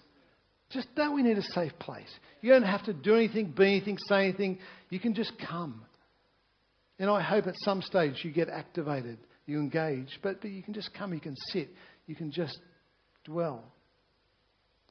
Just 0.70 0.88
don't 0.96 1.16
we 1.16 1.24
need 1.24 1.38
a 1.38 1.44
safe 1.44 1.72
place? 1.80 2.10
You 2.42 2.52
don't 2.52 2.64
have 2.64 2.84
to 2.86 2.94
do 2.94 3.16
anything, 3.16 3.52
be 3.52 3.66
anything, 3.66 3.98
say 4.08 4.26
anything. 4.26 4.60
You 4.90 5.00
can 5.00 5.14
just 5.14 5.34
come. 5.50 5.84
And 7.00 7.10
I 7.10 7.22
hope 7.22 7.48
at 7.48 7.56
some 7.60 7.82
stage 7.82 8.22
you 8.24 8.32
get 8.32 8.50
activated, 8.50 9.18
you 9.46 9.60
engage, 9.60 10.20
but, 10.24 10.42
but 10.42 10.50
you 10.50 10.64
can 10.64 10.74
just 10.74 10.94
come, 10.94 11.14
you 11.14 11.20
can 11.20 11.36
sit, 11.52 11.70
you 12.06 12.16
can 12.16 12.32
just 12.32 12.58
dwell. 13.24 13.64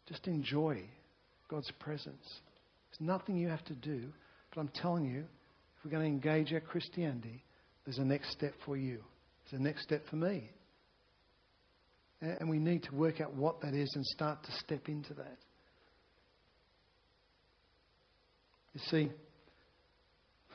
Just 0.07 0.27
enjoy 0.29 0.83
God's 1.49 1.71
presence. 1.81 2.25
There's 2.91 3.01
nothing 3.01 3.37
you 3.37 3.49
have 3.49 3.65
to 3.65 3.75
do, 3.75 4.05
but 4.55 4.61
I'm 4.61 4.69
telling 4.69 5.05
you, 5.05 5.21
if 5.21 5.85
we're 5.85 5.91
going 5.91 6.03
to 6.03 6.29
engage 6.29 6.53
our 6.53 6.61
Christianity, 6.61 7.45
there's 7.85 7.99
a 7.99 8.05
next 8.05 8.33
step 8.33 8.55
for 8.65 8.77
you. 8.77 9.01
It's 9.47 9.53
the 9.53 9.61
next 9.61 9.85
step 9.85 10.03
for 10.11 10.17
me. 10.17 10.51
And 12.21 12.51
we 12.51 12.59
need 12.59 12.83
to 12.85 12.95
work 12.97 13.21
out 13.21 13.33
what 13.35 13.61
that 13.61 13.75
is 13.75 13.89
and 13.95 14.05
start 14.07 14.43
to 14.43 14.53
step 14.59 14.89
into 14.89 15.15
that. 15.15 15.37
You 18.75 18.81
see, 18.91 19.11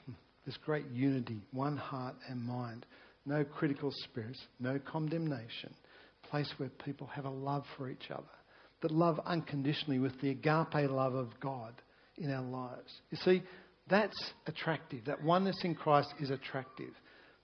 this 0.45 0.57
great 0.65 0.89
unity, 0.91 1.39
one 1.53 1.77
heart 1.77 2.15
and 2.27 2.43
mind, 2.43 2.85
no 3.25 3.45
critical 3.45 3.93
spirits, 4.03 4.39
no 4.59 4.77
condemnation, 4.79 5.73
place 6.29 6.51
where 6.57 6.69
people 6.83 7.07
have 7.07 7.23
a 7.23 7.29
love 7.29 7.63
for 7.77 7.89
each 7.89 8.11
other, 8.11 8.23
that 8.81 8.91
love 8.91 9.21
unconditionally 9.25 9.99
with 9.99 10.19
the 10.19 10.31
agape 10.31 10.91
love 10.91 11.13
of 11.13 11.29
God 11.39 11.73
in 12.17 12.29
our 12.29 12.43
lives. 12.43 12.91
You 13.09 13.17
see, 13.23 13.43
that's 13.89 14.31
attractive. 14.47 15.05
That 15.05 15.23
oneness 15.23 15.61
in 15.63 15.75
Christ 15.75 16.13
is 16.19 16.29
attractive. 16.29 16.91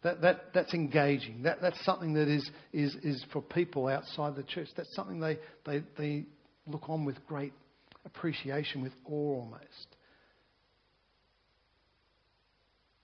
That, 0.03 0.21
that, 0.21 0.53
that's 0.53 0.73
engaging. 0.73 1.43
That, 1.43 1.61
that's 1.61 1.83
something 1.83 2.13
that 2.13 2.27
is, 2.27 2.49
is, 2.71 2.95
is 3.03 3.25
for 3.33 3.41
people 3.41 3.87
outside 3.87 4.35
the 4.35 4.43
church. 4.43 4.67
That's 4.77 4.93
something 4.95 5.19
they, 5.19 5.39
they, 5.65 5.83
they 5.97 6.25
look 6.67 6.89
on 6.89 7.03
with 7.03 7.25
great 7.25 7.53
appreciation, 8.05 8.81
with 8.81 8.93
awe 9.05 9.41
almost. 9.41 9.97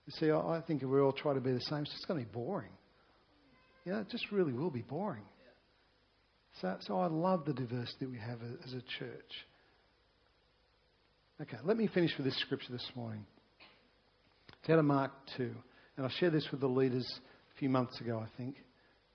You 0.06 0.12
see, 0.18 0.30
I, 0.30 0.38
I 0.38 0.60
think 0.60 0.82
if 0.82 0.88
we 0.88 1.00
all 1.00 1.12
try 1.12 1.34
to 1.34 1.40
be 1.40 1.52
the 1.52 1.60
same, 1.60 1.80
it's 1.80 1.92
just 1.92 2.06
going 2.06 2.20
to 2.20 2.26
be 2.26 2.32
boring. 2.32 2.70
You 3.84 3.92
know, 3.92 3.98
it 4.00 4.08
just 4.08 4.30
really 4.30 4.52
will 4.52 4.70
be 4.70 4.82
boring. 4.82 5.24
So, 6.60 6.76
so 6.80 6.98
I 7.00 7.06
love 7.06 7.44
the 7.44 7.52
diversity 7.52 8.06
we 8.06 8.18
have 8.18 8.38
as 8.64 8.72
a 8.72 8.82
church. 8.98 9.32
Okay, 11.42 11.56
let 11.64 11.76
me 11.76 11.88
finish 11.92 12.12
with 12.16 12.26
this 12.26 12.38
scripture 12.40 12.72
this 12.72 12.88
morning. 12.94 13.26
It's 14.60 14.70
out 14.70 14.78
of 14.78 14.84
Mark 14.84 15.10
2. 15.36 15.50
And 15.96 16.06
I 16.06 16.10
shared 16.18 16.32
this 16.32 16.48
with 16.50 16.60
the 16.60 16.68
leaders 16.68 17.06
a 17.54 17.58
few 17.58 17.68
months 17.68 18.00
ago, 18.00 18.22
I 18.24 18.36
think. 18.36 18.56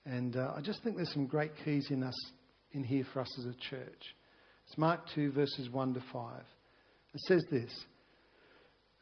And 0.06 0.36
uh, 0.36 0.54
I 0.56 0.62
just 0.62 0.82
think 0.84 0.96
there's 0.96 1.14
some 1.14 1.28
great 1.28 1.52
keys 1.64 1.88
in 1.90 2.04
us 2.04 2.16
in 2.72 2.84
here 2.84 3.06
for 3.14 3.22
us 3.22 3.40
as 3.40 3.46
a 3.46 3.56
church. 3.70 4.02
It's 4.68 4.78
Mark 4.78 5.02
2, 5.16 5.32
verses 5.32 5.70
1 5.70 5.94
to 5.96 6.04
5. 6.14 6.42
It 7.14 7.22
says 7.22 7.44
this 7.52 7.72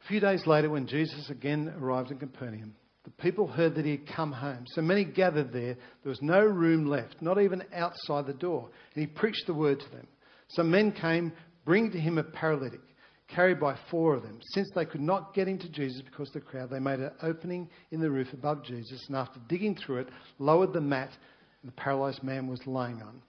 A 0.03 0.07
few 0.07 0.19
days 0.19 0.47
later, 0.47 0.69
when 0.69 0.87
Jesus 0.87 1.29
again 1.29 1.73
arrived 1.79 2.11
in 2.11 2.17
Capernaum, 2.17 2.75
the 3.03 3.11
people 3.11 3.47
heard 3.47 3.75
that 3.75 3.85
he 3.85 3.91
had 3.91 4.07
come 4.15 4.31
home. 4.31 4.65
So 4.69 4.81
many 4.81 5.05
gathered 5.05 5.53
there. 5.53 5.75
There 5.75 6.09
was 6.09 6.21
no 6.21 6.41
room 6.41 6.87
left, 6.87 7.21
not 7.21 7.41
even 7.41 7.63
outside 7.73 8.25
the 8.25 8.33
door. 8.33 8.69
And 8.95 9.01
he 9.01 9.07
preached 9.07 9.43
the 9.47 9.53
word 9.53 9.79
to 9.79 9.89
them. 9.91 10.07
Some 10.49 10.71
men 10.71 10.91
came, 10.91 11.31
bringing 11.63 11.91
to 11.91 11.99
him 11.99 12.17
a 12.17 12.23
paralytic 12.23 12.81
carried 13.27 13.59
by 13.59 13.77
four 13.91 14.13
of 14.15 14.23
them. 14.23 14.39
Since 14.53 14.69
they 14.73 14.85
could 14.85 15.01
not 15.01 15.33
get 15.33 15.47
into 15.47 15.69
Jesus 15.69 16.01
because 16.01 16.29
of 16.29 16.35
the 16.35 16.41
crowd, 16.41 16.69
they 16.69 16.79
made 16.79 16.99
an 16.99 17.11
opening 17.21 17.69
in 17.91 17.99
the 17.99 18.09
roof 18.09 18.31
above 18.33 18.63
Jesus, 18.63 19.03
and 19.07 19.17
after 19.17 19.39
digging 19.47 19.75
through 19.75 19.99
it, 19.99 20.09
lowered 20.39 20.73
the 20.73 20.81
mat 20.81 21.11
the 21.63 21.71
paralyzed 21.73 22.23
man 22.23 22.47
was 22.47 22.65
lying 22.65 23.01
on. 23.01 23.21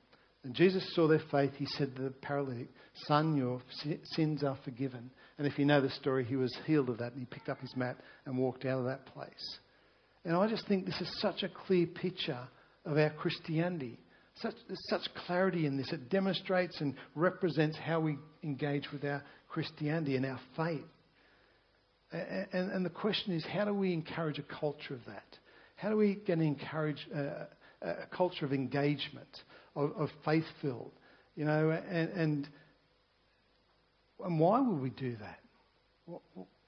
And 0.45 0.55
Jesus 0.55 0.85
saw 0.95 1.09
their 1.09 1.23
faith. 1.31 1.53
He 1.57 1.67
said 1.67 1.95
to 1.97 2.03
the 2.03 2.11
paralytic, 2.11 2.69
Son, 3.07 3.37
your 3.37 3.61
sins 4.15 4.45
are 4.45 4.57
forgiven. 4.65 5.11
And 5.37 5.47
if 5.47 5.59
you 5.59 5.65
know 5.65 5.81
the 5.81 5.91
story, 5.91 6.25
he 6.25 6.37
was 6.37 6.57
healed 6.65 6.89
of 6.89 6.99
that, 6.99 7.13
and 7.13 7.21
he 7.21 7.27
picked 7.27 7.49
up 7.49 7.61
his 7.61 7.77
mat 7.77 7.97
and 8.25 8.39
walked 8.39 8.65
out 8.65 8.79
of 8.79 8.85
that 8.87 9.07
place. 9.07 9.59
And 10.25 10.37
I 10.37 10.49
just 10.49 10.67
think 10.69 10.87
this 10.87 11.01
is 11.01 11.21
such 11.21 11.43
a 11.43 11.49
clear 11.49 11.87
picture 11.87 12.49
of 12.85 12.97
our 12.97 13.11
Christianity. 13.11 13.99
Such, 14.37 14.55
there's 14.69 14.89
such 14.89 15.13
clarity 15.27 15.67
in 15.67 15.77
this. 15.77 15.93
It 15.93 16.09
demonstrates 16.09 16.81
and 16.81 16.95
represents 17.17 17.77
how 17.77 17.99
we 17.99 18.19
engage 18.45 18.93
with 18.93 19.05
our 19.05 19.25
Christianity 19.49 20.17
and 20.17 20.27
our 20.27 20.41
faith. 20.57 20.85
And, 22.11 22.71
and, 22.71 22.87
the 22.87 22.91
question 22.91 23.35
is, 23.35 23.45
how 23.45 23.67
do 23.67 23.75
we 23.75 23.93
encourage 23.93 24.39
a 24.39 24.43
culture 24.43 24.95
of 24.95 25.05
that? 25.07 25.27
How 25.77 25.91
do 25.91 25.97
we 25.97 26.15
get 26.15 26.39
encourage 26.39 27.07
uh, 27.15 27.45
a 27.83 28.07
culture 28.11 28.47
of 28.47 28.53
engagement, 28.55 29.29
of, 29.77 29.93
of 29.93 30.09
faith 30.25 30.45
filled? 30.63 30.93
You 31.37 31.45
know, 31.45 31.71
and, 31.71 32.09
and, 32.11 32.49
and 34.25 34.41
why 34.41 34.61
would 34.61 34.81
we 34.81 34.89
do 34.91 35.17
that? 35.17 35.41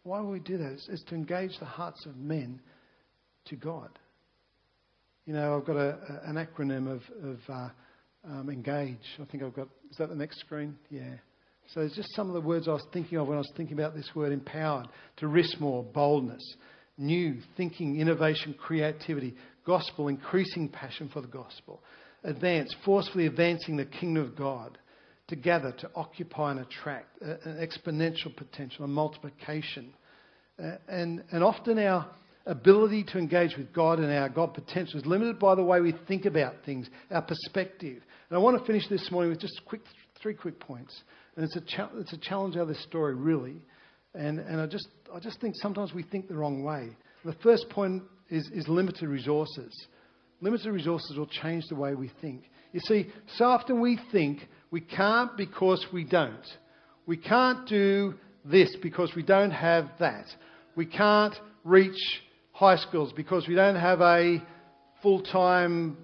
Why 0.03 0.21
would 0.21 0.31
we 0.31 0.41
do 0.41 0.59
that? 0.59 0.73
It's, 0.73 0.89
it's 0.91 1.03
to 1.05 1.15
engage 1.15 1.59
the 1.59 1.65
hearts 1.65 2.05
of 2.05 2.17
men 2.17 2.61
to 3.47 3.57
God. 3.57 3.91
You 5.25 5.35
know, 5.35 5.57
I've 5.57 5.65
got 5.65 5.77
a, 5.77 6.21
a, 6.25 6.31
an 6.31 6.37
acronym 6.37 6.87
of, 6.91 7.03
of 7.25 7.39
uh, 7.49 7.69
um, 8.25 8.51
engage. 8.51 8.99
I 9.21 9.25
think 9.25 9.43
I've 9.43 9.55
got, 9.55 9.69
is 9.91 9.97
that 9.97 10.09
the 10.09 10.15
next 10.15 10.41
screen? 10.41 10.77
Yeah. 10.91 11.15
So 11.75 11.83
it's 11.83 11.95
just 11.95 12.15
some 12.17 12.29
of 12.29 12.35
the 12.35 12.41
words 12.41 12.67
I 12.67 12.73
was 12.73 12.87
thinking 12.93 13.19
of 13.19 13.29
when 13.29 13.37
I 13.37 13.41
was 13.41 13.53
thinking 13.57 13.79
about 13.79 13.95
this 13.95 14.11
word 14.15 14.33
empowered. 14.33 14.89
To 15.19 15.29
risk 15.29 15.61
more, 15.61 15.85
boldness, 15.85 16.43
new, 16.99 17.37
thinking, 17.57 18.01
innovation, 18.01 18.55
creativity, 18.59 19.37
gospel, 19.65 20.09
increasing 20.09 20.69
passion 20.69 21.09
for 21.13 21.21
the 21.21 21.29
gospel. 21.29 21.81
Advance, 22.25 22.75
forcefully 22.85 23.27
advancing 23.27 23.77
the 23.77 23.85
kingdom 23.85 24.25
of 24.25 24.37
God. 24.37 24.79
To 25.29 25.37
gather, 25.37 25.71
to 25.71 25.91
occupy 25.95 26.51
and 26.51 26.61
attract, 26.61 27.23
an 27.23 27.65
exponential 27.65 28.35
potential, 28.37 28.85
a 28.85 28.89
multiplication. 28.89 29.95
Uh, 30.61 30.73
and, 30.89 31.23
and 31.31 31.45
often 31.45 31.79
our 31.79 32.11
ability 32.47 33.05
to 33.05 33.19
engage 33.19 33.57
with 33.57 33.73
God 33.73 34.01
and 34.01 34.13
our 34.13 34.29
God 34.29 34.55
potential 34.55 34.99
is 34.99 35.07
limited 35.07 35.39
by 35.39 35.55
the 35.55 35.63
way 35.63 35.81
we 35.81 35.95
think 36.09 36.25
about 36.25 36.55
things, 36.67 36.91
our 37.13 37.23
perspective. 37.23 38.03
And 38.29 38.37
I 38.37 38.39
want 38.39 38.59
to 38.59 38.65
finish 38.67 38.89
this 38.89 39.09
morning 39.13 39.31
with 39.31 39.41
just 39.41 39.61
quick, 39.67 39.83
three 40.21 40.35
quick 40.35 40.59
points. 40.59 41.01
And 41.37 41.45
it's 41.45 41.57
a, 41.57 41.61
cha- 41.61 41.91
it's 41.97 42.13
a 42.13 42.19
challenge 42.19 42.57
out 42.57 42.63
of 42.63 42.69
this 42.69 42.83
story, 42.83 43.15
really. 43.15 43.63
And, 44.15 44.39
and 44.39 44.61
I, 44.61 44.67
just, 44.67 44.89
I 45.15 45.21
just 45.21 45.41
think 45.41 45.55
sometimes 45.57 45.95
we 45.95 46.03
think 46.03 46.29
the 46.29 46.35
wrong 46.35 46.65
way. 46.65 46.97
The 47.25 47.35
first 47.43 47.69
point 47.71 48.03
is, 48.29 48.49
is 48.53 48.67
limited 48.69 49.09
resources. 49.09 49.73
Limited 50.41 50.73
resources 50.73 51.17
will 51.17 51.27
change 51.27 51.65
the 51.69 51.77
way 51.77 51.95
we 51.95 52.11
think. 52.21 52.51
You 52.73 52.81
see, 52.81 53.09
so 53.37 53.47
often 53.47 53.81
we 53.81 53.99
think 54.13 54.41
we 54.71 54.81
can't 54.81 55.37
because 55.37 55.85
we 55.93 56.05
don't. 56.05 56.47
We 57.07 57.17
can't 57.17 57.69
do 57.69 58.15
this 58.45 58.75
because 58.83 59.13
we 59.15 59.23
don't 59.23 59.51
have 59.51 59.91
that. 59.99 60.27
We 60.77 60.87
can't 60.87 61.35
reach 61.65 61.99
high 62.53 62.77
schools 62.77 63.13
because 63.15 63.49
we 63.49 63.55
don't 63.55 63.77
have 63.77 64.01
a 64.01 64.43
full 65.03 65.23
time 65.23 65.97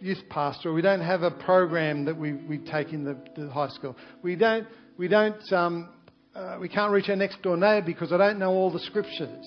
youth 0.00 0.22
pastor, 0.28 0.72
we 0.72 0.82
don't 0.82 1.00
have 1.00 1.22
a 1.22 1.30
program 1.30 2.04
that 2.06 2.16
we, 2.16 2.32
we 2.32 2.58
take 2.58 2.92
in 2.92 3.04
the, 3.04 3.16
the 3.36 3.50
high 3.50 3.68
school. 3.68 3.96
We 4.22 4.36
don't, 4.36 4.66
we 4.96 5.08
don't, 5.08 5.52
um, 5.52 5.90
uh, 6.34 6.58
we 6.60 6.68
can't 6.68 6.92
reach 6.92 7.08
our 7.08 7.16
next 7.16 7.42
door 7.42 7.56
neighbour 7.56 7.86
because 7.86 8.12
I 8.12 8.16
don't 8.16 8.38
know 8.38 8.50
all 8.50 8.70
the 8.70 8.80
scriptures. 8.80 9.46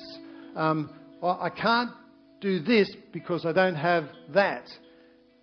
Um, 0.56 0.94
I 1.24 1.50
can't 1.50 1.92
do 2.42 2.60
this 2.60 2.94
because 3.12 3.46
I 3.46 3.54
don't 3.54 3.76
have 3.76 4.10
that. 4.34 4.66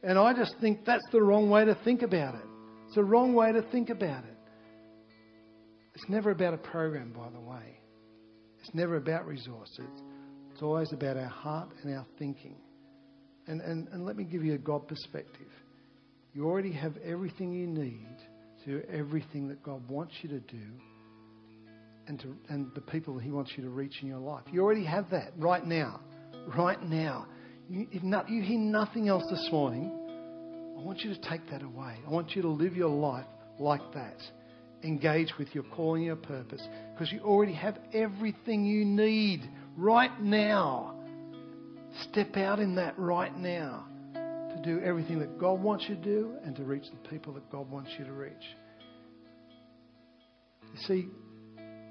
And 0.03 0.19
I 0.19 0.35
just 0.35 0.55
think 0.61 0.85
that's 0.85 1.05
the 1.13 1.23
wrong 1.23 1.51
way 1.51 1.65
to 1.65 1.75
think 1.85 2.03
about 2.03 2.35
it. 2.35 2.45
It's 2.87 2.95
the 2.95 3.05
wrong 3.05 3.35
way 3.35 3.53
to 3.53 3.63
think 3.71 3.91
about 3.91 4.25
it. 4.25 4.37
It's 5.95 6.09
never 6.09 6.31
about 6.31 6.55
a 6.55 6.59
program, 6.59 7.13
by 7.13 7.29
the 7.31 7.41
way. 7.41 7.79
It's 8.61 8.75
never 8.75 8.97
about 8.97 9.27
resources. 9.27 9.91
It's 10.51 10.63
always 10.63 10.93
about 10.93 11.17
our 11.17 11.29
heart 11.29 11.71
and 11.83 11.95
our 11.97 12.07
thinking. 12.19 12.57
And, 13.47 13.61
and, 13.61 13.89
and 13.89 14.05
let 14.05 14.17
me 14.17 14.25
give 14.25 14.45
you 14.45 14.55
a 14.55 14.59
God 14.59 14.87
perspective. 14.87 15.49
You 16.35 16.47
already 16.47 16.73
have 16.73 16.97
everything 16.99 17.53
you 17.53 17.67
need 17.67 18.17
to 18.65 18.71
do 18.71 18.83
everything 18.93 19.49
that 19.49 19.63
God 19.63 19.89
wants 19.89 20.15
you 20.23 20.29
to 20.31 20.41
do 20.41 20.63
and, 22.07 22.19
to, 22.21 22.37
and 22.49 22.71
the 22.75 22.81
people 22.81 23.19
He 23.19 23.31
wants 23.31 23.53
you 23.57 23.65
to 23.65 23.71
reach 23.71 23.95
in 24.03 24.09
your 24.09 24.19
life. 24.19 24.45
You 24.53 24.63
already 24.63 24.85
have 24.85 25.11
that 25.11 25.33
right 25.39 25.65
now. 25.65 26.01
Right 26.57 26.83
now. 26.83 27.27
You, 27.69 27.87
if 27.93 28.03
not, 28.03 28.29
you 28.29 28.43
hear 28.43 28.59
nothing 28.59 29.09
else 29.09 29.25
this 29.31 29.49
morning, 29.53 29.93
I 30.79 30.83
want 30.83 31.01
you 31.01 31.15
to 31.15 31.21
take 31.29 31.49
that 31.51 31.63
away. 31.63 31.97
I 32.07 32.11
want 32.11 32.35
you 32.35 32.43
to 32.43 32.49
live 32.49 32.75
your 32.75 32.89
life 32.89 33.27
like 33.59 33.93
that. 33.95 34.17
Engage 34.83 35.33
with 35.39 35.55
your 35.55 35.65
calling, 35.65 36.05
your 36.05 36.17
purpose, 36.17 36.67
because 36.93 37.13
you 37.13 37.21
already 37.21 37.53
have 37.53 37.79
everything 37.93 38.65
you 38.65 38.85
need 38.85 39.49
right 39.77 40.21
now. 40.21 40.97
Step 42.11 42.37
out 42.37 42.59
in 42.59 42.75
that 42.77 42.99
right 42.99 43.37
now 43.37 43.87
to 44.15 44.63
do 44.63 44.81
everything 44.81 45.19
that 45.19 45.39
God 45.39 45.61
wants 45.61 45.87
you 45.89 45.97
to 45.97 46.03
do 46.03 46.35
and 46.45 46.55
to 46.57 46.65
reach 46.65 46.85
the 46.91 47.09
people 47.09 47.33
that 47.35 47.51
God 47.51 47.71
wants 47.71 47.91
you 47.99 48.05
to 48.05 48.13
reach. 48.13 48.33
You 50.73 50.81
see, 50.87 51.09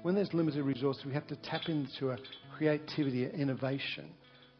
when 0.02 0.14
there's 0.14 0.32
limited 0.32 0.64
resources, 0.64 1.04
we 1.04 1.12
have 1.12 1.26
to 1.28 1.36
tap 1.36 1.62
into 1.68 2.10
a 2.10 2.18
creativity, 2.56 3.24
an 3.24 3.32
innovation 3.32 4.10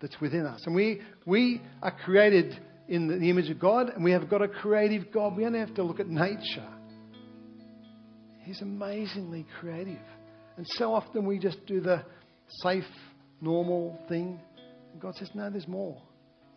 that's 0.00 0.18
within 0.20 0.46
us. 0.46 0.60
And 0.66 0.74
we, 0.74 1.00
we 1.26 1.62
are 1.82 1.94
created 2.04 2.58
in 2.88 3.06
the, 3.06 3.30
image 3.30 3.48
of 3.50 3.58
God, 3.58 3.90
and 3.90 4.02
we 4.02 4.12
have 4.12 4.28
got 4.28 4.42
a 4.42 4.48
creative 4.48 5.12
God. 5.12 5.36
We 5.36 5.44
don't 5.44 5.54
have 5.54 5.74
to 5.74 5.82
look 5.82 6.00
at 6.00 6.08
nature. 6.08 6.68
He's 8.42 8.60
amazingly 8.62 9.46
creative. 9.60 10.00
And 10.56 10.66
so 10.70 10.92
often 10.92 11.24
we 11.24 11.38
just 11.38 11.64
do 11.66 11.80
the 11.80 12.04
safe, 12.62 12.84
normal 13.40 13.98
thing. 14.08 14.40
And 15.00 15.14
God 15.14 15.18
says, 15.18 15.30
no, 15.34 15.48
there's 15.48 15.66
more. 15.66 15.96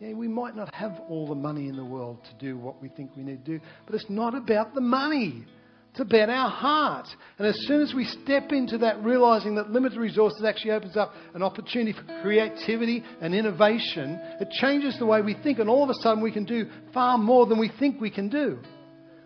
Yeah, 0.00 0.12
we 0.12 0.28
might 0.28 0.54
not 0.54 0.74
have 0.74 1.00
all 1.08 1.26
the 1.26 1.34
money 1.34 1.68
in 1.68 1.76
the 1.76 1.84
world 1.84 2.18
to 2.24 2.46
do 2.46 2.58
what 2.58 2.82
we 2.82 2.90
think 2.90 3.12
we 3.16 3.22
need 3.22 3.42
to 3.46 3.58
do, 3.58 3.64
but 3.86 3.94
it's 3.94 4.10
not 4.10 4.34
about 4.34 4.74
the 4.74 4.82
money. 4.82 5.46
It's 5.92 6.00
about 6.00 6.28
our 6.28 6.50
heart. 6.50 7.06
And 7.38 7.46
as 7.46 7.56
soon 7.66 7.80
as 7.80 7.94
we 7.94 8.04
step 8.04 8.52
into 8.52 8.76
that, 8.78 9.02
realizing 9.02 9.54
that 9.54 9.70
limited 9.70 9.98
resources 9.98 10.44
actually 10.44 10.72
opens 10.72 10.94
up 10.94 11.14
an 11.32 11.42
opportunity 11.42 11.92
for 11.98 12.04
creativity 12.20 13.02
and 13.22 13.34
innovation, 13.34 14.20
it 14.40 14.50
changes 14.60 14.98
the 14.98 15.06
way 15.06 15.22
we 15.22 15.36
think. 15.42 15.58
And 15.58 15.70
all 15.70 15.82
of 15.82 15.88
a 15.88 15.94
sudden, 16.02 16.22
we 16.22 16.32
can 16.32 16.44
do 16.44 16.68
far 16.92 17.16
more 17.16 17.46
than 17.46 17.58
we 17.58 17.70
think 17.78 17.98
we 17.98 18.10
can 18.10 18.28
do. 18.28 18.58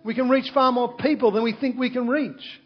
We 0.04 0.14
can 0.14 0.28
reach 0.28 0.52
far 0.54 0.70
more 0.70 0.94
people 0.96 1.32
than 1.32 1.42
we 1.42 1.54
think 1.58 1.76
we 1.76 1.90
can 1.90 2.06
reach. 2.06 2.60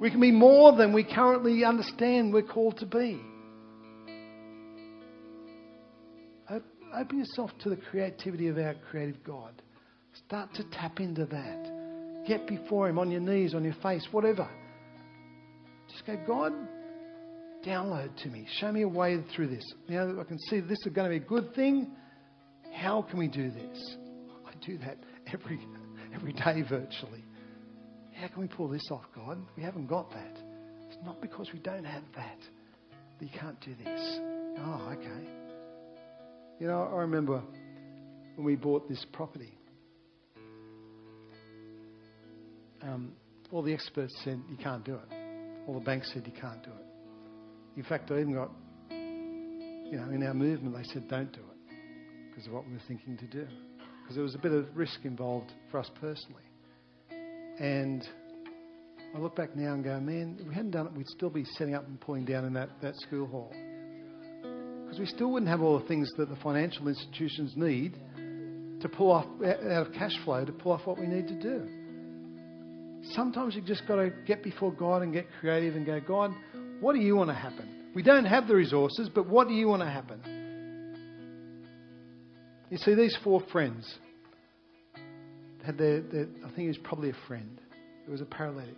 We 0.00 0.10
can 0.10 0.20
be 0.20 0.32
more 0.32 0.74
than 0.74 0.94
we 0.94 1.04
currently 1.04 1.64
understand 1.64 2.32
we're 2.32 2.42
called 2.42 2.78
to 2.78 2.86
be. 2.86 3.20
Open 6.96 7.18
yourself 7.18 7.50
to 7.62 7.70
the 7.70 7.76
creativity 7.76 8.48
of 8.48 8.58
our 8.58 8.74
creative 8.90 9.22
God. 9.24 9.62
Start 10.26 10.54
to 10.54 10.64
tap 10.70 11.00
into 11.00 11.24
that. 11.26 12.24
Get 12.26 12.46
before 12.46 12.88
Him 12.88 12.98
on 12.98 13.10
your 13.10 13.20
knees, 13.20 13.54
on 13.54 13.64
your 13.64 13.74
face, 13.82 14.06
whatever. 14.12 14.48
Just 15.90 16.06
go, 16.06 16.16
God, 16.26 16.52
download 17.66 18.16
to 18.22 18.28
me. 18.28 18.46
Show 18.60 18.70
me 18.70 18.82
a 18.82 18.88
way 18.88 19.22
through 19.34 19.48
this. 19.48 19.64
You 19.88 19.96
know, 19.96 20.20
I 20.20 20.24
can 20.24 20.38
see 20.38 20.60
this 20.60 20.78
is 20.86 20.92
going 20.92 21.10
to 21.10 21.18
be 21.18 21.24
a 21.24 21.28
good 21.28 21.54
thing. 21.54 21.90
How 22.72 23.02
can 23.02 23.18
we 23.18 23.28
do 23.28 23.50
this? 23.50 23.96
I 24.46 24.52
do 24.64 24.78
that 24.78 24.98
every, 25.32 25.60
every 26.14 26.32
day 26.32 26.62
virtually. 26.68 27.24
How 28.14 28.28
can 28.28 28.40
we 28.40 28.48
pull 28.48 28.68
this 28.68 28.88
off, 28.90 29.04
God? 29.14 29.38
We 29.56 29.62
haven't 29.62 29.88
got 29.88 30.10
that. 30.10 30.38
It's 30.88 30.98
not 31.04 31.20
because 31.20 31.50
we 31.52 31.58
don't 31.58 31.84
have 31.84 32.04
that 32.14 32.38
that 33.18 33.24
you 33.24 33.38
can't 33.38 33.60
do 33.60 33.74
this. 33.74 34.18
Oh, 34.58 34.94
okay. 34.96 35.43
You 36.60 36.68
know, 36.68 36.88
I 36.92 37.00
remember 37.00 37.42
when 38.36 38.46
we 38.46 38.56
bought 38.56 38.88
this 38.88 39.04
property. 39.12 39.58
um, 42.84 43.12
all 43.50 43.62
the 43.62 43.72
experts 43.72 44.14
said 44.24 44.40
you 44.48 44.56
can't 44.56 44.84
do 44.84 44.94
it. 44.94 45.14
All 45.66 45.74
the 45.74 45.84
banks 45.84 46.10
said 46.12 46.24
you 46.26 46.40
can't 46.40 46.62
do 46.62 46.70
it. 46.70 47.78
In 47.78 47.84
fact, 47.84 48.10
I 48.10 48.20
even 48.20 48.34
got, 48.34 48.50
you 48.90 49.96
know, 49.96 50.10
in 50.10 50.22
our 50.26 50.34
movement, 50.34 50.76
they 50.76 50.84
said 50.92 51.08
don't 51.08 51.32
do 51.32 51.40
it 51.40 51.76
because 52.30 52.46
of 52.46 52.52
what 52.52 52.66
we 52.66 52.72
were 52.74 52.82
thinking 52.86 53.16
to 53.16 53.26
do. 53.26 53.46
Because 54.02 54.16
there 54.16 54.22
was 54.22 54.34
a 54.34 54.38
bit 54.38 54.52
of 54.52 54.66
risk 54.76 55.00
involved 55.04 55.50
for 55.70 55.78
us 55.78 55.90
personally. 56.00 56.42
And 57.58 58.06
I 59.14 59.18
look 59.18 59.36
back 59.36 59.56
now 59.56 59.72
and 59.72 59.82
go, 59.82 59.98
man, 60.00 60.36
if 60.40 60.46
we 60.46 60.54
hadn't 60.54 60.72
done 60.72 60.86
it, 60.86 60.92
we'd 60.92 61.08
still 61.08 61.30
be 61.30 61.44
setting 61.56 61.74
up 61.74 61.86
and 61.86 62.00
pulling 62.00 62.24
down 62.24 62.44
in 62.44 62.52
that, 62.54 62.68
that 62.82 62.96
school 62.96 63.26
hall. 63.26 63.52
Because 64.94 65.10
we 65.10 65.16
still 65.16 65.32
wouldn't 65.32 65.50
have 65.50 65.60
all 65.60 65.80
the 65.80 65.88
things 65.88 66.08
that 66.18 66.28
the 66.28 66.36
financial 66.36 66.86
institutions 66.86 67.54
need 67.56 67.98
to 68.80 68.88
pull 68.88 69.10
off 69.10 69.26
out 69.44 69.88
of 69.88 69.92
cash 69.92 70.12
flow 70.24 70.44
to 70.44 70.52
pull 70.52 70.70
off 70.70 70.86
what 70.86 71.00
we 71.00 71.08
need 71.08 71.26
to 71.26 71.34
do. 71.34 71.66
Sometimes 73.12 73.56
you've 73.56 73.64
just 73.64 73.88
got 73.88 73.96
to 73.96 74.12
get 74.24 74.44
before 74.44 74.70
God 74.72 75.02
and 75.02 75.12
get 75.12 75.26
creative 75.40 75.74
and 75.74 75.84
go, 75.84 75.98
God, 75.98 76.30
what 76.78 76.92
do 76.92 77.00
you 77.00 77.16
want 77.16 77.28
to 77.30 77.34
happen? 77.34 77.90
We 77.92 78.04
don't 78.04 78.24
have 78.24 78.46
the 78.46 78.54
resources, 78.54 79.10
but 79.12 79.26
what 79.26 79.48
do 79.48 79.54
you 79.54 79.66
want 79.66 79.82
to 79.82 79.90
happen? 79.90 80.20
You 82.70 82.78
see, 82.78 82.94
these 82.94 83.18
four 83.24 83.42
friends 83.50 83.92
had 85.66 85.76
their, 85.76 86.02
their 86.02 86.28
I 86.44 86.48
think 86.50 86.58
he 86.58 86.68
was 86.68 86.78
probably 86.84 87.10
a 87.10 87.16
friend. 87.26 87.60
It 88.06 88.10
was 88.12 88.20
a 88.20 88.26
paralytic. 88.26 88.76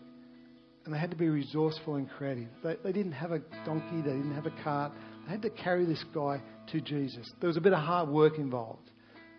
And 0.87 0.95
they 0.95 0.99
had 0.99 1.11
to 1.11 1.17
be 1.17 1.29
resourceful 1.29 1.97
and 1.97 2.09
creative. 2.09 2.49
They, 2.65 2.77
they 2.83 2.93
didn't 2.93 3.13
have 3.13 3.33
a 3.33 3.41
donkey, 3.67 3.97
they 3.97 4.13
didn't 4.13 4.35
have 4.35 4.47
a 4.47 4.63
cart. 4.65 4.93
They 5.27 5.33
had 5.33 5.43
to 5.43 5.51
carry 5.51 5.85
this 5.85 6.05
guy 6.15 6.41
to 6.73 6.81
Jesus. 6.81 7.29
There 7.41 7.49
was 7.49 7.57
a 7.57 7.61
bit 7.61 7.73
of 7.73 7.81
hard 7.81 8.09
work 8.09 8.39
involved. 8.39 8.91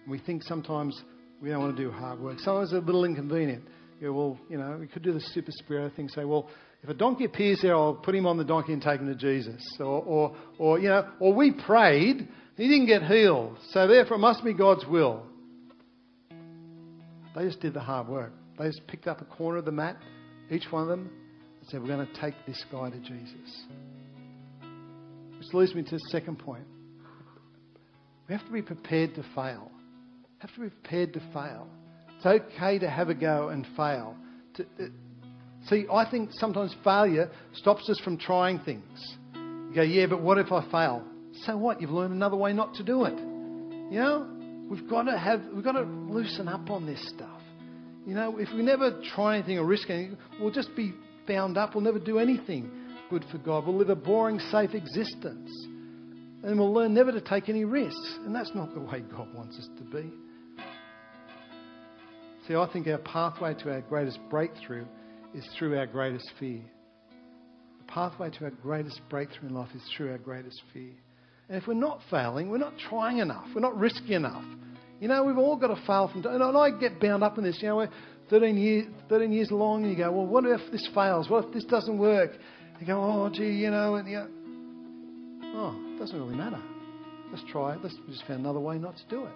We 0.07 0.19
think 0.19 0.43
sometimes 0.43 1.01
we 1.41 1.49
don't 1.49 1.59
want 1.59 1.75
to 1.75 1.83
do 1.83 1.91
hard 1.91 2.19
work. 2.19 2.39
Sometimes 2.39 2.71
it's 2.71 2.83
a 2.83 2.85
little 2.85 3.05
inconvenient 3.05 3.63
you 3.99 4.13
well, 4.13 4.38
you 4.49 4.57
know, 4.57 4.77
we 4.79 4.88
could 4.88 5.03
do 5.03 5.13
the 5.13 5.19
super 5.19 5.51
spirit 5.51 5.95
thing, 5.95 6.09
say, 6.09 6.23
well, 6.23 6.49
if 6.83 6.89
a 6.89 6.93
donkey 6.93 7.25
appears 7.25 7.59
there, 7.61 7.75
I'll 7.75 7.95
put 7.95 8.13
him 8.13 8.27
on 8.27 8.38
the 8.38 8.43
donkey 8.43 8.73
and 8.73 8.81
take 8.81 8.99
him 8.99 9.07
to 9.07 9.15
Jesus. 9.15 9.61
Or, 9.79 10.03
or, 10.03 10.35
or, 10.59 10.79
you 10.79 10.89
know, 10.89 11.07
or 11.19 11.33
we 11.33 11.51
prayed, 11.51 12.27
he 12.55 12.67
didn't 12.67 12.85
get 12.85 13.03
healed, 13.03 13.57
so 13.71 13.88
therefore 13.88 14.17
it 14.17 14.19
must 14.19 14.43
be 14.43 14.53
God's 14.53 14.85
will. 14.85 15.23
They 17.35 17.45
just 17.45 17.59
did 17.59 17.73
the 17.73 17.79
hard 17.79 18.07
work. 18.07 18.31
They 18.57 18.65
just 18.65 18.85
picked 18.88 19.07
up 19.07 19.21
a 19.21 19.25
corner 19.25 19.57
of 19.59 19.65
the 19.65 19.71
mat, 19.71 19.97
each 20.49 20.65
one 20.69 20.83
of 20.83 20.88
them, 20.88 21.09
and 21.59 21.69
said, 21.69 21.81
we're 21.81 21.88
going 21.88 22.05
to 22.05 22.21
take 22.21 22.33
this 22.45 22.63
guy 22.71 22.89
to 22.89 22.99
Jesus. 22.99 23.63
Which 25.47 25.53
leads 25.53 25.75
me 25.75 25.83
to 25.83 25.91
the 25.91 25.99
second 26.09 26.39
point. 26.39 26.65
We 28.27 28.35
have 28.35 28.45
to 28.45 28.51
be 28.51 28.61
prepared 28.61 29.15
to 29.15 29.23
fail. 29.33 29.71
We 29.71 30.39
have 30.39 30.53
to 30.55 30.59
be 30.61 30.69
prepared 30.69 31.13
to 31.13 31.21
fail. 31.33 31.67
It's 32.17 32.25
okay 32.25 32.79
to 32.79 32.89
have 32.89 33.07
a 33.07 33.13
go 33.13 33.49
and 33.49 33.65
fail. 33.77 34.17
To, 34.55 34.63
uh, 34.63 34.87
see, 35.67 35.85
I 35.91 36.09
think 36.09 36.31
sometimes 36.33 36.75
failure 36.83 37.31
stops 37.53 37.89
us 37.89 37.97
from 38.03 38.17
trying 38.17 38.59
things. 38.59 39.17
You 39.35 39.71
go, 39.73 39.83
yeah, 39.83 40.07
but 40.07 40.21
what 40.21 40.37
if 40.37 40.51
I 40.51 40.69
fail? 40.69 41.03
So 41.45 41.55
what? 41.55 41.79
You've 41.79 41.91
learned 41.91 42.13
another 42.13 42.35
way 42.35 42.51
not 42.51 42.73
to 42.75 42.83
do 42.83 43.05
it. 43.05 43.17
You 43.17 43.99
know, 43.99 44.27
we've 44.69 44.89
got 44.89 45.03
to 45.03 45.17
have, 45.17 45.41
we've 45.53 45.63
got 45.63 45.73
to 45.73 45.83
loosen 45.83 46.49
up 46.49 46.69
on 46.69 46.85
this 46.85 46.99
stuff. 47.15 47.39
You 48.05 48.15
know, 48.15 48.37
if 48.37 48.49
we 48.53 48.63
never 48.63 49.01
try 49.15 49.37
anything 49.37 49.59
or 49.59 49.65
risk 49.65 49.89
anything, 49.89 50.17
we'll 50.41 50.51
just 50.51 50.75
be 50.75 50.93
bound 51.25 51.57
up. 51.57 51.73
We'll 51.73 51.85
never 51.85 51.99
do 51.99 52.19
anything 52.19 52.69
good 53.10 53.26
for 53.32 53.38
God. 53.38 53.66
We'll 53.66 53.78
live 53.78 53.89
a 53.89 53.95
boring, 53.95 54.39
safe 54.51 54.74
existence. 54.74 55.49
And 56.43 56.60
we'll 56.60 56.74
learn 56.74 56.93
never 56.93 57.12
to 57.12 57.22
take 57.22 57.49
any 57.49 57.66
risks. 57.66 58.18
And 58.26 58.34
that's 58.34 58.51
not 58.53 58.74
the 58.74 58.80
way 58.80 59.01
God 59.01 59.34
wants 59.34 59.58
us 59.58 59.68
to 59.78 59.84
be. 59.84 60.12
See, 62.47 62.55
I 62.55 62.70
think 62.72 62.88
our 62.88 62.99
pathway 62.99 63.55
to 63.55 63.74
our 63.74 63.82
greatest 63.82 64.20
breakthrough 64.30 64.86
is 65.34 65.47
through 65.58 65.78
our 65.78 65.88
greatest 65.88 66.32
fear. 66.39 66.62
The 67.80 67.91
pathway 67.91 68.30
to 68.30 68.45
our 68.45 68.51
greatest 68.51 69.01
breakthrough 69.10 69.49
in 69.49 69.55
life 69.55 69.70
is 69.76 69.82
through 69.95 70.12
our 70.12 70.18
greatest 70.18 70.62
fear. 70.74 70.93
And 71.49 71.62
if 71.62 71.68
we're 71.68 71.74
not 71.74 71.99
failing, 72.10 72.49
we're 72.49 72.58
not 72.58 72.74
trying 72.89 73.18
enough, 73.18 73.47
we're 73.53 73.62
not 73.62 73.78
risky 73.78 74.14
enough. 74.14 74.43
You 74.99 75.08
know, 75.08 75.24
we've 75.24 75.38
all 75.38 75.55
got 75.58 75.68
to 75.68 75.82
fail 75.86 76.10
from 76.12 76.24
time. 76.24 76.41
And 76.41 76.58
I 76.58 76.72
get 76.72 76.99
bound 76.99 77.24
up 77.24 77.38
in 77.38 77.43
this. 77.43 77.58
You 77.62 77.70
know, 77.70 77.76
we're 77.78 77.89
13 78.30 78.58
years, 78.58 78.86
13 79.10 79.32
years 79.32 79.51
along, 79.51 79.84
and 79.84 79.91
you 79.91 79.97
go, 79.97 80.12
well, 80.12 80.26
what 80.26 80.45
if 80.45 80.72
this 80.72 80.88
fails? 80.93 81.30
What 81.30 81.45
if 81.45 81.53
this 81.53 81.66
doesn't 81.66 81.97
work? 81.97 82.32
You 82.80 82.86
go, 82.86 83.03
oh, 83.03 83.30
gee, 83.34 83.51
you 83.51 83.71
know, 83.71 83.95
and 83.95 84.07
you 84.07 84.17
go, 84.17 84.28
oh, 85.55 85.93
it 85.95 85.99
doesn't 85.99 86.17
really 86.17 86.36
matter. 86.36 86.61
Let's 87.32 87.43
try 87.51 87.73
it. 87.73 87.80
Let's 87.82 87.95
just 88.09 88.25
find 88.28 88.39
another 88.39 88.59
way 88.59 88.78
not 88.78 88.95
to 88.97 89.03
do 89.09 89.25
it. 89.25 89.34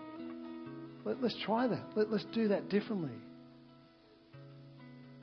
Let, 1.04 1.24
us 1.24 1.36
try 1.44 1.68
that. 1.68 1.84
Let, 1.96 2.08
us 2.10 2.24
do 2.34 2.48
that 2.50 2.70
differently. 2.70 3.12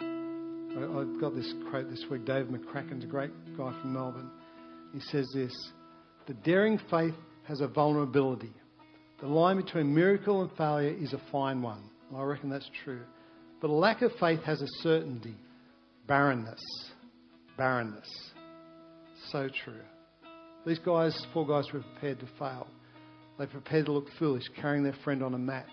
I, 0.01 0.81
have 0.81 1.21
got 1.21 1.35
this 1.35 1.53
quote 1.71 1.89
this 1.89 2.05
week. 2.11 2.25
David 2.25 2.49
McCracken's 2.49 3.05
a 3.05 3.07
great 3.07 3.31
guy 3.57 3.73
from 3.81 3.95
Melbourne. 3.95 4.31
He 4.93 5.01
says 5.01 5.31
this 5.33 5.53
The 6.27 6.35
daring 6.35 6.81
faith 6.91 7.15
has 7.45 7.61
a 7.61 7.69
vulnerability. 7.69 8.53
The 9.21 9.29
line 9.29 9.57
between 9.57 9.95
miracle 9.95 10.43
and 10.43 10.51
failure 10.57 10.95
is 10.95 11.13
a 11.13 11.21
fine 11.31 11.63
one. 11.63 11.83
I 12.15 12.23
reckon 12.23 12.51
that's 12.51 12.71
true. 12.85 13.03
But 13.61 13.71
a 13.71 13.73
lack 13.73 14.03
of 14.03 14.13
faith 14.21 14.43
has 14.43 14.63
a 14.63 14.69
certainty, 14.83 15.35
barrenness. 16.07 16.61
Barrenness. 17.59 18.09
So 19.31 19.51
true. 19.65 19.83
These 20.67 20.79
guys, 20.79 21.27
four 21.35 21.47
guys, 21.47 21.67
were 21.73 21.81
prepared 21.81 22.21
to 22.21 22.27
fail. 22.39 22.67
They 23.39 23.47
prepared 23.47 23.87
to 23.87 23.93
look 23.93 24.07
foolish, 24.19 24.45
carrying 24.61 24.83
their 24.83 24.97
friend 25.05 25.23
on 25.23 25.35
a 25.35 25.39
mat 25.39 25.67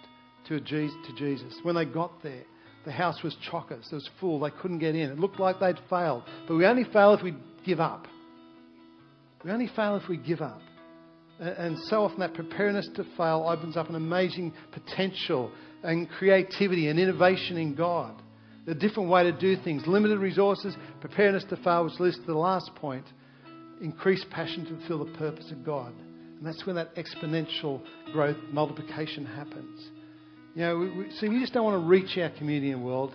to, 0.47 0.59
Jesus. 0.59 1.53
When 1.63 1.75
they 1.75 1.85
got 1.85 2.21
there, 2.21 2.43
the 2.85 2.91
house 2.91 3.23
was 3.23 3.35
chockers. 3.51 3.91
It 3.91 3.95
was 3.95 4.09
full. 4.19 4.39
They 4.39 4.51
couldn't 4.51 4.79
get 4.79 4.95
in. 4.95 5.09
It 5.09 5.19
looked 5.19 5.39
like 5.39 5.59
they'd 5.59 5.79
failed. 5.89 6.23
But 6.47 6.55
we 6.55 6.65
only 6.65 6.83
fail 6.93 7.13
if 7.13 7.23
we 7.23 7.33
give 7.65 7.79
up. 7.79 8.07
We 9.43 9.51
only 9.51 9.69
fail 9.75 9.95
if 9.95 10.07
we 10.07 10.17
give 10.17 10.41
up. 10.41 10.61
And 11.39 11.77
so 11.89 12.03
often 12.03 12.19
that 12.19 12.33
preparedness 12.33 12.87
to 12.95 13.03
fail 13.17 13.45
opens 13.49 13.75
up 13.75 13.89
an 13.89 13.95
amazing 13.95 14.53
potential 14.71 15.51
and 15.83 16.09
creativity 16.09 16.87
and 16.87 16.99
innovation 16.99 17.57
in 17.57 17.75
God. 17.75 18.21
A 18.67 18.73
different 18.73 19.09
way 19.09 19.23
to 19.23 19.31
do 19.31 19.55
things. 19.63 19.83
Limited 19.85 20.19
resources, 20.19 20.75
preparedness 20.99 21.43
to 21.49 21.57
fail, 21.57 21.85
which 21.85 21.99
leads 21.99 22.17
to 22.17 22.25
the 22.25 22.33
last 22.33 22.73
point 22.75 23.05
increased 23.81 24.25
passion 24.31 24.65
to 24.65 24.77
fulfill 24.77 25.05
the 25.05 25.17
purpose 25.17 25.51
of 25.51 25.63
God. 25.63 25.93
And 26.37 26.45
that's 26.45 26.65
when 26.65 26.75
that 26.75 26.95
exponential 26.95 27.81
growth, 28.11 28.37
multiplication 28.51 29.25
happens. 29.25 29.89
You 30.55 30.61
know, 30.61 30.77
we, 30.77 30.89
we, 30.97 31.11
see, 31.11 31.29
we 31.29 31.39
just 31.39 31.53
don't 31.53 31.65
want 31.65 31.81
to 31.81 31.87
reach 31.87 32.17
our 32.17 32.29
community 32.37 32.71
and 32.71 32.83
world. 32.83 33.13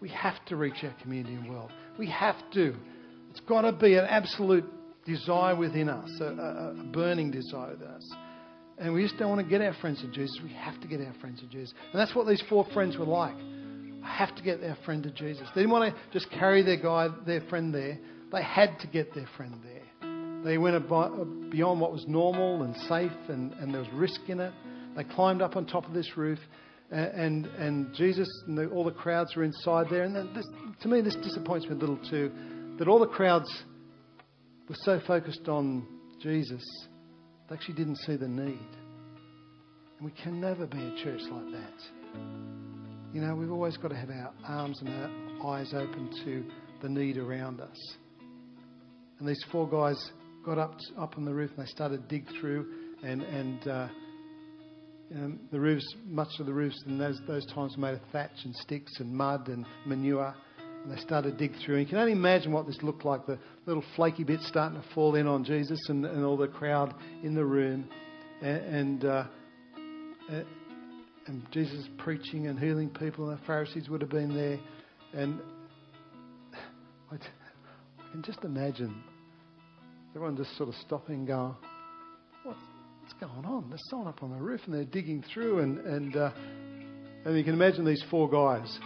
We 0.00 0.08
have 0.10 0.44
to 0.46 0.56
reach 0.56 0.84
our 0.84 0.94
community 1.02 1.34
and 1.34 1.50
world. 1.50 1.72
We 1.98 2.08
have 2.10 2.36
to. 2.54 2.74
It's 3.30 3.40
got 3.40 3.62
to 3.62 3.72
be 3.72 3.94
an 3.94 4.04
absolute 4.04 4.64
desire 5.04 5.56
within 5.56 5.88
us, 5.88 6.10
a, 6.20 6.24
a, 6.24 6.80
a 6.80 6.84
burning 6.92 7.30
desire 7.30 7.70
within 7.72 7.88
us. 7.88 8.10
And 8.78 8.92
we 8.92 9.02
just 9.02 9.16
don't 9.18 9.30
want 9.30 9.42
to 9.42 9.48
get 9.48 9.62
our 9.62 9.74
friends 9.80 10.00
to 10.02 10.08
Jesus. 10.08 10.38
We 10.42 10.52
have 10.52 10.80
to 10.80 10.86
get 10.88 11.00
our 11.00 11.14
friends 11.20 11.40
to 11.40 11.46
Jesus. 11.46 11.72
And 11.92 12.00
that's 12.00 12.14
what 12.14 12.26
these 12.26 12.42
four 12.48 12.66
friends 12.72 12.96
were 12.96 13.06
like. 13.06 13.36
I 14.06 14.14
have 14.18 14.36
to 14.36 14.42
get 14.42 14.60
their 14.60 14.76
friend 14.84 15.02
to 15.02 15.10
Jesus. 15.10 15.48
They 15.54 15.62
didn't 15.62 15.72
want 15.72 15.92
to 15.92 16.00
just 16.12 16.30
carry 16.30 16.62
their 16.62 16.76
guy, 16.80 17.08
their 17.26 17.40
friend 17.48 17.74
there. 17.74 17.98
They 18.32 18.42
had 18.42 18.78
to 18.80 18.86
get 18.86 19.12
their 19.14 19.28
friend 19.36 19.54
there. 19.64 20.42
They 20.44 20.58
went 20.58 20.76
uh, 20.76 21.08
beyond 21.50 21.80
what 21.80 21.90
was 21.92 22.04
normal 22.06 22.62
and 22.62 22.76
safe, 22.88 23.10
and, 23.28 23.52
and 23.54 23.74
there 23.74 23.80
was 23.80 23.90
risk 23.92 24.20
in 24.28 24.38
it. 24.38 24.52
They 24.96 25.02
climbed 25.02 25.42
up 25.42 25.56
on 25.56 25.66
top 25.66 25.86
of 25.86 25.92
this 25.92 26.16
roof, 26.16 26.38
and, 26.92 27.46
and 27.46 27.92
Jesus 27.94 28.28
and 28.46 28.56
the, 28.56 28.68
all 28.68 28.84
the 28.84 28.92
crowds 28.92 29.34
were 29.34 29.42
inside 29.42 29.86
there. 29.90 30.04
And 30.04 30.14
this, 30.36 30.46
to 30.82 30.88
me, 30.88 31.00
this 31.00 31.16
disappoints 31.16 31.66
me 31.66 31.72
a 31.72 31.74
little 31.74 31.98
too, 32.08 32.30
that 32.78 32.86
all 32.86 33.00
the 33.00 33.08
crowds 33.08 33.50
were 34.68 34.76
so 34.82 35.00
focused 35.04 35.48
on 35.48 35.84
Jesus, 36.22 36.64
they 37.48 37.56
actually 37.56 37.74
didn't 37.74 37.96
see 37.96 38.14
the 38.14 38.28
need. 38.28 38.70
And 39.98 40.04
we 40.04 40.12
can 40.22 40.40
never 40.40 40.64
be 40.64 40.78
a 40.78 41.02
church 41.02 41.22
like 41.28 41.50
that. 41.50 42.55
You 43.16 43.22
know, 43.22 43.34
we've 43.34 43.50
always 43.50 43.78
got 43.78 43.88
to 43.88 43.96
have 43.96 44.10
our 44.10 44.30
arms 44.46 44.78
and 44.82 44.90
our 44.90 45.54
eyes 45.54 45.72
open 45.72 46.10
to 46.26 46.44
the 46.82 46.88
need 46.90 47.16
around 47.16 47.62
us. 47.62 47.96
And 49.18 49.26
these 49.26 49.42
four 49.50 49.66
guys 49.66 50.10
got 50.44 50.58
up 50.58 50.76
up 50.98 51.16
on 51.16 51.24
the 51.24 51.32
roof 51.32 51.50
and 51.56 51.66
they 51.66 51.70
started 51.70 52.06
to 52.06 52.08
dig 52.14 52.26
through, 52.38 52.66
and 53.02 53.22
and 53.22 53.68
uh, 53.68 53.88
um, 55.14 55.40
the 55.50 55.58
roofs, 55.58 55.94
much 56.04 56.28
of 56.40 56.44
the 56.44 56.52
roofs 56.52 56.76
in 56.86 56.98
those 56.98 57.18
those 57.26 57.46
times 57.54 57.74
were 57.78 57.84
made 57.84 57.94
of 57.94 58.02
thatch 58.12 58.44
and 58.44 58.54
sticks 58.56 58.92
and 59.00 59.10
mud 59.16 59.48
and 59.48 59.64
manure. 59.86 60.34
And 60.84 60.92
they 60.92 61.00
started 61.00 61.38
to 61.38 61.48
dig 61.48 61.58
through. 61.64 61.76
And 61.76 61.84
you 61.86 61.88
can 61.88 61.96
only 61.96 62.12
imagine 62.12 62.52
what 62.52 62.66
this 62.66 62.82
looked 62.82 63.06
like 63.06 63.24
the 63.24 63.38
little 63.64 63.84
flaky 63.96 64.24
bits 64.24 64.46
starting 64.46 64.78
to 64.78 64.86
fall 64.94 65.14
in 65.14 65.26
on 65.26 65.42
Jesus 65.42 65.80
and, 65.88 66.04
and 66.04 66.22
all 66.22 66.36
the 66.36 66.48
crowd 66.48 66.94
in 67.22 67.34
the 67.34 67.46
room. 67.46 67.88
And, 68.42 68.58
and, 68.76 69.04
uh, 69.06 69.24
and 71.26 71.42
Jesus 71.52 71.86
preaching 71.98 72.46
and 72.46 72.58
healing 72.58 72.90
people, 72.90 73.28
and 73.28 73.38
the 73.38 73.44
Pharisees 73.44 73.88
would 73.88 74.00
have 74.00 74.10
been 74.10 74.34
there. 74.34 74.58
And 75.12 75.40
I, 77.12 77.16
can 78.12 78.22
just 78.22 78.44
imagine 78.44 79.02
everyone 80.14 80.36
just 80.36 80.56
sort 80.56 80.68
of 80.68 80.74
stopping 80.86 81.26
going, 81.26 81.54
what's, 82.44 82.58
what's 83.02 83.14
going 83.20 83.44
on? 83.44 83.68
There's 83.68 83.82
someone 83.90 84.08
up 84.08 84.22
on 84.22 84.30
the 84.30 84.36
roof 84.36 84.60
and 84.66 84.74
they're 84.74 84.84
digging 84.84 85.24
through. 85.32 85.60
And, 85.60 85.78
and, 85.80 86.16
uh, 86.16 86.30
and 87.24 87.36
you 87.36 87.44
can 87.44 87.54
imagine 87.54 87.84
these 87.84 88.04
four 88.10 88.30
guys 88.30 88.78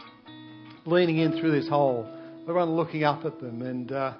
leaning 0.86 1.18
in 1.18 1.38
through 1.38 1.52
this 1.52 1.68
hole. 1.68 2.08
Everyone 2.42 2.70
looking 2.70 3.04
up 3.04 3.24
at 3.24 3.40
them, 3.40 3.62
and 3.62 3.92
uh, 3.92 4.14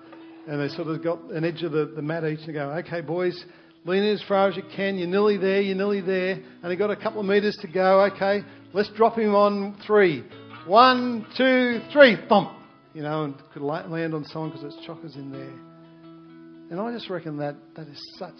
and 0.47 0.61
they 0.61 0.75
sort 0.75 0.89
of 0.89 1.03
got 1.03 1.19
an 1.31 1.45
edge 1.45 1.63
of 1.63 1.73
the, 1.73 1.93
the 1.95 2.03
mat 2.03 2.25
each 2.25 2.41
and 2.45 2.55
go, 2.55 2.71
okay, 2.71 3.01
boys, 3.01 3.45
lean 3.85 4.03
as 4.05 4.23
far 4.29 4.49
as 4.49 4.57
you 4.57 4.63
can. 4.75 4.99
You're 4.99 5.09
nearly 5.09 5.37
there. 5.37 5.61
You're 5.61 5.77
nearly 5.77 6.01
there. 6.01 6.33
And 6.33 6.71
they 6.71 6.77
got 6.77 6.91
a 6.91 6.97
couple 6.97 7.21
of 7.21 7.27
meters 7.27 7.57
to 7.63 7.69
go. 7.69 8.03
Okay, 8.15 8.43
let's 8.73 8.91
drop 8.97 9.19
him 9.19 9.35
on 9.35 9.77
three. 9.87 10.25
One, 10.67 11.27
two, 11.37 11.81
three. 11.93 12.17
Thump. 12.29 12.53
You 12.93 13.03
know, 13.03 13.25
and 13.25 13.35
could 13.53 13.63
land 13.63 14.15
on 14.15 14.25
someone 14.25 14.51
because 14.51 14.65
it's 14.75 14.87
chockers 14.87 15.15
in 15.17 15.31
there. 15.31 15.71
And 16.71 16.81
I 16.81 16.93
just 16.93 17.09
reckon 17.09 17.37
that 17.39 17.57
that 17.77 17.89
is 17.89 18.01
such 18.19 18.35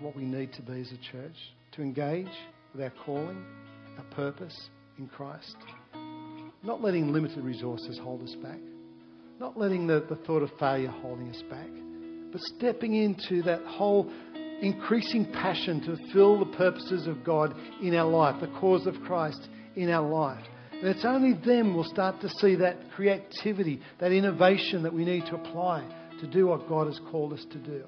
what 0.00 0.16
we 0.16 0.24
need 0.24 0.52
to 0.54 0.62
be 0.62 0.80
as 0.80 0.92
a 0.92 1.12
church 1.12 1.36
to 1.72 1.82
engage 1.82 2.28
with 2.72 2.82
our 2.82 2.92
calling, 3.04 3.44
our 3.98 4.04
purpose 4.14 4.68
in 4.98 5.06
Christ. 5.08 5.56
Not 6.62 6.80
letting 6.80 7.12
limited 7.12 7.44
resources 7.44 7.98
hold 8.02 8.22
us 8.22 8.34
back. 8.42 8.58
Not 9.40 9.58
letting 9.58 9.86
the, 9.86 10.04
the 10.08 10.16
thought 10.16 10.42
of 10.42 10.50
failure 10.58 10.90
holding 10.90 11.28
us 11.30 11.42
back. 11.50 11.68
But 12.32 12.40
stepping 12.40 12.94
into 12.94 13.42
that 13.42 13.62
whole 13.66 14.10
increasing 14.62 15.30
passion 15.32 15.80
to 15.82 16.12
fill 16.12 16.38
the 16.38 16.56
purposes 16.56 17.06
of 17.06 17.22
God 17.24 17.54
in 17.82 17.94
our 17.94 18.08
life, 18.08 18.40
the 18.40 18.48
cause 18.58 18.86
of 18.86 18.94
Christ 19.02 19.48
in 19.76 19.90
our 19.90 20.08
life. 20.08 20.44
And 20.72 20.88
it's 20.88 21.04
only 21.04 21.38
then 21.44 21.74
we'll 21.74 21.84
start 21.84 22.20
to 22.22 22.28
see 22.28 22.56
that 22.56 22.76
creativity, 22.94 23.80
that 24.00 24.12
innovation 24.12 24.82
that 24.82 24.92
we 24.92 25.04
need 25.04 25.26
to 25.26 25.34
apply 25.36 25.86
to 26.20 26.26
do 26.26 26.46
what 26.46 26.68
God 26.68 26.86
has 26.86 27.00
called 27.10 27.32
us 27.32 27.44
to 27.52 27.58
do. 27.58 27.84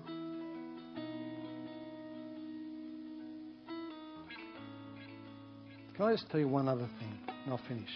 Can 5.96 6.06
I 6.06 6.12
just 6.12 6.28
tell 6.28 6.40
you 6.40 6.48
one 6.48 6.68
other 6.68 6.88
thing 6.98 7.18
and 7.44 7.52
I'll 7.52 7.60
finish? 7.68 7.88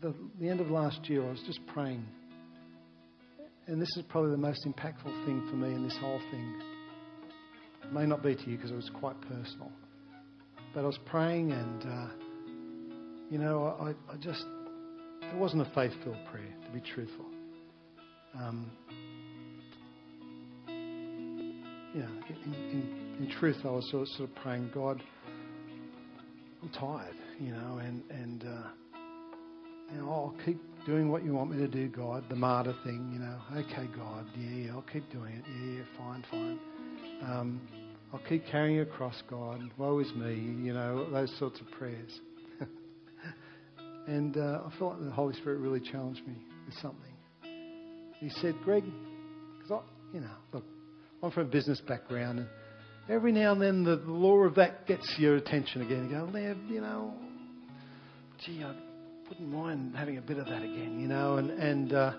the, 0.00 0.14
the 0.40 0.48
end 0.48 0.60
of 0.60 0.70
last 0.70 1.08
year, 1.08 1.26
I 1.26 1.30
was 1.30 1.42
just 1.46 1.60
praying. 1.66 2.04
And 3.70 3.80
this 3.80 3.96
is 3.96 4.02
probably 4.08 4.32
the 4.32 4.36
most 4.36 4.66
impactful 4.66 5.24
thing 5.24 5.46
for 5.48 5.54
me 5.54 5.72
in 5.72 5.84
this 5.84 5.96
whole 6.00 6.18
thing. 6.32 6.60
It 7.84 7.92
may 7.92 8.04
not 8.04 8.20
be 8.20 8.34
to 8.34 8.50
you 8.50 8.56
because 8.56 8.72
it 8.72 8.74
was 8.74 8.90
quite 8.98 9.14
personal. 9.20 9.70
But 10.74 10.80
I 10.80 10.86
was 10.86 10.98
praying, 11.06 11.52
and, 11.52 11.84
uh, 11.84 12.08
you 13.30 13.38
know, 13.38 13.76
I, 13.80 13.90
I 14.12 14.16
just, 14.16 14.44
it 15.22 15.36
wasn't 15.36 15.62
a 15.62 15.70
faith 15.72 15.92
filled 16.02 16.18
prayer, 16.32 16.52
to 16.64 16.70
be 16.72 16.80
truthful. 16.80 17.26
Um, 18.34 18.72
you 21.94 22.00
know, 22.00 22.10
in, 22.28 22.54
in, 22.54 23.16
in, 23.20 23.30
truth, 23.38 23.58
I 23.64 23.68
was 23.68 23.88
sort 23.92 24.02
of, 24.02 24.08
sort 24.16 24.30
of 24.30 24.36
praying, 24.42 24.72
God, 24.74 25.00
I'm 26.60 26.70
tired, 26.70 27.14
you 27.38 27.52
know, 27.52 27.78
and, 27.78 28.02
and, 28.10 28.42
uh, 28.42 28.68
you 29.92 30.00
know, 30.00 30.10
I'll 30.10 30.34
keep 30.44 30.58
doing 30.86 31.10
what 31.10 31.24
you 31.24 31.34
want 31.34 31.50
me 31.50 31.58
to 31.58 31.68
do, 31.68 31.88
God, 31.88 32.24
the 32.28 32.36
martyr 32.36 32.74
thing, 32.84 33.10
you 33.12 33.18
know. 33.18 33.38
Okay, 33.52 33.88
God, 33.96 34.26
yeah, 34.36 34.66
yeah, 34.66 34.72
I'll 34.72 34.84
keep 34.92 35.10
doing 35.12 35.34
it. 35.34 35.44
Yeah, 35.48 35.78
yeah, 35.78 35.82
fine, 35.98 36.24
fine. 36.30 36.58
Um, 37.22 37.60
I'll 38.12 38.22
keep 38.28 38.46
carrying 38.50 38.76
your 38.76 38.86
cross, 38.86 39.22
God. 39.28 39.60
Woe 39.76 39.98
is 40.00 40.12
me, 40.14 40.34
you 40.34 40.72
know, 40.72 41.10
those 41.10 41.32
sorts 41.38 41.60
of 41.60 41.70
prayers. 41.72 42.20
and 44.06 44.36
uh, 44.36 44.62
I 44.66 44.78
felt 44.78 44.94
like 44.96 45.04
the 45.04 45.10
Holy 45.10 45.34
Spirit 45.34 45.58
really 45.58 45.80
challenged 45.80 46.26
me 46.26 46.34
with 46.66 46.74
something. 46.80 47.12
He 48.18 48.30
said, 48.40 48.54
Greg, 48.64 48.84
because 49.58 49.72
I, 49.72 50.14
you 50.14 50.20
know, 50.20 50.30
look, 50.52 50.64
I'm 51.22 51.30
from 51.30 51.46
a 51.46 51.50
business 51.50 51.80
background, 51.86 52.40
and 52.40 52.48
every 53.08 53.32
now 53.32 53.52
and 53.52 53.62
then 53.62 53.84
the, 53.84 53.96
the 53.96 54.12
law 54.12 54.38
of 54.38 54.54
that 54.56 54.86
gets 54.86 55.14
your 55.18 55.36
attention 55.36 55.82
again. 55.82 56.08
You 56.10 56.16
go, 56.16 56.64
you 56.68 56.80
know, 56.80 57.14
gee, 58.44 58.62
I 58.64 58.74
wouldn't 59.30 59.48
mind 59.48 59.94
having 59.96 60.18
a 60.18 60.20
bit 60.20 60.38
of 60.38 60.46
that 60.46 60.62
again, 60.62 60.98
you 60.98 61.06
know, 61.06 61.36
and 61.36 61.50
and 61.50 61.92
uh, 61.92 62.12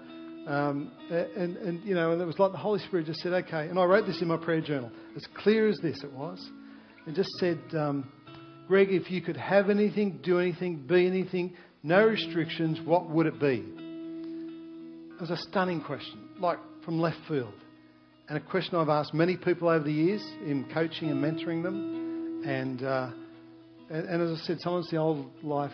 um, 0.48 0.92
and 1.10 1.58
and 1.58 1.84
you 1.84 1.94
know, 1.94 2.14
and 2.14 2.22
it 2.22 2.26
was 2.26 2.40
like 2.40 2.54
the 2.54 2.58
Holy 2.58 2.80
Spirit 2.80 3.06
just 3.06 3.20
said, 3.20 3.34
okay, 3.34 3.68
and 3.68 3.78
I 3.78 3.84
wrote 3.84 4.06
this 4.06 4.22
in 4.22 4.30
my 4.30 4.38
prayer 4.38 4.62
journal, 4.62 4.90
as 5.18 5.24
clear 5.36 5.68
as 5.68 5.78
this 5.80 6.02
it 6.06 6.12
was, 6.14 6.42
and 7.06 7.14
just 7.14 7.30
said, 7.32 7.60
um, 7.78 8.10
Greg, 8.70 8.88
if 8.92 9.12
you 9.12 9.22
could 9.22 9.36
have 9.36 9.70
anything, 9.70 10.22
do 10.24 10.40
anything, 10.40 10.86
be 10.88 11.06
anything, 11.06 11.54
no 11.84 12.06
restrictions, 12.06 12.80
what 12.86 13.10
would 13.10 13.26
it 13.26 13.42
be? 13.42 13.66
It 13.66 15.20
was 15.20 15.32
a 15.32 15.38
stunning 15.50 15.82
question, 15.82 16.30
like 16.40 16.60
from 16.86 17.02
left 17.02 17.20
field, 17.28 17.54
and 18.30 18.38
a 18.38 18.42
question 18.42 18.76
I've 18.76 18.88
asked 18.88 19.14
many 19.14 19.36
people 19.36 19.68
over 19.68 19.84
the 19.84 19.92
years 19.92 20.24
in 20.46 20.66
coaching 20.74 21.10
and 21.10 21.22
mentoring 21.22 21.62
them, 21.62 22.44
and. 22.46 22.84
Uh, 22.84 23.12
and, 23.90 24.08
and 24.08 24.22
as 24.22 24.40
I 24.40 24.46
said, 24.46 24.62
sometimes 24.62 24.90
the 24.90 24.96
old 24.96 25.30
life 25.44 25.74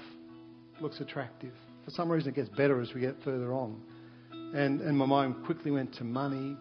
looks 0.81 0.99
attractive. 0.99 1.53
For 1.85 1.91
some 1.91 2.11
reason, 2.11 2.29
it 2.29 2.35
gets 2.35 2.49
better 2.49 2.81
as 2.81 2.93
we 2.93 3.01
get 3.01 3.15
further 3.23 3.53
on. 3.53 3.81
And, 4.53 4.81
and 4.81 4.97
my 4.97 5.05
mind 5.05 5.35
quickly 5.45 5.71
went 5.71 5.93
to 5.95 6.03
money, 6.03 6.57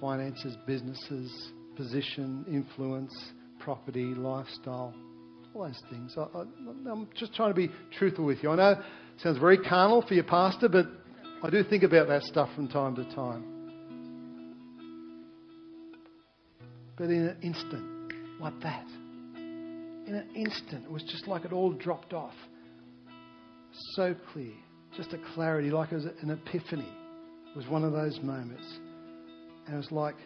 finances, 0.00 0.56
businesses, 0.66 1.52
position, 1.76 2.44
influence, 2.48 3.12
property, 3.58 4.14
lifestyle. 4.14 4.94
All 5.54 5.64
those 5.64 5.80
things. 5.90 6.14
I, 6.16 6.40
I'm 6.90 7.08
just 7.16 7.34
trying 7.34 7.50
to 7.50 7.54
be 7.54 7.70
truthful 7.98 8.24
with 8.24 8.42
you. 8.42 8.50
I 8.50 8.56
know 8.56 8.70
it 8.70 9.20
sounds 9.22 9.38
very 9.38 9.58
carnal 9.58 10.02
for 10.06 10.14
your 10.14 10.24
pastor, 10.24 10.68
but 10.68 10.86
I 11.42 11.50
do 11.50 11.62
think 11.62 11.82
about 11.82 12.08
that 12.08 12.22
stuff 12.22 12.48
from 12.54 12.68
time 12.68 12.96
to 12.96 13.04
time. 13.14 13.44
But 16.96 17.04
in 17.04 17.26
an 17.26 17.36
instant, 17.42 18.12
like 18.40 18.60
that, 18.62 18.86
in 19.34 20.14
an 20.14 20.28
instant, 20.34 20.84
it 20.84 20.90
was 20.90 21.02
just 21.04 21.26
like 21.26 21.44
it 21.44 21.52
all 21.52 21.72
dropped 21.72 22.12
off. 22.12 22.34
So 23.90 24.14
clear, 24.32 24.52
just 24.96 25.12
a 25.12 25.18
clarity, 25.34 25.70
like 25.70 25.92
it 25.92 25.96
was 25.96 26.06
an 26.22 26.30
epiphany. 26.30 26.88
It 27.50 27.56
was 27.56 27.66
one 27.68 27.84
of 27.84 27.92
those 27.92 28.18
moments. 28.22 28.64
And 29.66 29.74
it 29.74 29.76
was 29.76 29.92
like, 29.92 30.16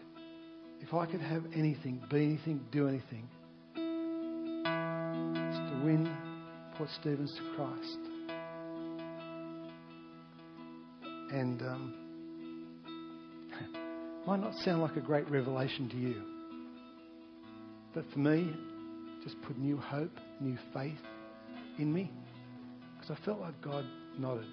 if 0.81 0.95
I 0.95 1.07
could 1.07 1.21
have 1.21 1.45
anything, 1.55 2.01
be 2.11 2.25
anything, 2.25 2.61
do 2.71 2.87
anything, 2.87 3.29
it's 3.75 5.59
to 5.59 5.81
win 5.85 6.15
Port 6.77 6.91
Stephens 7.01 7.35
to 7.35 7.43
Christ. 7.57 7.99
And 11.33 11.61
um, 11.63 11.95
might 14.27 14.41
not 14.41 14.55
sound 14.65 14.83
like 14.83 14.97
a 14.97 15.01
great 15.01 15.29
revelation 15.31 15.89
to 15.89 15.97
you, 15.97 16.23
but 17.95 18.05
for 18.13 18.19
me, 18.19 18.55
just 19.25 19.41
put 19.43 19.59
new 19.59 19.77
hope, 19.77 20.13
new 20.41 20.57
faith 20.73 20.99
in 21.79 21.93
me, 21.93 22.11
because 23.07 23.21
I 23.21 23.25
felt 23.25 23.41
like 23.41 23.61
God 23.63 23.85
nodded. 24.19 24.47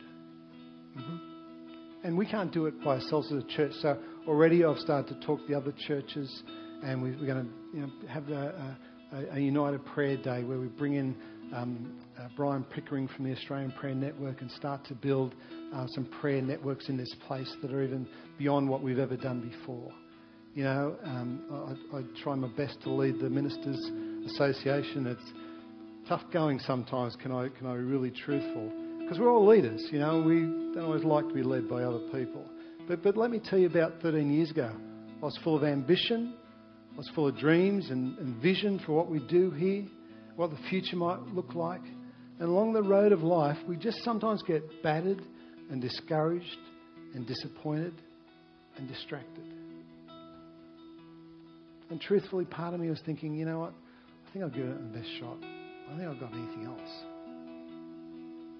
Mm-hmm. 0.97 1.18
And 2.04 2.18
we 2.18 2.26
can't 2.26 2.51
do 2.51 2.66
it 2.66 2.84
by 2.84 2.95
ourselves 2.95 3.32
as 3.32 3.43
a 3.43 3.47
church. 3.47 3.72
So 3.82 3.97
already 4.28 4.64
I've 4.64 4.78
started 4.78 5.20
to 5.20 5.26
talk 5.26 5.39
to 5.39 5.47
the 5.47 5.58
other 5.58 5.74
churches, 5.88 6.43
and 6.84 7.01
we, 7.01 7.12
are 7.12 7.26
going 7.26 7.45
to 7.45 7.78
you 7.78 7.82
know, 7.82 7.91
have 8.10 8.30
a, 8.30 8.78
a, 9.14 9.36
a, 9.36 9.39
united 9.39 9.86
prayer 9.86 10.18
day 10.18 10.43
where 10.43 10.60
we 10.60 10.68
bring 10.68 10.95
in 10.95 11.16
um, 11.54 11.99
uh, 12.20 12.28
Brian 12.36 12.64
Pickering 12.66 13.08
from 13.08 13.26
the 13.26 13.32
Australian 13.32 13.72
Prayer 13.72 13.95
Network 13.95 14.41
and 14.41 14.51
start 14.51 14.84
to 14.86 14.95
build 14.95 15.34
uh, 15.74 15.88
some 15.88 16.06
prayer 16.20 16.41
networks 16.41 16.89
in 16.89 16.97
this 16.97 17.14
place 17.26 17.51
that 17.62 17.72
are 17.72 17.84
even 17.84 18.08
beyond 18.38 18.68
what 18.68 18.82
we've 18.84 18.99
ever 18.99 19.16
done 19.16 19.49
before. 19.49 19.91
You 20.56 20.66
know, 20.66 20.95
um, 21.04 21.78
I, 21.93 21.97
I 21.97 22.01
try 22.22 22.36
my 22.36 22.49
best 22.49 22.82
to 22.84 22.91
lead 22.91 23.20
the 23.20 23.30
Ministers 23.30 23.80
Association. 24.28 25.08
It's 25.08 25.34
tough 26.08 26.22
going 26.32 26.60
sometimes, 26.60 27.16
can 27.22 27.32
I, 27.32 27.49
can 27.49 27.68
I 27.68 27.74
be 27.74 27.84
really 27.84 28.12
truthful? 28.12 28.72
Because 28.99 29.20
we're 29.20 29.32
all 29.32 29.45
leaders, 29.45 29.86
you 29.91 29.99
know, 29.99 30.22
we 30.22 30.41
don't 30.74 30.86
always 30.86 31.04
like 31.04 31.28
to 31.28 31.34
be 31.34 31.43
led 31.43 31.70
by 31.70 31.84
other 31.84 31.99
people. 32.12 32.45
But, 32.88 33.04
but 33.04 33.18
let 33.18 33.32
me 33.32 33.39
tell 33.39 33.60
you 33.60 33.68
about 33.68 34.01
13 34.01 34.32
years 34.32 34.51
ago. 34.51 34.72
I 35.22 35.26
was 35.26 35.38
full 35.43 35.56
of 35.56 35.64
ambition, 35.64 36.34
I 36.93 36.97
was 36.97 37.10
full 37.16 37.28
of 37.28 37.38
dreams 37.38 37.89
and, 37.89 38.18
and 38.18 38.41
vision 38.41 38.80
for 38.86 38.93
what 38.93 39.10
we 39.10 39.20
do 39.20 39.51
here, 39.51 39.86
what 40.36 40.51
the 40.51 40.58
future 40.70 40.95
might 40.95 41.20
look 41.34 41.56
like. 41.56 41.82
And 42.39 42.49
along 42.49 42.74
the 42.74 42.84
road 42.84 43.12
of 43.12 43.22
life, 43.24 43.58
we 43.68 43.78
just 43.78 44.04
sometimes 44.04 44.41
get 44.43 44.84
battered 44.84 45.22
and 45.70 45.82
discouraged 45.82 46.58
and 47.14 47.26
disappointed 47.26 47.93
and 48.78 48.88
distracted. 48.88 49.45
And 51.89 52.01
truthfully, 52.01 52.45
part 52.45 52.74
of 52.74 52.80
me 52.80 52.89
was 52.89 52.99
thinking, 53.06 53.36
you 53.36 53.45
know 53.45 53.60
what? 53.60 53.74
I 54.28 54.32
think 54.32 54.43
I'll 54.43 54.51
give 54.51 54.66
it 54.66 54.93
the 54.93 54.99
best 54.99 55.10
shot. 55.20 55.62
I 55.94 55.98
think 55.98 56.10
I've 56.10 56.20
got 56.20 56.34
anything 56.34 56.66
else. 56.66 56.89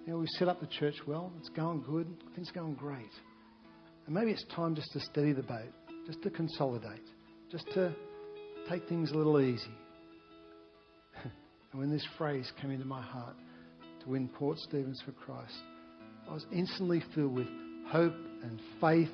You 0.06 0.14
know, 0.14 0.20
we've 0.20 0.30
set 0.38 0.48
up 0.48 0.60
the 0.60 0.68
church 0.68 0.94
well. 1.08 1.34
It's 1.40 1.50
going 1.50 1.82
good. 1.82 2.06
Things 2.36 2.52
are 2.52 2.54
going 2.54 2.76
great. 2.76 3.10
And 4.06 4.14
maybe 4.14 4.30
it's 4.30 4.46
time 4.56 4.76
just 4.76 4.92
to 4.94 5.00
steady 5.00 5.34
the 5.34 5.42
boat, 5.42 5.72
just 6.06 6.22
to 6.22 6.30
consolidate, 6.30 7.02
just 7.52 7.66
to 7.74 7.92
take 8.70 8.88
things 8.88 9.12
a 9.12 9.16
little 9.16 9.42
easy. 9.42 9.66
and 11.24 11.82
when 11.82 11.90
this 11.90 12.06
phrase 12.20 12.52
came 12.62 12.70
into 12.70 12.86
my 12.86 13.02
heart, 13.02 13.36
to 14.04 14.10
win 14.10 14.28
Port 14.28 14.60
Stephens 14.60 15.02
for 15.04 15.14
Christ, 15.14 15.58
I 16.30 16.34
was 16.34 16.46
instantly 16.52 17.02
filled 17.16 17.34
with 17.34 17.48
hope 17.88 18.14
and 18.44 18.62
faith 18.80 19.10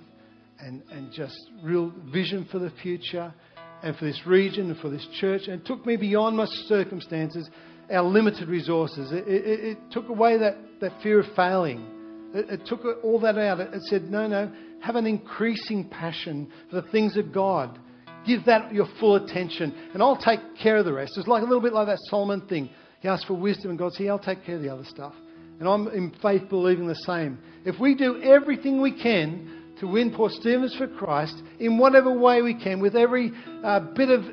and, 0.60 0.84
and 0.92 1.14
just 1.14 1.40
real 1.64 1.94
vision 2.12 2.46
for 2.52 2.60
the 2.60 2.72
future 2.84 3.34
and 3.82 3.96
for 3.96 4.04
this 4.04 4.22
region 4.26 4.72
and 4.72 4.80
for 4.82 4.90
this 4.90 5.08
church. 5.22 5.44
And 5.46 5.62
it 5.62 5.66
took 5.66 5.86
me 5.86 5.96
beyond 5.96 6.36
my 6.36 6.48
circumstances, 6.68 7.50
our 7.92 8.04
limited 8.04 8.48
resources. 8.48 9.12
It, 9.12 9.28
it, 9.28 9.60
it 9.60 9.78
took 9.92 10.10
away 10.10 10.38
that, 10.38 10.58
that 10.82 11.02
fear 11.02 11.20
of 11.20 11.26
failing. 11.36 11.86
It, 12.34 12.50
it 12.50 12.66
took 12.66 12.82
all 13.04 13.20
that 13.22 13.38
out. 13.38 13.60
It, 13.60 13.82
said, 13.84 14.04
no, 14.04 14.28
no, 14.28 14.52
have 14.82 14.96
an 14.96 15.06
increasing 15.06 15.90
passion 15.90 16.52
for 16.70 16.82
the 16.82 16.88
things 16.90 17.18
of 17.18 17.34
God. 17.34 17.80
Give 18.26 18.44
that 18.46 18.74
your 18.74 18.88
full 19.00 19.16
attention, 19.16 19.74
and 19.94 20.04
I'll 20.04 20.18
take 20.18 20.40
care 20.62 20.78
of 20.78 20.86
the 20.86 20.94
rest. 20.94 21.18
It's 21.18 21.28
like 21.28 21.42
a 21.42 21.46
little 21.46 21.62
bit 21.62 21.74
like 21.74 21.88
that 21.88 22.00
Solomon 22.10 22.42
thing. 22.48 22.70
He 23.00 23.08
asked 23.08 23.28
for 23.28 23.34
wisdom, 23.34 23.70
and 23.72 23.80
God 23.80 23.94
said, 23.94 24.08
I'll 24.08 24.20
take 24.20 24.46
care 24.46 24.56
of 24.56 24.62
the 24.62 24.70
other 24.70 24.84
stuff. 24.84 25.14
And 25.60 25.68
I'm 25.68 25.88
in 25.88 26.14
faith 26.22 26.50
believing 26.50 26.88
the 26.88 26.96
same. 26.96 27.40
If 27.66 27.80
we 27.80 27.96
do 27.96 28.22
everything 28.22 28.82
we 28.82 28.92
can 29.02 29.76
to 29.80 29.88
win 29.88 30.14
Port 30.14 30.34
Stephens 30.34 30.76
for 30.78 30.88
Christ 30.88 31.36
in 31.60 31.78
whatever 31.78 32.12
way 32.12 32.42
we 32.42 32.54
can, 32.54 32.82
with 32.82 32.96
every 32.96 33.32
uh, 33.64 33.80
bit 33.96 34.10
of 34.10 34.24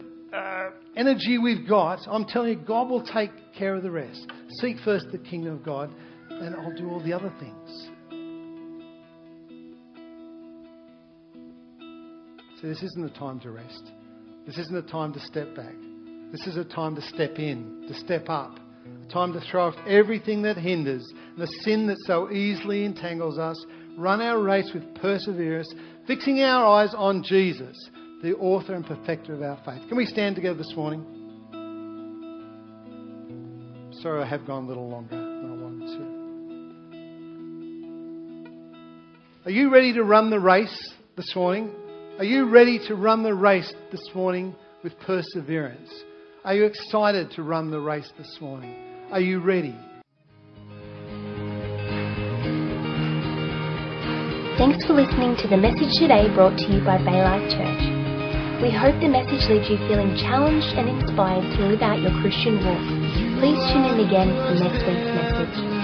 energy 0.97 1.39
we've 1.39 1.69
got, 1.69 2.01
I'm 2.09 2.25
telling 2.25 2.59
you, 2.59 2.65
God 2.65 2.89
will 2.89 3.05
take 3.05 3.31
care 3.57 3.75
of 3.75 3.83
the 3.83 3.91
rest. 3.91 4.27
Seek 4.61 4.79
first 4.85 5.07
the 5.13 5.19
kingdom 5.19 5.55
of 5.55 5.63
God, 5.63 5.91
and 6.31 6.55
I'll 6.57 6.75
do 6.75 6.91
all 6.91 7.01
the 7.01 7.13
other 7.13 7.33
things. 7.39 7.89
So, 12.61 12.69
this 12.69 12.83
isn't 12.83 13.05
a 13.05 13.19
time 13.19 13.39
to 13.41 13.51
rest. 13.51 13.93
This 14.47 14.57
isn't 14.59 14.77
a 14.77 14.91
time 14.91 15.13
to 15.13 15.21
step 15.21 15.55
back. 15.55 15.75
This 16.33 16.47
is 16.47 16.57
a 16.57 16.65
time 16.65 16.95
to 16.97 17.03
step 17.03 17.39
in, 17.39 17.85
to 17.89 17.95
step 17.95 18.29
up. 18.29 18.59
A 19.05 19.13
time 19.13 19.33
to 19.33 19.41
throw 19.41 19.69
off 19.69 19.75
everything 19.87 20.43
that 20.43 20.57
hinders, 20.57 21.07
the 21.37 21.47
sin 21.47 21.87
that 21.89 21.99
so 22.07 22.31
easily 22.31 22.85
entangles 22.85 23.39
us, 23.39 23.63
run 23.99 24.21
our 24.21 24.41
race 24.41 24.71
with 24.73 24.95
perseverance, 24.97 25.73
fixing 26.07 26.41
our 26.41 26.67
eyes 26.67 26.95
on 26.97 27.23
Jesus, 27.23 27.77
the 28.23 28.35
author 28.37 28.75
and 28.75 28.87
perfecter 28.87 29.35
of 29.35 29.43
our 29.43 29.59
faith. 29.65 29.87
Can 29.89 29.97
we 29.97 30.07
stand 30.07 30.37
together 30.37 30.59
this 30.59 30.73
morning? 30.75 31.05
Sorry, 34.03 34.23
I 34.23 34.27
have 34.27 34.47
gone 34.47 34.65
a 34.65 34.69
little 34.69 34.89
longer 34.89 35.17
than 35.17 35.51
I 35.51 35.55
wanted 35.63 35.87
to. 35.99 36.17
Are 39.47 39.51
you 39.51 39.71
ready 39.73 39.93
to 39.95 40.03
run 40.03 40.31
the 40.31 40.41
race 40.41 40.93
this 41.17 41.35
morning? 41.37 41.71
Are 42.19 42.25
you 42.25 42.49
ready 42.49 42.79
to 42.89 42.95
run 42.95 43.23
the 43.23 43.35
race 43.35 43.73
this 43.93 44.03
morning 44.15 44.55
with 44.83 44.99
perseverance? 45.01 45.91
Are 46.45 46.55
you 46.55 46.65
excited 46.65 47.31
to 47.33 47.43
run 47.43 47.71
the 47.71 47.81
race 47.81 48.11
this 48.19 48.39
morning? 48.41 48.75
Are 49.11 49.21
you 49.21 49.41
ready? 49.41 49.77
Thanks 54.59 54.87
for 54.87 54.95
listening 54.95 55.37
to 55.43 55.49
the 55.49 55.57
message 55.57 55.99
today 56.01 56.33
brought 56.35 56.57
to 56.59 56.73
you 56.73 56.83
by 56.85 56.99
Baylife 56.99 57.51
Church. 57.51 57.96
We 58.63 58.71
hope 58.71 58.99
the 59.01 59.09
message 59.09 59.45
leaves 59.51 59.69
you 59.69 59.77
feeling 59.87 60.17
challenged 60.17 60.73
and 60.79 60.89
inspired 60.89 61.45
to 61.57 61.67
live 61.67 61.83
out 61.83 62.01
your 62.01 62.13
Christian 62.23 62.57
walk. 62.65 62.81
Please 63.39 63.61
tune 63.71 63.85
in 63.85 64.01
again 64.01 64.33
for 64.33 64.55
next 64.65 64.81
week's 64.81 65.13
message. 65.13 65.76